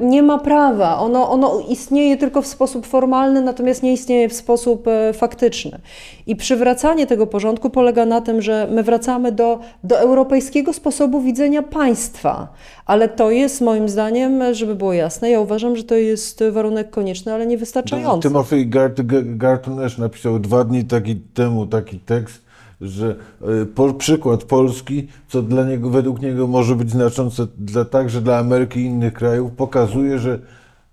nie 0.00 0.22
ma 0.22 0.38
prawa. 0.38 0.98
Ono, 0.98 1.30
ono 1.30 1.60
istnieje 1.68 2.16
tylko 2.16 2.42
w 2.42 2.46
sposób 2.46 2.86
formalny, 2.86 3.40
natomiast 3.40 3.82
nie 3.82 3.92
istnieje 3.92 4.28
w 4.28 4.32
sposób 4.32 4.88
e, 4.88 5.12
faktyczny. 5.12 5.78
I 6.26 6.36
przywracanie 6.36 7.06
tego 7.06 7.26
porządku 7.26 7.70
polega 7.70 8.06
na 8.06 8.20
tym, 8.20 8.42
że 8.42 8.68
my 8.70 8.82
wracamy 8.82 9.32
do, 9.32 9.58
do 9.84 9.98
europejskiego 9.98 10.72
sposobu 10.72 11.20
widzenia 11.20 11.62
państwa. 11.62 12.48
Ale 12.86 13.08
to 13.08 13.30
jest 13.30 13.60
moim 13.60 13.88
zdaniem, 13.88 14.54
żeby 14.54 14.74
było 14.74 14.92
jasne, 14.92 15.30
ja 15.30 15.40
uważam, 15.40 15.76
że 15.76 15.84
to 15.84 15.94
jest 15.94 16.44
warunek 16.52 16.90
konieczny, 16.90 17.32
ale 17.32 17.46
niewystarczający. 17.46 18.28
Timothy 18.28 18.56
Gart- 18.56 19.36
Garton 19.36 19.80
Ash 19.80 19.98
napisał 19.98 20.38
dwa 20.38 20.64
dni 20.64 20.84
taki 20.84 21.16
temu 21.16 21.66
taki 21.66 21.98
tekst, 21.98 22.47
że 22.80 23.16
e, 23.42 23.66
po, 23.66 23.94
przykład 23.94 24.44
Polski, 24.44 25.08
co 25.28 25.42
dla 25.42 25.64
niego, 25.64 25.90
według 25.90 26.20
niego 26.20 26.46
może 26.46 26.76
być 26.76 26.90
znaczące 26.90 27.46
dla, 27.58 27.84
także 27.84 28.20
dla 28.20 28.38
Ameryki 28.38 28.80
i 28.80 28.84
innych 28.84 29.12
krajów, 29.12 29.52
pokazuje, 29.52 30.18
że 30.18 30.38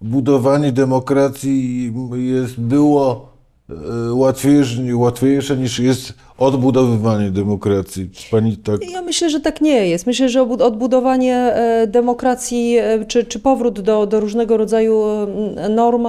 budowanie 0.02 0.72
demokracji 0.72 1.94
jest, 2.14 2.60
było 2.60 3.34
e, 3.70 3.74
łatwiejsze, 4.14 4.96
łatwiejsze 4.96 5.58
niż 5.58 5.80
jest 5.80 6.14
odbudowywanie 6.38 7.32
demokracji. 7.32 8.10
Czy 8.10 8.32
Pani 8.32 8.58
tak 8.58 8.92
Ja 8.92 9.02
myślę, 9.02 9.30
że 9.30 9.40
tak 9.40 9.62
nie 9.62 9.88
jest. 9.88 10.08
Myślę, 10.08 10.30
że 10.30 10.42
odbudowanie 10.42 11.36
e, 11.36 11.88
demokracji 11.88 12.78
e, 12.78 13.06
czy, 13.06 13.26
czy 13.26 13.40
powrót 13.40 13.82
do, 13.82 14.08
do 14.08 14.20
różnego 14.20 14.58
rodzaju 14.58 15.04
e, 15.58 15.70
norm 15.70 16.08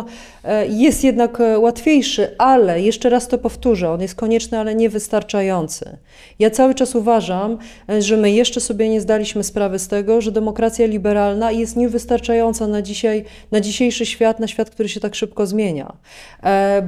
jest 0.68 1.04
jednak 1.04 1.42
łatwiejszy, 1.58 2.34
ale 2.38 2.82
jeszcze 2.82 3.08
raz 3.08 3.28
to 3.28 3.38
powtórzę, 3.38 3.90
on 3.90 4.00
jest 4.00 4.14
konieczny, 4.14 4.58
ale 4.58 4.74
niewystarczający. 4.74 5.96
Ja 6.38 6.50
cały 6.50 6.74
czas 6.74 6.94
uważam, 6.94 7.58
że 7.98 8.16
my 8.16 8.30
jeszcze 8.30 8.60
sobie 8.60 8.88
nie 8.88 9.00
zdaliśmy 9.00 9.44
sprawy 9.44 9.78
z 9.78 9.88
tego, 9.88 10.20
że 10.20 10.32
demokracja 10.32 10.86
liberalna 10.86 11.52
jest 11.52 11.76
niewystarczająca 11.76 12.66
na 12.66 12.82
dzisiaj, 12.82 13.24
na 13.52 13.60
dzisiejszy 13.60 14.06
świat, 14.06 14.40
na 14.40 14.46
świat, 14.46 14.70
który 14.70 14.88
się 14.88 15.00
tak 15.00 15.14
szybko 15.14 15.46
zmienia. 15.46 15.96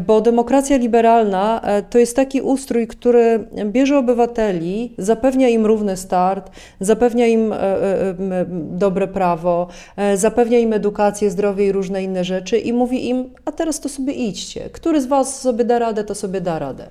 Bo 0.07 0.21
demokracja 0.21 0.77
liberalna 0.77 1.61
to 1.91 1.99
jest 1.99 2.17
taki 2.17 2.41
ustrój, 2.41 2.87
który 2.87 3.28
bierze 3.65 3.99
obywateli, 3.99 4.95
zapewnia 4.99 5.49
im 5.49 5.67
równy 5.67 5.97
start, 5.97 6.51
zapewnia 6.81 7.27
im 7.27 7.53
e, 7.53 7.57
e, 7.57 8.09
m, 8.09 8.33
dobre 8.79 9.09
prawo, 9.09 9.69
e, 9.97 10.17
zapewnia 10.17 10.59
im 10.59 10.73
edukację, 10.73 11.31
zdrowie 11.31 11.67
i 11.67 11.73
różne 11.73 12.03
inne 12.03 12.25
rzeczy 12.25 12.59
i 12.59 12.73
mówi 12.73 13.09
im, 13.09 13.31
a 13.45 13.53
teraz 13.53 13.81
to 13.81 13.89
sobie 13.89 14.13
idźcie. 14.13 14.71
Który 14.71 15.01
z 15.01 15.07
Was 15.07 15.41
sobie 15.41 15.65
da 15.65 15.79
radę, 15.79 16.05
to 16.05 16.15
sobie 16.15 16.41
da 16.41 16.59
radę. 16.59 16.91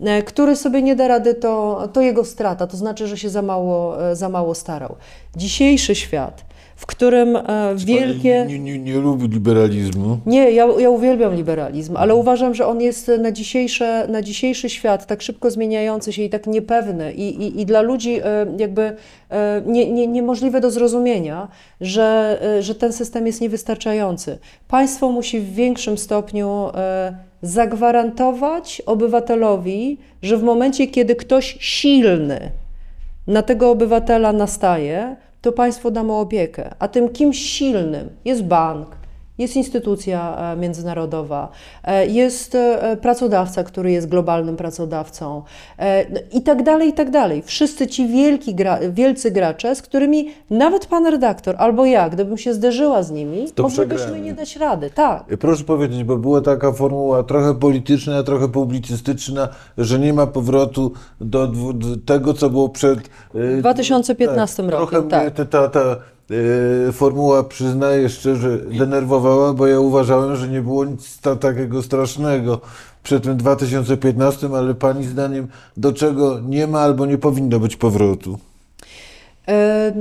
E, 0.00 0.22
Który 0.22 0.56
sobie 0.56 0.82
nie 0.82 0.96
da 0.96 1.08
rady, 1.08 1.34
to, 1.34 1.88
to 1.92 2.00
jego 2.00 2.24
strata, 2.24 2.66
to 2.66 2.76
znaczy, 2.76 3.06
że 3.06 3.16
się 3.16 3.28
za 3.28 3.42
mało, 3.42 4.10
e, 4.10 4.16
za 4.16 4.28
mało 4.28 4.54
starał. 4.54 4.96
Dzisiejszy 5.36 5.94
świat, 5.94 6.44
w 6.78 6.86
którym 6.86 7.36
e, 7.36 7.42
wielkie... 7.76 8.44
Nie, 8.48 8.58
nie, 8.58 8.78
nie, 8.78 8.94
lubi 8.94 9.28
liberalizmu. 9.28 10.18
Nie, 10.26 10.50
ja, 10.50 10.66
ja 10.78 10.90
uwielbiam 10.90 11.34
liberalizm, 11.34 11.96
ale 11.96 12.14
uważam, 12.14 12.54
że 12.54 12.66
on 12.66 12.80
jest 12.80 13.10
na, 13.20 13.32
dzisiejsze, 13.32 14.06
na 14.08 14.22
dzisiejszy 14.22 14.70
świat 14.70 15.06
tak 15.06 15.22
szybko 15.22 15.50
zmieniający 15.50 16.12
się 16.12 16.22
i 16.22 16.30
tak 16.30 16.46
niepewny 16.46 17.12
i, 17.12 17.28
i, 17.28 17.60
i 17.60 17.66
dla 17.66 17.80
ludzi 17.80 18.20
e, 18.24 18.46
jakby 18.58 18.96
e, 19.30 19.62
nie, 19.66 19.92
nie, 19.92 20.06
niemożliwe 20.06 20.60
do 20.60 20.70
zrozumienia, 20.70 21.48
że, 21.80 22.40
że 22.60 22.74
ten 22.74 22.92
system 22.92 23.26
jest 23.26 23.40
niewystarczający. 23.40 24.38
Państwo 24.68 25.12
musi 25.12 25.40
w 25.40 25.54
większym 25.54 25.98
stopniu 25.98 26.68
zagwarantować 27.42 28.82
obywatelowi, 28.86 29.98
że 30.22 30.36
w 30.36 30.42
momencie, 30.42 30.86
kiedy 30.86 31.16
ktoś 31.16 31.56
silny 31.60 32.50
na 33.26 33.42
tego 33.42 33.70
obywatela 33.70 34.32
nastaje, 34.32 35.16
to 35.40 35.52
państwo 35.52 35.90
da 35.90 36.02
mu 36.02 36.14
opiekę. 36.14 36.74
A 36.78 36.88
tym 36.88 37.08
kimś 37.08 37.38
silnym 37.38 38.10
jest 38.24 38.44
bank, 38.44 38.96
jest 39.38 39.56
instytucja 39.56 40.36
e, 40.52 40.56
międzynarodowa, 40.56 41.48
e, 41.84 42.06
jest 42.06 42.54
e, 42.54 42.96
pracodawca, 42.96 43.64
który 43.64 43.92
jest 43.92 44.08
globalnym 44.08 44.56
pracodawcą 44.56 45.42
no 46.10 46.20
i 46.32 46.42
tak 46.42 46.62
dalej, 46.62 46.88
i 46.88 46.92
tak 46.92 47.10
dalej. 47.10 47.42
Wszyscy 47.42 47.86
ci 47.86 48.08
wielki 48.08 48.54
gra, 48.54 48.78
wielcy 48.90 49.30
gracze, 49.30 49.74
z 49.74 49.82
którymi 49.82 50.30
nawet 50.50 50.86
pan 50.86 51.06
redaktor 51.06 51.54
albo 51.58 51.86
ja, 51.86 52.08
gdybym 52.08 52.38
się 52.38 52.54
zderzyła 52.54 53.02
z 53.02 53.10
nimi, 53.10 53.52
To 53.54 53.62
moglibyśmy 53.62 54.20
nie 54.20 54.34
dać 54.34 54.56
rady. 54.56 54.90
Tak. 54.90 55.24
Proszę 55.40 55.64
powiedzieć, 55.64 56.04
bo 56.04 56.16
była 56.16 56.40
taka 56.40 56.72
formuła 56.72 57.22
trochę 57.22 57.54
polityczna, 57.54 58.22
trochę 58.22 58.48
publicystyczna, 58.48 59.48
że 59.78 59.98
nie 59.98 60.12
ma 60.12 60.26
powrotu 60.26 60.92
do, 61.20 61.46
do 61.46 61.96
tego, 62.06 62.34
co 62.34 62.50
było 62.50 62.68
przed... 62.68 62.98
W 63.34 63.58
2015 63.58 64.62
tak, 64.62 64.72
rokiem, 64.72 64.88
Trochę 64.88 65.08
tak. 65.08 65.34
ta, 65.34 65.44
ta, 65.44 65.68
ta 65.68 65.96
formuła, 66.92 67.44
przyznaję 67.44 68.08
szczerze, 68.08 68.58
denerwowała, 68.58 69.54
bo 69.54 69.66
ja 69.66 69.80
uważałem, 69.80 70.36
że 70.36 70.48
nie 70.48 70.62
było 70.62 70.84
nic 70.84 71.20
ta, 71.20 71.36
takiego 71.36 71.82
strasznego 71.82 72.60
przed 73.02 73.22
tym 73.22 73.36
2015, 73.36 74.48
ale 74.56 74.74
Pani 74.74 75.04
zdaniem 75.04 75.48
do 75.76 75.92
czego 75.92 76.40
nie 76.40 76.66
ma 76.66 76.80
albo 76.80 77.06
nie 77.06 77.18
powinno 77.18 77.60
być 77.60 77.76
powrotu? 77.76 78.38
E, 79.48 79.92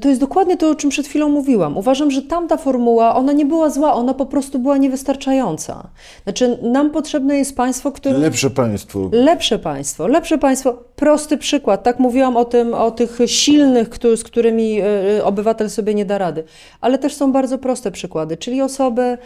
To 0.00 0.08
jest 0.08 0.20
dokładnie 0.20 0.56
to, 0.56 0.70
o 0.70 0.74
czym 0.74 0.90
przed 0.90 1.06
chwilą 1.06 1.28
mówiłam. 1.28 1.78
Uważam, 1.78 2.10
że 2.10 2.22
tamta 2.22 2.56
formuła, 2.56 3.14
ona 3.14 3.32
nie 3.32 3.46
była 3.46 3.70
zła, 3.70 3.94
ona 3.94 4.14
po 4.14 4.26
prostu 4.26 4.58
była 4.58 4.76
niewystarczająca. 4.76 5.88
Znaczy, 6.24 6.58
nam 6.62 6.90
potrzebne 6.90 7.36
jest 7.38 7.56
państwo, 7.56 7.92
które... 7.92 8.18
Lepsze 8.18 8.50
państwo. 8.50 9.08
Lepsze 9.12 9.58
państwo, 9.58 10.06
lepsze 10.08 10.38
państwo. 10.38 10.78
Prosty 10.96 11.38
przykład, 11.38 11.82
tak 11.82 11.98
mówiłam 11.98 12.36
o 12.36 12.44
tym, 12.44 12.74
o 12.74 12.90
tych 12.90 13.18
silnych, 13.26 13.88
z 14.16 14.22
którymi 14.22 14.80
e, 14.80 15.24
obywatel 15.24 15.70
sobie 15.70 15.94
nie 15.94 16.04
da 16.04 16.18
rady. 16.18 16.44
Ale 16.80 16.98
też 16.98 17.14
są 17.14 17.32
bardzo 17.32 17.58
proste 17.58 17.90
przykłady, 17.90 18.36
czyli 18.36 18.62
osoby 18.62 19.18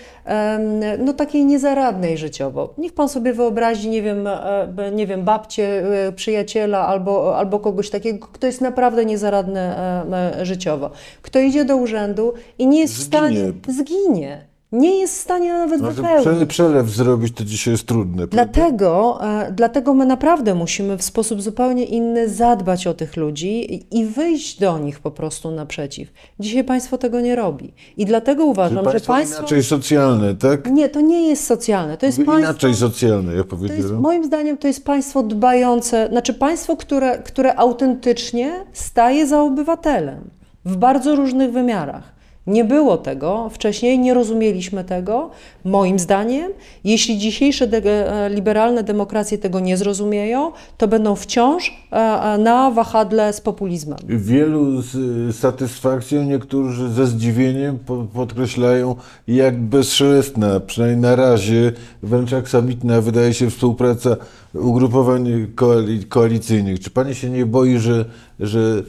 no 0.98 1.12
takiej 1.12 1.44
niezaradnej 1.44 2.18
życiowo. 2.18 2.74
Niech 2.78 2.92
pan 2.92 3.08
sobie 3.08 3.32
wyobrazi, 3.32 3.88
nie 3.88 4.02
wiem, 4.02 4.26
e, 4.26 4.90
nie 4.92 5.06
wiem 5.06 5.24
babcię, 5.24 5.84
e, 6.08 6.12
przyjaciela 6.12 6.86
albo, 6.86 7.36
albo 7.38 7.60
kogoś 7.60 7.90
takiego, 7.90 8.28
kto 8.32 8.46
jest 8.46 8.60
naprawdę 8.60 9.04
niezaradny 9.04 9.37
e, 9.40 10.40
e, 10.40 10.46
życiowo. 10.46 10.90
Kto 11.22 11.38
idzie 11.38 11.64
do 11.64 11.76
urzędu 11.76 12.34
i 12.58 12.66
nie 12.66 12.80
jest 12.80 12.94
w 12.94 13.02
stanie... 13.02 13.52
Zginie. 13.68 14.47
Nie 14.72 14.98
jest 15.00 15.14
w 15.14 15.20
stanie 15.20 15.52
nawet 15.52 15.80
No, 15.80 15.90
wypełnić. 15.90 16.26
prze, 16.28 16.46
przelew 16.46 16.88
zrobić 16.90 17.34
to 17.34 17.44
dzisiaj 17.44 17.74
jest 17.74 17.86
trudne. 17.86 18.26
Dlatego, 18.26 19.18
e, 19.22 19.52
dlatego 19.52 19.94
my 19.94 20.06
naprawdę 20.06 20.54
musimy 20.54 20.96
w 20.98 21.02
sposób 21.02 21.42
zupełnie 21.42 21.84
inny 21.84 22.28
zadbać 22.28 22.86
o 22.86 22.94
tych 22.94 23.16
ludzi 23.16 23.74
i- 23.98 24.06
wyjść 24.06 24.58
do 24.60 24.78
nich 24.78 25.00
po 25.00 25.10
prostu 25.10 25.50
naprzeciw. 25.50 26.08
Dzisiaj 26.40 26.64
państwo 26.64 26.98
tego 26.98 27.20
nie 27.20 27.36
robi. 27.36 27.72
I 27.96 28.04
dlatego 28.06 28.44
uważam, 28.44 28.78
że 28.78 28.82
państwo 28.90 29.12
państwo. 29.12 29.38
inaczej 29.38 29.62
socjalne, 29.64 30.34
tak? 30.34 30.70
Nie, 30.70 30.88
to 30.88 31.00
nie 31.00 31.28
jest 31.28 31.46
socjalne. 31.46 31.96
To 31.96 32.06
jest 32.06 32.18
państwo. 32.18 32.38
Inaczej 32.38 32.74
socjalne, 32.74 33.34
ja 33.34 33.44
To 33.44 33.56
jest, 33.56 33.68
powiedziałem. 33.68 34.00
moim 34.00 34.24
zdaniem 34.24 34.56
to 34.56 34.66
jest 34.66 34.84
państwo 34.84 35.22
dbające, 35.22 36.08
znaczy 36.10 36.34
państwo, 36.34 36.76
które, 36.76 37.18
które 37.18 37.56
autentycznie 37.56 38.52
staje 38.72 39.26
za 39.26 39.42
obywatelem 39.42 40.30
w 40.64 40.76
bardzo 40.76 41.16
różnych 41.16 41.52
wymiarach. 41.52 42.17
Nie 42.48 42.64
było 42.64 42.96
tego 42.96 43.48
wcześniej, 43.52 43.98
nie 43.98 44.14
rozumieliśmy 44.14 44.84
tego. 44.84 45.30
Moim 45.64 45.98
zdaniem, 45.98 46.52
jeśli 46.84 47.18
dzisiejsze 47.18 47.66
de- 47.66 48.12
e, 48.26 48.30
liberalne 48.30 48.82
demokracje 48.82 49.38
tego 49.38 49.60
nie 49.60 49.76
zrozumieją, 49.76 50.52
to 50.78 50.88
będą 50.88 51.16
wciąż 51.16 51.72
e, 51.92 51.96
e, 51.96 52.38
na 52.38 52.70
wahadle 52.70 53.32
z 53.32 53.40
populizmem. 53.40 53.98
Wielu 54.08 54.82
z 54.82 55.36
satysfakcją, 55.36 56.22
niektórzy 56.24 56.88
ze 56.90 57.06
zdziwieniem 57.06 57.78
po, 57.86 58.06
podkreślają, 58.14 58.96
jak 59.28 59.60
bezszelestna, 59.60 60.60
przynajmniej 60.60 61.00
na 61.02 61.16
razie, 61.16 61.72
wręcz 62.02 62.32
aksamitna 62.32 63.00
wydaje 63.00 63.34
się 63.34 63.50
współpraca 63.50 64.16
ugrupowań 64.54 65.46
koali, 65.54 66.04
koalicyjnych. 66.04 66.80
Czy 66.80 66.90
pani 66.90 67.14
się 67.14 67.30
nie 67.30 67.46
boi, 67.46 67.78
że, 67.78 68.04
że 68.40 68.82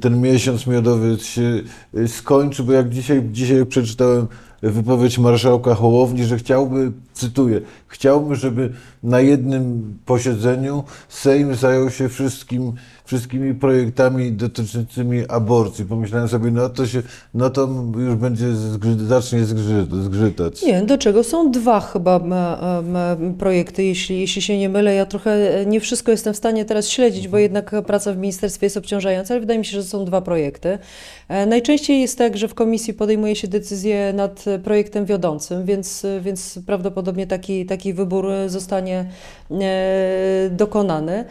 ten 0.00 0.20
miesiąc 0.20 0.66
miodowy 0.66 1.18
się 1.18 1.62
y, 1.94 2.08
skończy? 2.08 2.62
Bo 2.62 2.72
jak 2.72 2.88
dzisiaj, 2.88 3.22
dzisiaj 3.32 3.66
przeczytałem 3.66 4.26
wypowiedź 4.62 5.18
marszałka 5.18 5.74
Hołowni, 5.74 6.24
że 6.24 6.38
chciałby, 6.38 6.92
cytuję, 7.12 7.60
chciałby, 7.86 8.36
żeby 8.36 8.72
na 9.02 9.20
jednym 9.20 9.94
posiedzeniu 10.06 10.84
Sejm 11.08 11.54
zajął 11.54 11.90
się 11.90 12.08
wszystkim, 12.08 12.72
wszystkimi 13.08 13.54
projektami 13.54 14.32
dotyczącymi 14.32 15.28
aborcji. 15.28 15.84
Pomyślałem 15.84 16.28
sobie, 16.28 16.50
no 16.50 16.68
to 16.68 16.86
się, 16.86 17.02
no 17.34 17.50
to 17.50 17.68
już 17.98 18.14
będzie, 18.14 18.52
zgrzy, 18.52 19.06
zacznie 19.06 19.44
zgrzyt, 19.44 19.90
zgrzytać. 19.90 20.62
Nie, 20.62 20.82
do 20.82 20.98
czego 20.98 21.24
są 21.24 21.50
dwa 21.50 21.80
chyba 21.80 22.20
projekty, 23.38 23.84
jeśli, 23.84 24.20
jeśli 24.20 24.42
się 24.42 24.58
nie 24.58 24.68
mylę. 24.68 24.94
Ja 24.94 25.06
trochę 25.06 25.60
e, 25.60 25.66
nie 25.66 25.80
wszystko 25.80 26.10
jestem 26.10 26.34
w 26.34 26.36
stanie 26.36 26.64
teraz 26.64 26.88
śledzić, 26.88 27.28
bo 27.28 27.38
jednak 27.38 27.74
praca 27.86 28.12
w 28.12 28.16
ministerstwie 28.16 28.66
jest 28.66 28.76
obciążająca, 28.76 29.34
ale 29.34 29.40
wydaje 29.40 29.58
mi 29.58 29.64
się, 29.64 29.72
że 29.72 29.82
są 29.82 30.04
dwa 30.04 30.20
projekty. 30.20 30.78
E, 31.28 31.46
Najczęściej 31.46 32.00
jest 32.00 32.18
tak, 32.18 32.36
że 32.36 32.48
w 32.48 32.54
komisji 32.54 32.94
podejmuje 32.94 33.36
się 33.36 33.48
decyzję 33.48 34.12
nad 34.12 34.44
projektem 34.64 35.04
wiodącym, 35.04 35.64
więc, 35.64 36.06
więc 36.20 36.58
prawdopodobnie 36.66 37.26
taki, 37.26 37.66
taki 37.66 37.92
wybór 37.94 38.26
zostanie 38.46 39.08
e, 39.50 40.50
dokonany. 40.50 41.24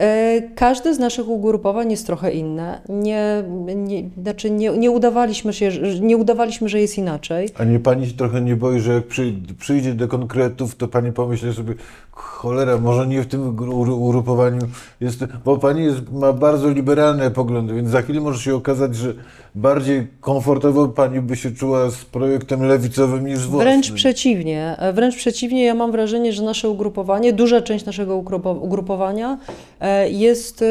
E, 0.00 0.42
Każde 0.54 0.94
z 0.94 0.98
naszych 0.98 1.28
ugrupowań 1.28 1.90
jest 1.90 2.06
trochę 2.06 2.32
inne. 2.32 2.80
Nie, 2.88 3.44
nie, 3.76 4.02
znaczy 4.22 4.50
nie, 4.50 4.70
nie, 4.78 4.90
udawaliśmy 4.90 5.52
się, 5.52 5.70
nie 6.00 6.16
udawaliśmy, 6.16 6.68
że 6.68 6.80
jest 6.80 6.98
inaczej. 6.98 7.48
A 7.58 7.64
nie 7.64 7.78
pani 7.80 8.06
się 8.06 8.12
trochę 8.16 8.40
nie 8.40 8.56
boi, 8.56 8.80
że 8.80 8.92
jak 8.94 9.06
przy, 9.06 9.32
przyjdzie 9.58 9.94
do 9.94 10.08
konkretów, 10.08 10.74
to 10.76 10.88
pani 10.88 11.12
pomyśli 11.12 11.54
sobie, 11.54 11.74
cholera, 12.10 12.78
może 12.78 13.06
nie 13.06 13.22
w 13.22 13.26
tym 13.26 13.56
ugru- 13.56 13.90
ugrupowaniu 14.08 14.58
jest, 15.00 15.24
bo 15.44 15.56
pani 15.58 15.84
jest, 15.84 16.12
ma 16.12 16.32
bardzo 16.32 16.70
liberalne 16.70 17.30
poglądy, 17.30 17.74
więc 17.74 17.88
za 17.88 18.02
chwilę 18.02 18.20
może 18.20 18.40
się 18.42 18.54
okazać, 18.54 18.96
że 18.96 19.14
bardziej 19.58 20.06
komfortowo 20.20 20.88
pani 20.88 21.20
by 21.20 21.36
się 21.36 21.50
czuła 21.50 21.90
z 21.90 22.04
projektem 22.04 22.62
lewicowym 22.62 23.26
niż 23.26 23.38
z 23.38 23.46
własnym. 23.46 23.60
Wręcz 23.72 23.92
przeciwnie. 23.92 24.76
E, 24.78 24.92
Wręcz 24.92 25.16
przeciwnie, 25.16 25.64
ja 25.64 25.74
mam 25.74 25.92
wrażenie, 25.92 26.32
że 26.32 26.42
nasze 26.42 26.68
ugrupowanie, 26.68 27.32
duża 27.32 27.60
część 27.62 27.84
naszego 27.84 28.14
ugrupo- 28.18 28.58
ugrupowania 28.62 29.38
e, 29.80 30.10
jest. 30.10 30.64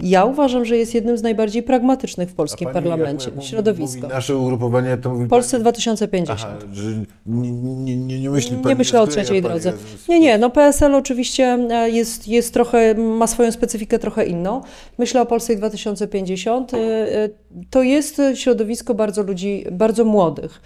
Ja 0.00 0.24
uważam, 0.24 0.64
że 0.64 0.76
jest 0.76 0.94
jednym 0.94 1.18
z 1.18 1.22
najbardziej 1.22 1.62
pragmatycznych 1.62 2.28
w 2.30 2.34
polskim 2.34 2.68
pani, 2.68 2.88
jak 2.88 2.98
parlamencie. 2.98 3.30
mówi- 3.30 3.46
Środowisko. 3.48 4.00
Mówi 4.00 4.14
nasze 4.14 4.36
ugrupowanie, 4.36 4.96
to 4.96 5.10
mówi 5.10 5.24
W 5.26 5.28
Polsce 5.28 5.50
pani, 5.56 5.62
2050. 5.62 6.40
aha, 6.44 6.56
że 6.72 6.90
nie, 7.26 7.52
nie, 7.52 7.96
nie, 7.96 8.20
nie 8.20 8.30
myśli 8.30 8.50
pani, 8.56 8.66
Nie 8.66 8.74
myślę 8.74 9.00
o 9.00 9.06
trzeciej 9.06 9.42
drodze. 9.42 9.72
z- 9.72 10.08
Nie, 10.08 10.20
nie, 10.20 10.38
no 10.38 10.50
PSL 10.50 10.94
oczywiście 10.94 11.44
e, 11.70 11.90
jest, 11.90 12.28
jest 12.28 12.54
trochę, 12.54 12.94
ma 12.94 13.26
swoją 13.26 13.52
specyfikę 13.52 13.98
trochę 13.98 14.26
inną. 14.26 14.60
Myślę 14.98 15.20
o 15.20 15.26
Polsce 15.26 15.56
2050. 15.56 16.74
E, 16.74 16.78
e, 16.78 17.28
To 17.70 17.82
jest 17.82 18.22
środowisko 18.34 18.94
bardzo 18.94 19.22
ludzi, 19.22 19.64
bardzo 19.72 20.04
młodych, 20.04 20.60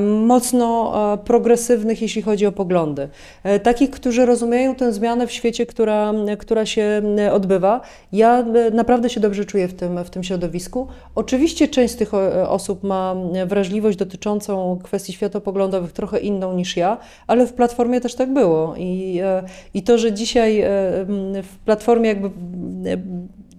mocno 0.00 0.92
progresywnych, 1.24 2.02
jeśli 2.02 2.22
chodzi 2.22 2.46
o 2.46 2.52
poglądy. 2.52 3.08
Takich, 3.62 3.90
którzy 3.90 4.26
rozumieją 4.26 4.74
tę 4.74 4.92
zmianę 4.92 5.26
w 5.26 5.32
świecie, 5.32 5.66
która, 5.66 6.12
która 6.38 6.66
się 6.66 7.02
odbywa. 7.32 7.80
Ja 8.12 8.44
naprawdę 8.72 9.10
się 9.10 9.20
dobrze 9.20 9.44
czuję 9.44 9.68
w 9.68 9.74
tym, 9.74 10.04
w 10.04 10.10
tym 10.10 10.24
środowisku. 10.24 10.88
Oczywiście 11.14 11.68
część 11.68 11.94
z 11.94 11.96
tych 11.96 12.14
e, 12.14 12.48
osób 12.48 12.82
ma 12.82 13.14
e, 13.34 13.46
wrażliwość 13.46 13.98
dotyczącą 13.98 14.78
kwestii 14.82 15.12
światopoglądowych 15.12 15.92
trochę 15.92 16.18
inną 16.18 16.54
niż 16.54 16.76
ja, 16.76 16.98
ale 17.26 17.46
w 17.46 17.52
Platformie 17.52 18.00
też 18.00 18.14
tak 18.14 18.32
było. 18.32 18.74
I, 18.76 19.20
e, 19.22 19.42
i 19.74 19.82
to, 19.82 19.98
że 19.98 20.12
dzisiaj 20.12 20.64
w 21.42 21.56
Platformie 21.64 22.08
jakby 22.08 22.30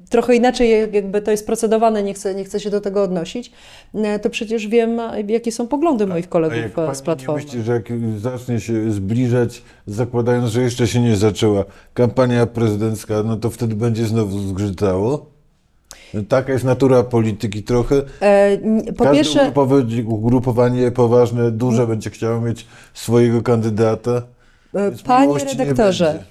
trochę 0.09 0.35
inaczej 0.35 0.89
jakby 0.91 1.21
to 1.21 1.31
jest 1.31 1.45
procedowane, 1.45 2.03
nie 2.03 2.13
chcę, 2.13 2.35
nie 2.35 2.43
chcę 2.43 2.59
się 2.59 2.69
do 2.69 2.81
tego 2.81 3.03
odnosić, 3.03 3.51
e, 3.93 4.19
to 4.19 4.29
przecież 4.29 4.67
wiem, 4.67 5.01
jakie 5.27 5.51
są 5.51 5.67
poglądy 5.67 6.07
moich 6.07 6.25
A 6.25 6.29
kolegów 6.29 6.57
jak 6.57 6.79
e, 6.79 6.95
z 6.95 7.01
Platformy. 7.01 7.43
myśli, 7.43 7.61
że 7.63 7.73
jak 7.73 7.83
zacznie 8.17 8.59
się 8.59 8.91
zbliżać, 8.91 9.61
zakładając, 9.85 10.49
że 10.49 10.61
jeszcze 10.61 10.87
się 10.87 10.99
nie 11.01 11.15
zaczęła 11.15 11.65
kampania 11.93 12.45
prezydencka, 12.45 13.23
no 13.23 13.37
to 13.37 13.49
wtedy 13.49 13.75
będzie 13.75 14.05
znowu 14.05 14.39
zgrzytało? 14.39 15.25
Taka 16.29 16.53
jest 16.53 16.65
natura 16.65 17.03
polityki 17.03 17.63
trochę. 17.63 17.95
E, 18.21 18.57
Po 18.97 19.03
Każde 19.03 19.15
pierwsze, 19.15 19.51
ugrupowanie, 20.07 20.91
poważne, 20.91 21.51
duże 21.51 21.87
będzie 21.87 22.09
chciało 22.09 22.41
mieć 22.41 22.67
swojego 22.93 23.41
kandydata. 23.41 24.21
E, 24.73 24.91
Panie 25.05 25.33
redaktorze, 25.57 26.23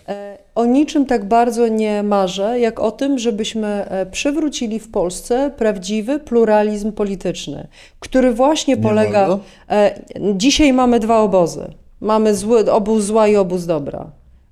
o 0.56 0.64
niczym 0.64 1.06
tak 1.06 1.24
bardzo 1.28 1.68
nie 1.68 2.02
marzę, 2.02 2.60
jak 2.60 2.80
o 2.80 2.90
tym, 2.90 3.18
żebyśmy 3.18 3.66
e, 3.66 4.06
przywrócili 4.06 4.78
w 4.80 4.90
Polsce 4.90 5.50
prawdziwy 5.56 6.18
pluralizm 6.18 6.92
polityczny, 6.92 7.66
który 8.00 8.32
właśnie 8.34 8.74
Nie 8.76 8.82
polega. 8.82 9.38
e, 9.70 10.00
Dzisiaj 10.34 10.72
mamy 10.72 11.00
dwa 11.00 11.18
obozy. 11.20 11.72
Mamy 12.00 12.34
zły, 12.34 12.72
obóz 12.72 13.04
zła 13.04 13.28
i 13.28 13.36
obóz 13.36 13.66
dobra. 13.66 14.06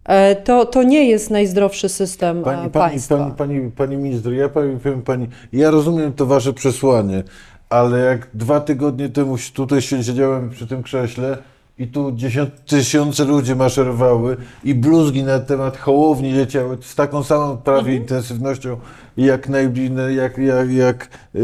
E, 0.04 0.36
To, 0.36 0.66
to 0.66 0.82
nie 0.82 1.04
jest 1.08 1.30
najzdrowszy 1.30 1.88
system 1.88 2.42
Pani, 2.42 2.66
e, 2.66 2.70
pani, 2.70 2.90
państwa. 2.90 3.16
pani, 3.16 3.32
pani, 3.32 3.70
pani 3.70 3.96
minister, 3.96 4.32
ja 4.32 4.48
powiem 4.48 5.02
pani, 5.04 5.28
ja 5.52 5.70
rozumiem 5.70 6.12
to 6.12 6.26
wasze 6.26 6.52
przesłanie, 6.52 7.22
ale 7.68 7.98
jak 7.98 8.28
dwa 8.34 8.60
tygodnie 8.60 9.08
temu 9.08 9.36
tutaj 9.54 9.82
siedziałem 9.82 10.50
przy 10.50 10.66
tym 10.66 10.82
krześle 10.82 11.36
i 11.78 11.86
tu 11.86 12.12
dziesiąt, 12.12 12.50
tysiące 12.66 13.24
ludzi 13.24 13.54
maszerowały 13.54 14.36
i 14.64 14.74
bluzgi 14.74 15.22
na 15.22 15.38
temat 15.40 15.76
Hołowni 15.76 16.32
leciały 16.32 16.78
z 16.80 16.94
taką 16.94 17.22
samą 17.22 17.56
prawie 17.56 17.78
Mhm. 17.80 17.96
intensywnością 17.96 18.76
jak, 19.16 19.48
najbli- 19.48 20.08
jak, 20.08 20.38
jak, 20.38 20.70
jak 20.72 21.08
yy, 21.34 21.42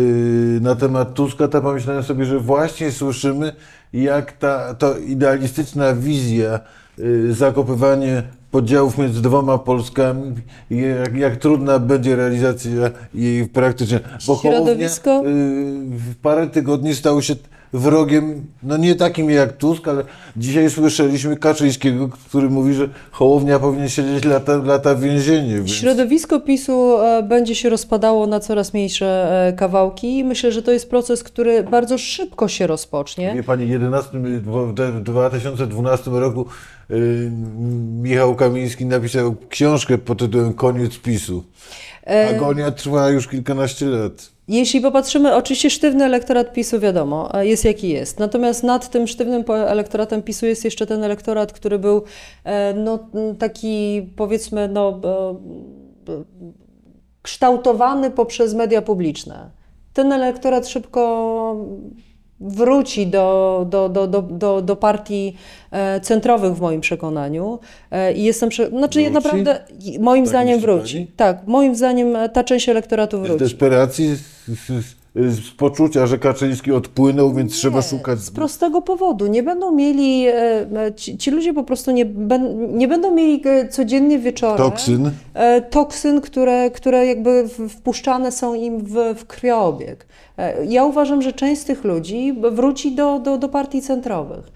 na 0.60 0.74
temat 0.74 1.14
Tuska, 1.14 1.48
to 1.48 1.62
pomyślałem 1.62 2.02
sobie, 2.02 2.24
że 2.24 2.40
właśnie 2.40 2.92
słyszymy 2.92 3.52
jak 3.92 4.32
ta 4.32 4.74
to 4.74 4.98
idealistyczna 4.98 5.94
wizja, 5.94 6.60
yy, 6.98 7.34
zakopywanie 7.34 8.22
podziałów 8.50 8.98
między 8.98 9.22
dwoma 9.22 9.58
Polskami, 9.58 10.34
jak, 10.70 11.16
jak 11.16 11.36
trudna 11.36 11.78
będzie 11.78 12.16
realizacja 12.16 12.70
jej 13.14 13.48
praktycznie. 13.48 14.00
Bo 14.26 14.36
Środowisko? 14.36 15.10
Hołownia, 15.10 15.30
yy, 15.30 15.98
w 15.98 16.16
parę 16.22 16.46
tygodni 16.46 16.94
stał 16.94 17.22
się 17.22 17.34
wrogiem, 17.72 18.46
no 18.62 18.76
nie 18.76 18.94
takim 18.94 19.30
jak 19.30 19.56
Tusk, 19.56 19.88
ale 19.88 20.04
dzisiaj 20.36 20.70
słyszeliśmy 20.70 21.36
Kaczyńskiego, 21.36 22.08
który 22.08 22.50
mówi, 22.50 22.74
że 22.74 22.88
Hołownia 23.10 23.58
powinien 23.58 23.88
siedzieć 23.88 24.24
lata, 24.24 24.56
lata 24.56 24.94
w 24.94 25.00
więzieniu. 25.00 25.56
Więc... 25.56 25.70
Środowisko 25.70 26.40
PiSu 26.40 26.98
e, 26.98 27.22
będzie 27.22 27.54
się 27.54 27.70
rozpadało 27.70 28.26
na 28.26 28.40
coraz 28.40 28.74
mniejsze 28.74 29.30
e, 29.48 29.52
kawałki 29.52 30.18
i 30.18 30.24
myślę, 30.24 30.52
że 30.52 30.62
to 30.62 30.72
jest 30.72 30.90
proces, 30.90 31.24
który 31.24 31.62
bardzo 31.62 31.98
szybko 31.98 32.48
się 32.48 32.66
rozpocznie. 32.66 33.32
Wie 33.34 33.42
pani, 33.42 33.68
11, 33.68 34.10
w 34.18 35.02
2012 35.02 36.10
roku 36.10 36.46
y, 36.90 37.30
Michał 38.02 38.34
Kamiński 38.34 38.86
napisał 38.86 39.36
książkę 39.48 39.98
pod 39.98 40.18
tytułem 40.18 40.54
Koniec 40.54 40.98
PiSu. 40.98 41.44
E, 42.06 42.36
Agonia 42.36 42.70
trwa 42.70 43.08
już 43.08 43.28
kilkanaście 43.28 43.86
lat. 43.86 44.30
Jeśli 44.50 44.80
popatrzymy, 44.80 45.34
oczywiście 45.34 45.70
sztywny 45.70 46.04
elektorat 46.04 46.52
PiSu 46.52 46.80
wiadomo, 46.80 47.34
e, 47.34 47.46
jest 47.46 47.64
jaki 47.64 47.88
jest. 47.88 48.18
Natomiast 48.18 48.62
nad 48.62 48.90
tym 48.90 49.06
sztywnym 49.06 49.44
elektoratem 49.48 50.22
PiSu 50.22 50.46
jest 50.46 50.64
jeszcze 50.64 50.86
ten 50.86 51.04
elektorat, 51.04 51.52
który 51.52 51.78
był 51.78 52.02
e, 52.44 52.74
no, 52.74 52.98
taki 53.38 54.02
powiedzmy 54.16 54.68
no, 54.68 55.00
e, 55.04 56.24
kształtowany 57.22 58.10
poprzez 58.10 58.54
media 58.54 58.82
publiczne. 58.82 59.50
Ten 59.92 60.12
elektorat 60.12 60.68
szybko 60.68 61.66
wróci 62.40 63.06
do, 63.06 63.66
do, 63.68 63.88
do, 63.88 64.06
do, 64.06 64.22
do, 64.22 64.62
do 64.62 64.76
partii 64.76 65.36
e, 65.72 66.00
centrowych 66.00 66.54
w 66.54 66.60
moim 66.60 66.80
przekonaniu. 66.80 67.58
E, 67.90 68.12
I 68.12 68.24
jestem, 68.24 68.48
prze... 68.48 68.68
znaczy 68.68 68.98
Wróci? 69.00 69.12
naprawdę 69.14 69.60
moim 70.00 70.24
Tak 70.24 70.28
zdaniem 70.28 70.60
wróci. 70.60 70.94
pani? 70.94 71.06
Tak, 71.16 71.46
moim 71.46 71.74
zdaniem 71.76 72.16
ta 72.32 72.44
część 72.44 72.68
elektoratu 72.68 73.16
Z 73.18 73.20
wróci. 73.20 73.38
desperacji, 73.38 74.16
z, 74.16 74.20
z, 74.48 74.99
z 75.14 75.50
poczucia, 75.50 76.06
że 76.06 76.18
Kaczyński 76.18 76.72
odpłynął, 76.72 77.34
więc 77.34 77.52
trzeba 77.52 77.76
Nie, 77.76 77.82
szukać. 77.82 78.18
Z 78.18 78.30
prostego 78.30 78.82
powodu. 78.82 79.26
Nie 79.26 79.42
będą 79.42 79.72
mieli, 79.72 80.26
e, 80.26 80.32
e, 80.32 80.94
ci, 80.96 81.18
ci 81.18 81.30
ludzie 81.30 81.54
po 81.54 81.64
prostu 81.64 81.90
nie, 81.90 82.04
nie 82.68 82.88
będą 82.88 83.14
mieli 83.14 83.42
e, 83.44 83.68
codziennie 83.68 84.18
wieczorem 84.18 84.56
Toksyn. 84.56 85.10
toksyn, 85.70 86.20
które, 86.20 86.70
które 86.70 87.06
jakby 87.06 87.48
wpuszczane 87.68 88.32
są 88.32 88.54
im 88.54 88.78
w, 88.78 88.94
w 89.16 89.26
krwiobieg. 89.26 90.06
Ja 90.68 90.84
uważam, 90.84 91.22
że 91.22 91.32
część 91.32 91.60
z 91.60 91.64
tych 91.64 91.84
ludzi 91.84 92.36
wróci 92.52 92.94
do, 92.94 93.18
do, 93.18 93.38
do 93.38 93.48
partii 93.48 93.82
centrowych. 93.82 94.52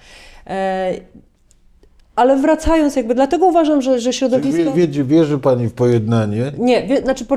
Ale 2.16 2.36
wracając 2.36 2.96
jakby, 2.96 3.14
dlatego 3.14 3.46
uważam, 3.46 3.82
że, 3.82 4.00
że 4.00 4.12
środowisko... 4.12 4.72
Wie, 4.72 4.88
wie, 4.88 5.04
wierzy 5.04 5.38
pani 5.38 5.68
w 5.68 5.72
pojednanie? 5.72 6.52
Nie, 6.58 6.86
wie, 6.86 7.00
znaczy, 7.00 7.24
po, 7.24 7.36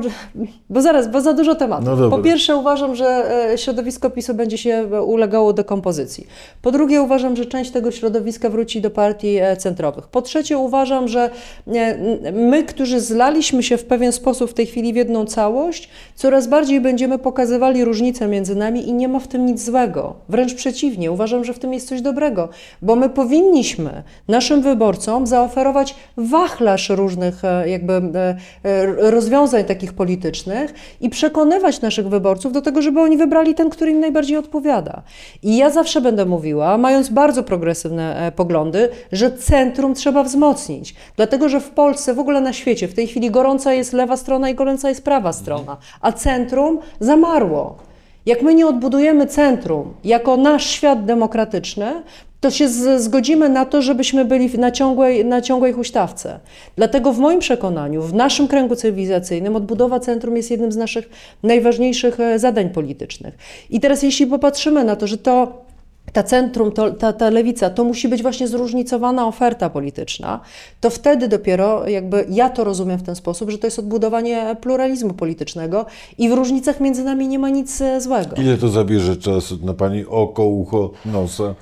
bo 0.70 0.82
zaraz, 0.82 1.10
bo 1.10 1.20
za 1.20 1.32
dużo 1.32 1.54
tematów. 1.54 1.86
No 1.86 1.96
dobra. 1.96 2.16
po 2.16 2.22
pierwsze 2.22 2.56
uważam, 2.56 2.94
że 2.94 3.30
e, 3.52 3.58
środowisko 3.58 4.10
PiSu 4.10 4.34
będzie 4.34 4.58
się 4.58 4.86
ulegało 5.04 5.52
dekompozycji. 5.52 6.26
Po 6.62 6.70
drugie 6.70 7.02
uważam, 7.02 7.36
że 7.36 7.46
część 7.46 7.70
tego 7.70 7.90
środowiska 7.90 8.50
wróci 8.50 8.80
do 8.80 8.90
partii 8.90 9.36
e, 9.36 9.56
centrowych. 9.56 10.06
Po 10.06 10.22
trzecie 10.22 10.58
uważam, 10.58 11.08
że 11.08 11.30
e, 11.66 12.32
my, 12.32 12.62
którzy 12.62 13.00
zlaliśmy 13.00 13.62
się 13.62 13.76
w 13.76 13.84
pewien 13.84 14.12
sposób 14.12 14.50
w 14.50 14.54
tej 14.54 14.66
chwili 14.66 14.92
w 14.92 14.96
jedną 14.96 15.24
całość, 15.24 15.88
coraz 16.14 16.46
bardziej 16.46 16.80
będziemy 16.80 17.18
pokazywali 17.18 17.84
różnice 17.84 18.28
między 18.28 18.56
nami 18.56 18.88
i 18.88 18.92
nie 18.92 19.08
ma 19.08 19.18
w 19.18 19.28
tym 19.28 19.46
nic 19.46 19.64
złego. 19.64 20.14
Wręcz 20.28 20.54
przeciwnie, 20.54 21.12
uważam, 21.12 21.44
że 21.44 21.52
w 21.52 21.58
tym 21.58 21.72
jest 21.72 21.88
coś 21.88 22.00
dobrego, 22.00 22.48
bo 22.82 22.96
my 22.96 23.08
powinniśmy 23.08 24.02
naszym 24.28 24.67
wyborcom 24.68 25.26
zaoferować 25.26 25.94
wachlarz 26.16 26.88
różnych 26.88 27.44
e, 27.44 27.68
jakby 27.68 27.92
e, 27.92 28.36
e, 28.62 28.86
rozwiązań 29.10 29.64
takich 29.64 29.92
politycznych 29.92 30.74
i 31.00 31.10
przekonywać 31.10 31.80
naszych 31.80 32.08
wyborców 32.08 32.52
do 32.52 32.62
tego, 32.62 32.82
żeby 32.82 33.00
oni 33.00 33.16
wybrali 33.16 33.54
ten, 33.54 33.70
który 33.70 33.90
im 33.90 34.00
najbardziej 34.00 34.36
odpowiada. 34.36 35.02
I 35.42 35.56
ja 35.56 35.70
zawsze 35.70 36.00
będę 36.00 36.24
mówiła, 36.24 36.78
mając 36.78 37.08
bardzo 37.08 37.42
progresywne 37.42 38.32
poglądy, 38.36 38.88
że 39.12 39.30
centrum 39.32 39.94
trzeba 39.94 40.22
wzmocnić. 40.22 40.94
Dlatego, 41.16 41.48
że 41.48 41.60
w 41.60 41.70
Polsce, 41.70 42.14
w 42.14 42.18
ogóle 42.18 42.40
na 42.40 42.52
świecie, 42.52 42.88
w 42.88 42.94
tej 42.94 43.06
chwili 43.06 43.30
gorąca 43.30 43.72
jest 43.72 43.92
lewa 43.92 44.16
strona 44.16 44.50
i 44.50 44.54
gorąca 44.54 44.88
jest 44.88 45.04
prawa 45.04 45.32
strona, 45.32 45.76
a 46.00 46.12
centrum 46.12 46.78
zamarło. 47.00 47.88
Jak 48.26 48.42
my 48.42 48.54
nie 48.54 48.66
odbudujemy 48.66 49.26
centrum 49.26 49.94
jako 50.04 50.36
nasz 50.36 50.66
świat 50.66 51.04
demokratyczny, 51.04 52.02
to 52.40 52.50
się 52.50 52.68
z, 52.68 53.02
zgodzimy 53.02 53.48
na 53.48 53.64
to, 53.64 53.82
żebyśmy 53.82 54.24
byli 54.24 54.58
na 54.58 54.70
ciągłej, 54.70 55.24
na 55.24 55.40
ciągłej 55.42 55.72
huśtawce. 55.72 56.40
Dlatego 56.76 57.12
w 57.12 57.18
moim 57.18 57.40
przekonaniu, 57.40 58.02
w 58.02 58.14
naszym 58.14 58.48
kręgu 58.48 58.76
cywilizacyjnym 58.76 59.56
odbudowa 59.56 60.00
centrum 60.00 60.36
jest 60.36 60.50
jednym 60.50 60.72
z 60.72 60.76
naszych 60.76 61.10
najważniejszych 61.42 62.20
e, 62.20 62.38
zadań 62.38 62.70
politycznych. 62.70 63.38
I 63.70 63.80
teraz 63.80 64.02
jeśli 64.02 64.26
popatrzymy 64.26 64.84
na 64.84 64.96
to, 64.96 65.06
że 65.06 65.18
to 65.18 65.68
ta 66.12 66.22
centrum, 66.22 66.72
to, 66.72 66.90
ta, 66.90 67.12
ta 67.12 67.30
lewica, 67.30 67.70
to 67.70 67.84
musi 67.84 68.08
być 68.08 68.22
właśnie 68.22 68.48
zróżnicowana 68.48 69.26
oferta 69.26 69.70
polityczna, 69.70 70.40
to 70.80 70.90
wtedy 70.90 71.28
dopiero 71.28 71.88
jakby 71.88 72.26
ja 72.28 72.50
to 72.50 72.64
rozumiem 72.64 72.98
w 72.98 73.02
ten 73.02 73.14
sposób, 73.14 73.50
że 73.50 73.58
to 73.58 73.66
jest 73.66 73.78
odbudowanie 73.78 74.56
pluralizmu 74.60 75.14
politycznego 75.14 75.86
i 76.18 76.28
w 76.28 76.32
różnicach 76.32 76.80
między 76.80 77.04
nami 77.04 77.28
nie 77.28 77.38
ma 77.38 77.48
nic 77.48 77.80
e, 77.80 78.00
złego. 78.00 78.36
Ile 78.36 78.58
to 78.58 78.68
zabierze 78.68 79.16
czasu 79.16 79.58
na 79.62 79.74
pani 79.74 80.04
oko, 80.06 80.44
ucho, 80.46 80.90
nosa? 81.04 81.54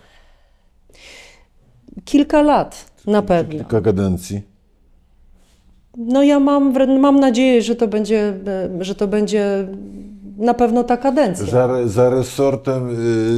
Kilka 2.04 2.42
lat 2.42 2.90
na 3.06 3.22
pewno. 3.22 3.52
Kilka 3.54 3.80
kadencji. 3.80 4.42
No 5.98 6.22
ja 6.22 6.40
mam, 6.40 6.72
mam 7.00 7.20
nadzieję, 7.20 7.62
że 7.62 7.74
to 7.76 7.88
będzie, 7.88 8.34
e, 8.80 8.84
że 8.84 8.94
to 8.94 9.08
będzie 9.08 9.68
na 10.38 10.54
pewno 10.54 10.84
ta 10.84 10.96
kadencja. 10.96 11.46
Za, 11.46 11.88
za 11.88 12.10
resortem 12.10 12.88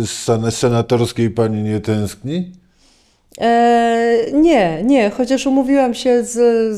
y, 0.02 0.06
sen- 0.06 0.50
senatorskiej 0.50 1.30
pani 1.30 1.62
nie 1.62 1.80
tęskni? 1.80 2.52
E, 3.40 4.16
nie, 4.32 4.82
nie, 4.84 5.10
chociaż 5.10 5.46
umówiłam 5.46 5.94
się 5.94 6.24
z, 6.24 6.32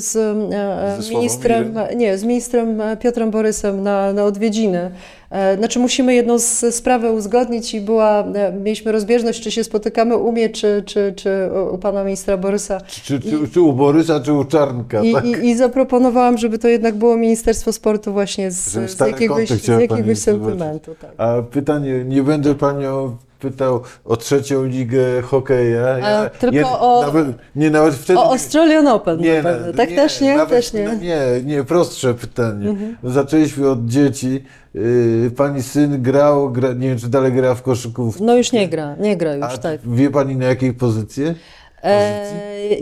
z 0.04 0.16
e, 0.16 1.14
ministrem, 1.14 1.74
nie, 1.96 2.18
z 2.18 2.24
ministrem 2.24 2.80
e, 2.80 2.96
Piotrem 2.96 3.30
Borysem 3.30 3.82
na, 3.82 4.12
na 4.12 4.24
odwiedziny. 4.24 4.90
Znaczy 5.58 5.78
musimy 5.78 6.14
jedną 6.14 6.38
z 6.38 6.74
sprawę 6.74 7.12
uzgodnić 7.12 7.74
i 7.74 7.80
była, 7.80 8.24
mieliśmy 8.60 8.92
rozbieżność, 8.92 9.42
czy 9.42 9.50
się 9.50 9.64
spotykamy 9.64 10.16
u 10.16 10.32
mnie, 10.32 10.48
czy, 10.48 10.82
czy, 10.86 11.12
czy 11.16 11.30
u- 11.72 11.78
pana 11.78 12.04
ministra 12.04 12.36
Borysa. 12.36 12.80
Czy, 12.80 13.00
czy, 13.00 13.20
czy, 13.20 13.48
czy 13.52 13.60
u 13.60 13.72
Borysa, 13.72 14.20
czy 14.20 14.32
u 14.32 14.44
Czarnka, 14.44 15.02
I, 15.02 15.12
tak? 15.12 15.24
i, 15.24 15.30
I 15.30 15.56
zaproponowałam, 15.56 16.38
żeby 16.38 16.58
to 16.58 16.68
jednak 16.68 16.94
było 16.94 17.16
Ministerstwo 17.16 17.72
Sportu 17.72 18.12
właśnie 18.12 18.50
z, 18.50 18.90
z 18.90 19.00
jakiegoś, 19.00 19.48
z 19.48 19.68
jakiegoś 19.68 20.18
sentymentu. 20.18 20.94
Tak. 21.00 21.10
A 21.18 21.42
pytanie, 21.42 22.04
nie 22.04 22.22
będę 22.22 22.54
panią 22.54 23.16
pytał 23.40 23.80
o 24.04 24.16
trzecią 24.16 24.64
ligę 24.64 25.22
hokeja. 25.22 25.86
A 26.02 26.30
tylko 26.30 26.80
o- 26.80 27.02
Nawet, 27.06 27.26
nie, 27.56 27.70
nawet 27.70 27.94
wtedy... 27.94 28.18
O 28.18 28.30
Australian 28.30 28.86
Open 28.88 29.18
Nie, 29.20 29.42
na 29.42 29.50
pewno. 29.50 29.66
na- 29.66 29.72
Tak 29.72 29.88
też 29.88 30.20
nie? 30.20 30.36
nawet- 30.36 30.50
Też 30.50 30.72
nie. 30.72 30.84
no 30.84 30.94
nie, 30.94 31.20
nie, 31.44 31.64
prostsze 31.64 32.14
pytanie. 32.14 32.68
Mhm. 32.70 32.96
Zaczęliśmy 33.04 33.70
od 33.70 33.86
dzieci. 33.86 34.44
Yy, 34.74 35.30
Pani 35.36 35.62
syn 35.62 36.02
grał, 36.02 36.50
gra, 36.52 36.72
nie 36.72 36.88
wiem 36.88 36.98
czy 36.98 37.08
dalej 37.08 37.32
gra 37.32 37.54
w 37.54 37.62
koszykówce. 37.62 38.24
No 38.24 38.36
już 38.36 38.52
nie 38.52 38.68
gra, 38.68 38.96
nie 39.00 39.16
gra 39.16 39.34
już, 39.34 39.44
A 39.44 39.58
tak. 39.58 39.80
wie 39.84 40.10
Pani 40.10 40.36
na 40.36 40.46
jakiej 40.46 40.74
pozycji? 40.74 41.24
E, 41.84 42.20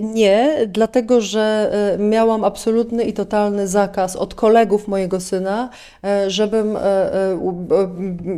nie, 0.00 0.56
dlatego 0.68 1.20
że 1.20 1.70
e, 1.94 1.98
miałam 1.98 2.44
absolutny 2.44 3.04
i 3.04 3.12
totalny 3.12 3.68
zakaz 3.68 4.16
od 4.16 4.34
kolegów 4.34 4.88
mojego 4.88 5.20
syna, 5.20 5.68
e, 6.04 6.30
żebym 6.30 6.76
e, 6.76 6.80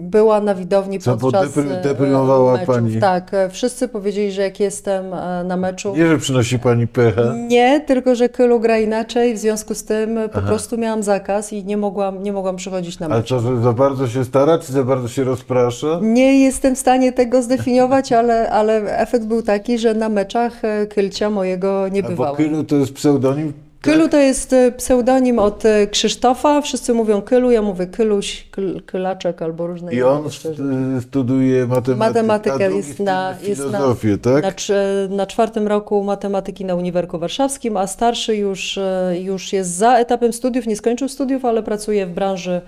była 0.03 0.41
na 0.41 0.55
widowni 0.55 0.99
Co, 0.99 1.17
podczas 1.17 1.51
depry- 1.51 1.81
deprymowała 1.83 2.53
meczów. 2.53 2.67
pani. 2.75 3.01
Tak, 3.01 3.31
wszyscy 3.51 3.89
powiedzieli, 3.89 4.33
że 4.33 4.43
jak 4.43 4.61
jestem 4.61 5.05
na 5.45 5.57
meczu. 5.57 5.97
Nie, 5.97 6.07
że 6.07 6.19
przynosi 6.19 6.59
Pani 6.59 6.87
pecha. 6.87 7.23
Nie, 7.49 7.81
tylko 7.81 8.15
że 8.15 8.29
Kylu 8.29 8.61
gra 8.61 8.79
inaczej, 8.79 9.35
w 9.35 9.39
związku 9.39 9.75
z 9.75 9.85
tym 9.85 10.19
po 10.33 10.41
prostu 10.43 10.79
miałam 10.79 11.03
zakaz 11.03 11.53
i 11.53 11.65
nie 11.65 11.77
mogłam, 11.77 12.23
nie 12.23 12.33
mogłam 12.33 12.57
przychodzić 12.57 12.99
na 12.99 13.07
Ale 13.07 13.17
mecz. 13.17 13.29
co, 13.29 13.41
że 13.41 13.63
za 13.63 13.73
bardzo 13.73 14.09
się 14.09 14.25
stara, 14.25 14.59
czy 14.59 14.73
za 14.73 14.85
bardzo 14.85 15.09
się 15.09 15.25
rozprasza? 15.25 15.99
Nie 16.03 16.41
jestem 16.45 16.77
w 16.77 16.79
stanie 16.79 17.13
tego 17.13 17.43
zdefiniować, 17.43 18.13
ale, 18.13 18.51
ale 18.51 18.99
efekt 18.99 19.25
był 19.25 19.43
taki, 19.43 19.79
że 19.79 19.95
na 19.95 20.09
meczach 20.09 20.50
e, 20.65 20.87
Kylcia 20.87 21.31
mojego 21.31 21.89
nie 21.89 22.05
A 22.05 22.11
bo. 22.11 22.35
Kylu 22.37 22.65
to 22.65 22.77
jest 22.77 22.93
pseudonim? 22.93 23.53
Kylu 23.81 24.09
to 24.09 24.17
jest 24.17 24.53
e, 24.53 24.73
pseudonim 24.73 25.39
od 25.39 25.65
e, 25.67 25.87
Krzysztofa. 25.87 26.61
Wszyscy 26.61 26.95
mówią 26.95 27.23
Kylu, 27.23 27.51
ja 27.51 27.63
mówię 27.63 27.87
Kyluś, 27.87 28.47
Kyl, 28.51 28.83
Kylaczek 28.87 29.43
albo 29.43 29.67
różne 29.67 29.93
I 29.93 29.97
inne 29.97 30.07
on 30.09 30.31
st- 30.31 30.49
studiuje 31.09 31.67
matematykę, 31.67 31.97
Matematykę 31.97 32.71
jest 32.77 33.01
na- 33.01 33.35
jest 33.43 33.71
na- 33.71 33.79
tak? 34.23 34.45
Na, 34.45 35.17
na 35.17 35.27
czwartym 35.27 35.69
roku 35.69 36.05
matematyki 36.05 36.65
na 36.65 36.75
Uniwerku 36.75 37.19
Warszawskim, 37.19 37.77
a 37.77 37.87
starszy 37.87 38.37
już, 38.37 38.79
już 39.23 39.53
jest 39.53 39.71
za 39.71 39.99
etapem 39.99 40.33
studiów, 40.33 40.67
nie 40.67 40.77
skończył 40.77 41.09
studiów, 41.09 41.45
ale 41.45 41.63
pracuje 41.63 42.07
w 42.07 42.11
branży 42.11 42.61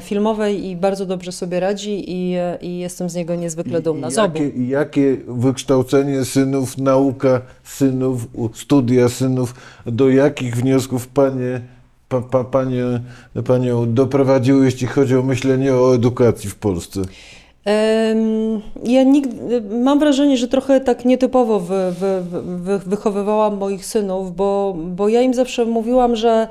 filmowej 0.00 0.66
i 0.66 0.76
bardzo 0.76 1.06
dobrze 1.06 1.32
sobie 1.32 1.60
radzi 1.60 2.04
i, 2.10 2.34
e, 2.34 2.58
i 2.62 2.78
jestem 2.78 3.08
z 3.10 3.14
niego 3.14 3.34
niezwykle 3.34 3.82
dumna. 3.82 4.08
I 4.08 4.14
jakie, 4.14 4.50
jakie 4.68 5.16
wykształcenie 5.28 6.24
synów, 6.24 6.78
nauka 6.78 7.40
synów, 7.64 8.26
studia 8.54 9.08
synów, 9.08 9.54
do 9.86 10.10
jakich 10.10 10.56
wniosków 10.56 11.08
panie, 11.08 11.60
pa, 12.08 12.20
pa, 12.20 12.44
panie, 12.44 12.84
panią 13.46 13.94
doprowadziły, 13.94 14.64
jeśli 14.64 14.86
chodzi 14.86 15.16
o 15.16 15.22
myślenie 15.22 15.74
o 15.74 15.94
edukacji 15.94 16.50
w 16.50 16.56
Polsce? 16.56 17.00
Ja 18.84 19.02
nigdy, 19.02 19.60
mam 19.60 19.98
wrażenie, 19.98 20.36
że 20.36 20.48
trochę 20.48 20.80
tak 20.80 21.04
nietypowo 21.04 21.60
wy, 21.60 21.92
wy, 22.00 22.22
wy, 22.42 22.78
wychowywałam 22.78 23.56
moich 23.56 23.86
synów, 23.86 24.36
bo, 24.36 24.76
bo 24.78 25.08
ja 25.08 25.22
im 25.22 25.34
zawsze 25.34 25.64
mówiłam, 25.64 26.16
że 26.16 26.48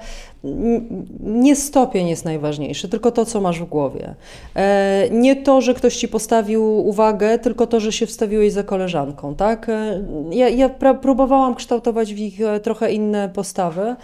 nie 1.24 1.56
stopień 1.56 2.08
jest 2.08 2.26
najważniejszy, 2.26 2.90
tylko 2.90 3.12
to, 3.12 3.26
co 3.26 3.42
masz 3.42 3.60
w 3.62 3.66
głowie. 3.66 4.16
E, 4.56 5.08
Nie 5.12 5.36
to, 5.36 5.62
że 5.62 5.74
ktoś 5.74 5.96
ci 5.96 6.08
postawił 6.08 6.88
uwagę, 6.88 7.40
tylko 7.40 7.68
to, 7.68 7.80
że 7.80 7.92
się 7.92 8.06
wstawiłeś 8.06 8.54
za 8.54 8.64
koleżanką, 8.64 9.36
tak? 9.36 9.70
E, 9.70 10.04
Ja, 10.32 10.50
ja 10.50 10.70
próbowałam 11.02 11.56
kształtować 11.56 12.14
w 12.14 12.20
nich 12.20 12.42
e, 12.42 12.60
trochę 12.60 12.92
inne 12.92 13.30
postawy. 13.30 13.96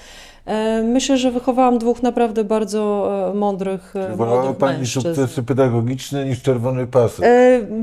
Myślę, 0.84 1.18
że 1.18 1.32
wychowałam 1.32 1.78
dwóch 1.78 2.04
naprawdę 2.04 2.44
bardzo 2.44 3.12
mądrych, 3.36 3.94
Wolała 4.16 4.54
pani 4.54 4.78
mężczyzn. 4.78 5.08
sukcesy 5.08 5.44
pedagogiczne 5.44 6.26
niż 6.26 6.42
czerwony 6.42 6.88
pasek? 6.88 7.26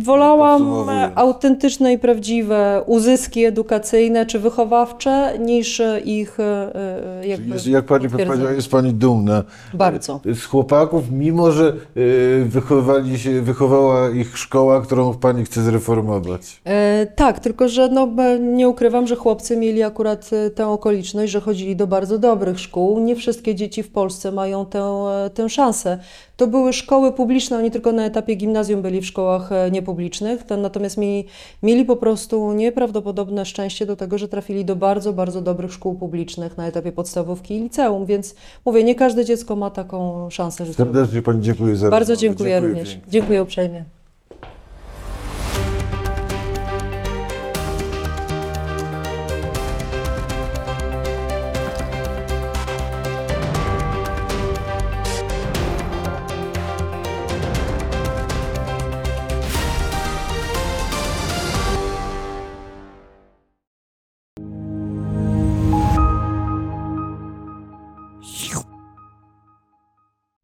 Wolałam 0.05 0.87
autentyczne 1.15 1.93
i 1.93 1.99
prawdziwe 1.99 2.83
uzyski 2.87 3.45
edukacyjne 3.45 4.27
czy 4.27 4.39
wychowawcze 4.39 5.39
niż 5.39 5.83
ich 6.05 6.39
jakby 7.23 7.55
Jest, 7.55 7.67
jak 7.67 7.85
pani 7.85 8.09
jest 8.49 8.71
pani 8.71 8.95
dumna. 8.95 9.43
Bardzo. 9.75 10.21
Z 10.35 10.45
chłopaków, 10.45 11.11
mimo 11.11 11.53
że 11.53 11.77
y, 11.97 12.45
wychowali 12.49 13.19
się, 13.19 13.43
wychowała 13.43 14.11
ich 14.11 14.39
szkoła, 14.39 14.81
którą 14.81 15.15
pani 15.15 15.45
chce 15.45 15.63
zreformować. 15.63 16.61
E, 16.65 17.07
tak, 17.07 17.41
tylko 17.41 17.69
że 17.69 17.89
no, 17.89 18.09
nie 18.41 18.69
ukrywam, 18.69 19.07
że 19.07 19.17
chłopcy 19.17 19.57
mieli 19.57 19.83
akurat 19.83 20.31
e, 20.33 20.51
tę 20.51 20.69
okoliczność, 20.69 21.33
że 21.33 21.41
chodzili 21.41 21.77
do 21.77 21.87
bardzo 21.87 22.19
dobrych 22.19 22.61
szkół. 22.61 23.01
Nie 23.01 23.17
wszystkie 23.17 23.55
dzieci 23.55 23.83
w 23.83 23.91
Polsce 23.91 24.33
mają 24.33 24.67
tę, 24.67 24.81
e, 24.81 25.31
tę 25.31 25.49
szansę. 25.49 25.99
To 26.41 26.47
były 26.47 26.73
szkoły 26.73 27.13
publiczne, 27.13 27.59
oni 27.59 27.71
tylko 27.71 27.93
na 27.93 28.05
etapie 28.05 28.35
gimnazjum 28.35 28.83
byli 28.83 29.01
w 29.01 29.07
szkołach 29.07 29.53
e, 29.53 29.71
niepublicznych, 29.71 30.45
natomiast 30.59 30.97
mieli, 30.99 31.25
mieli 31.63 31.85
po 31.85 31.97
prostu 31.97 32.53
nieprawdopodobne 32.53 33.45
szczęście 33.45 33.87
do 33.87 33.97
tego, 33.97 34.19
że 34.19 34.29
trafili 34.29 34.65
do 34.65 34.77
bardzo, 34.77 35.13
bardzo 35.13 35.41
dobrych 35.41 35.73
szkół 35.73 35.95
publicznych 35.95 36.57
na 36.57 36.67
etapie 36.67 36.93
podstawówki 36.93 37.57
i 37.57 37.61
liceum, 37.61 38.07
więc 38.07 38.35
mówię, 38.65 38.85
nie 38.85 38.95
każde 38.95 39.25
dziecko 39.25 39.57
ma 39.57 39.71
taką 39.71 40.31
szansę. 40.31 40.75
Serdecznie 40.75 41.23
pani 41.23 41.43
dziękuję 41.43 41.77
za 41.77 41.91
Bardzo 41.91 42.13
rozmowę. 42.13 42.29
dziękuję 42.29 42.61
również. 42.61 42.99
Dziękuję 43.09 43.43
uprzejmie. 43.43 44.00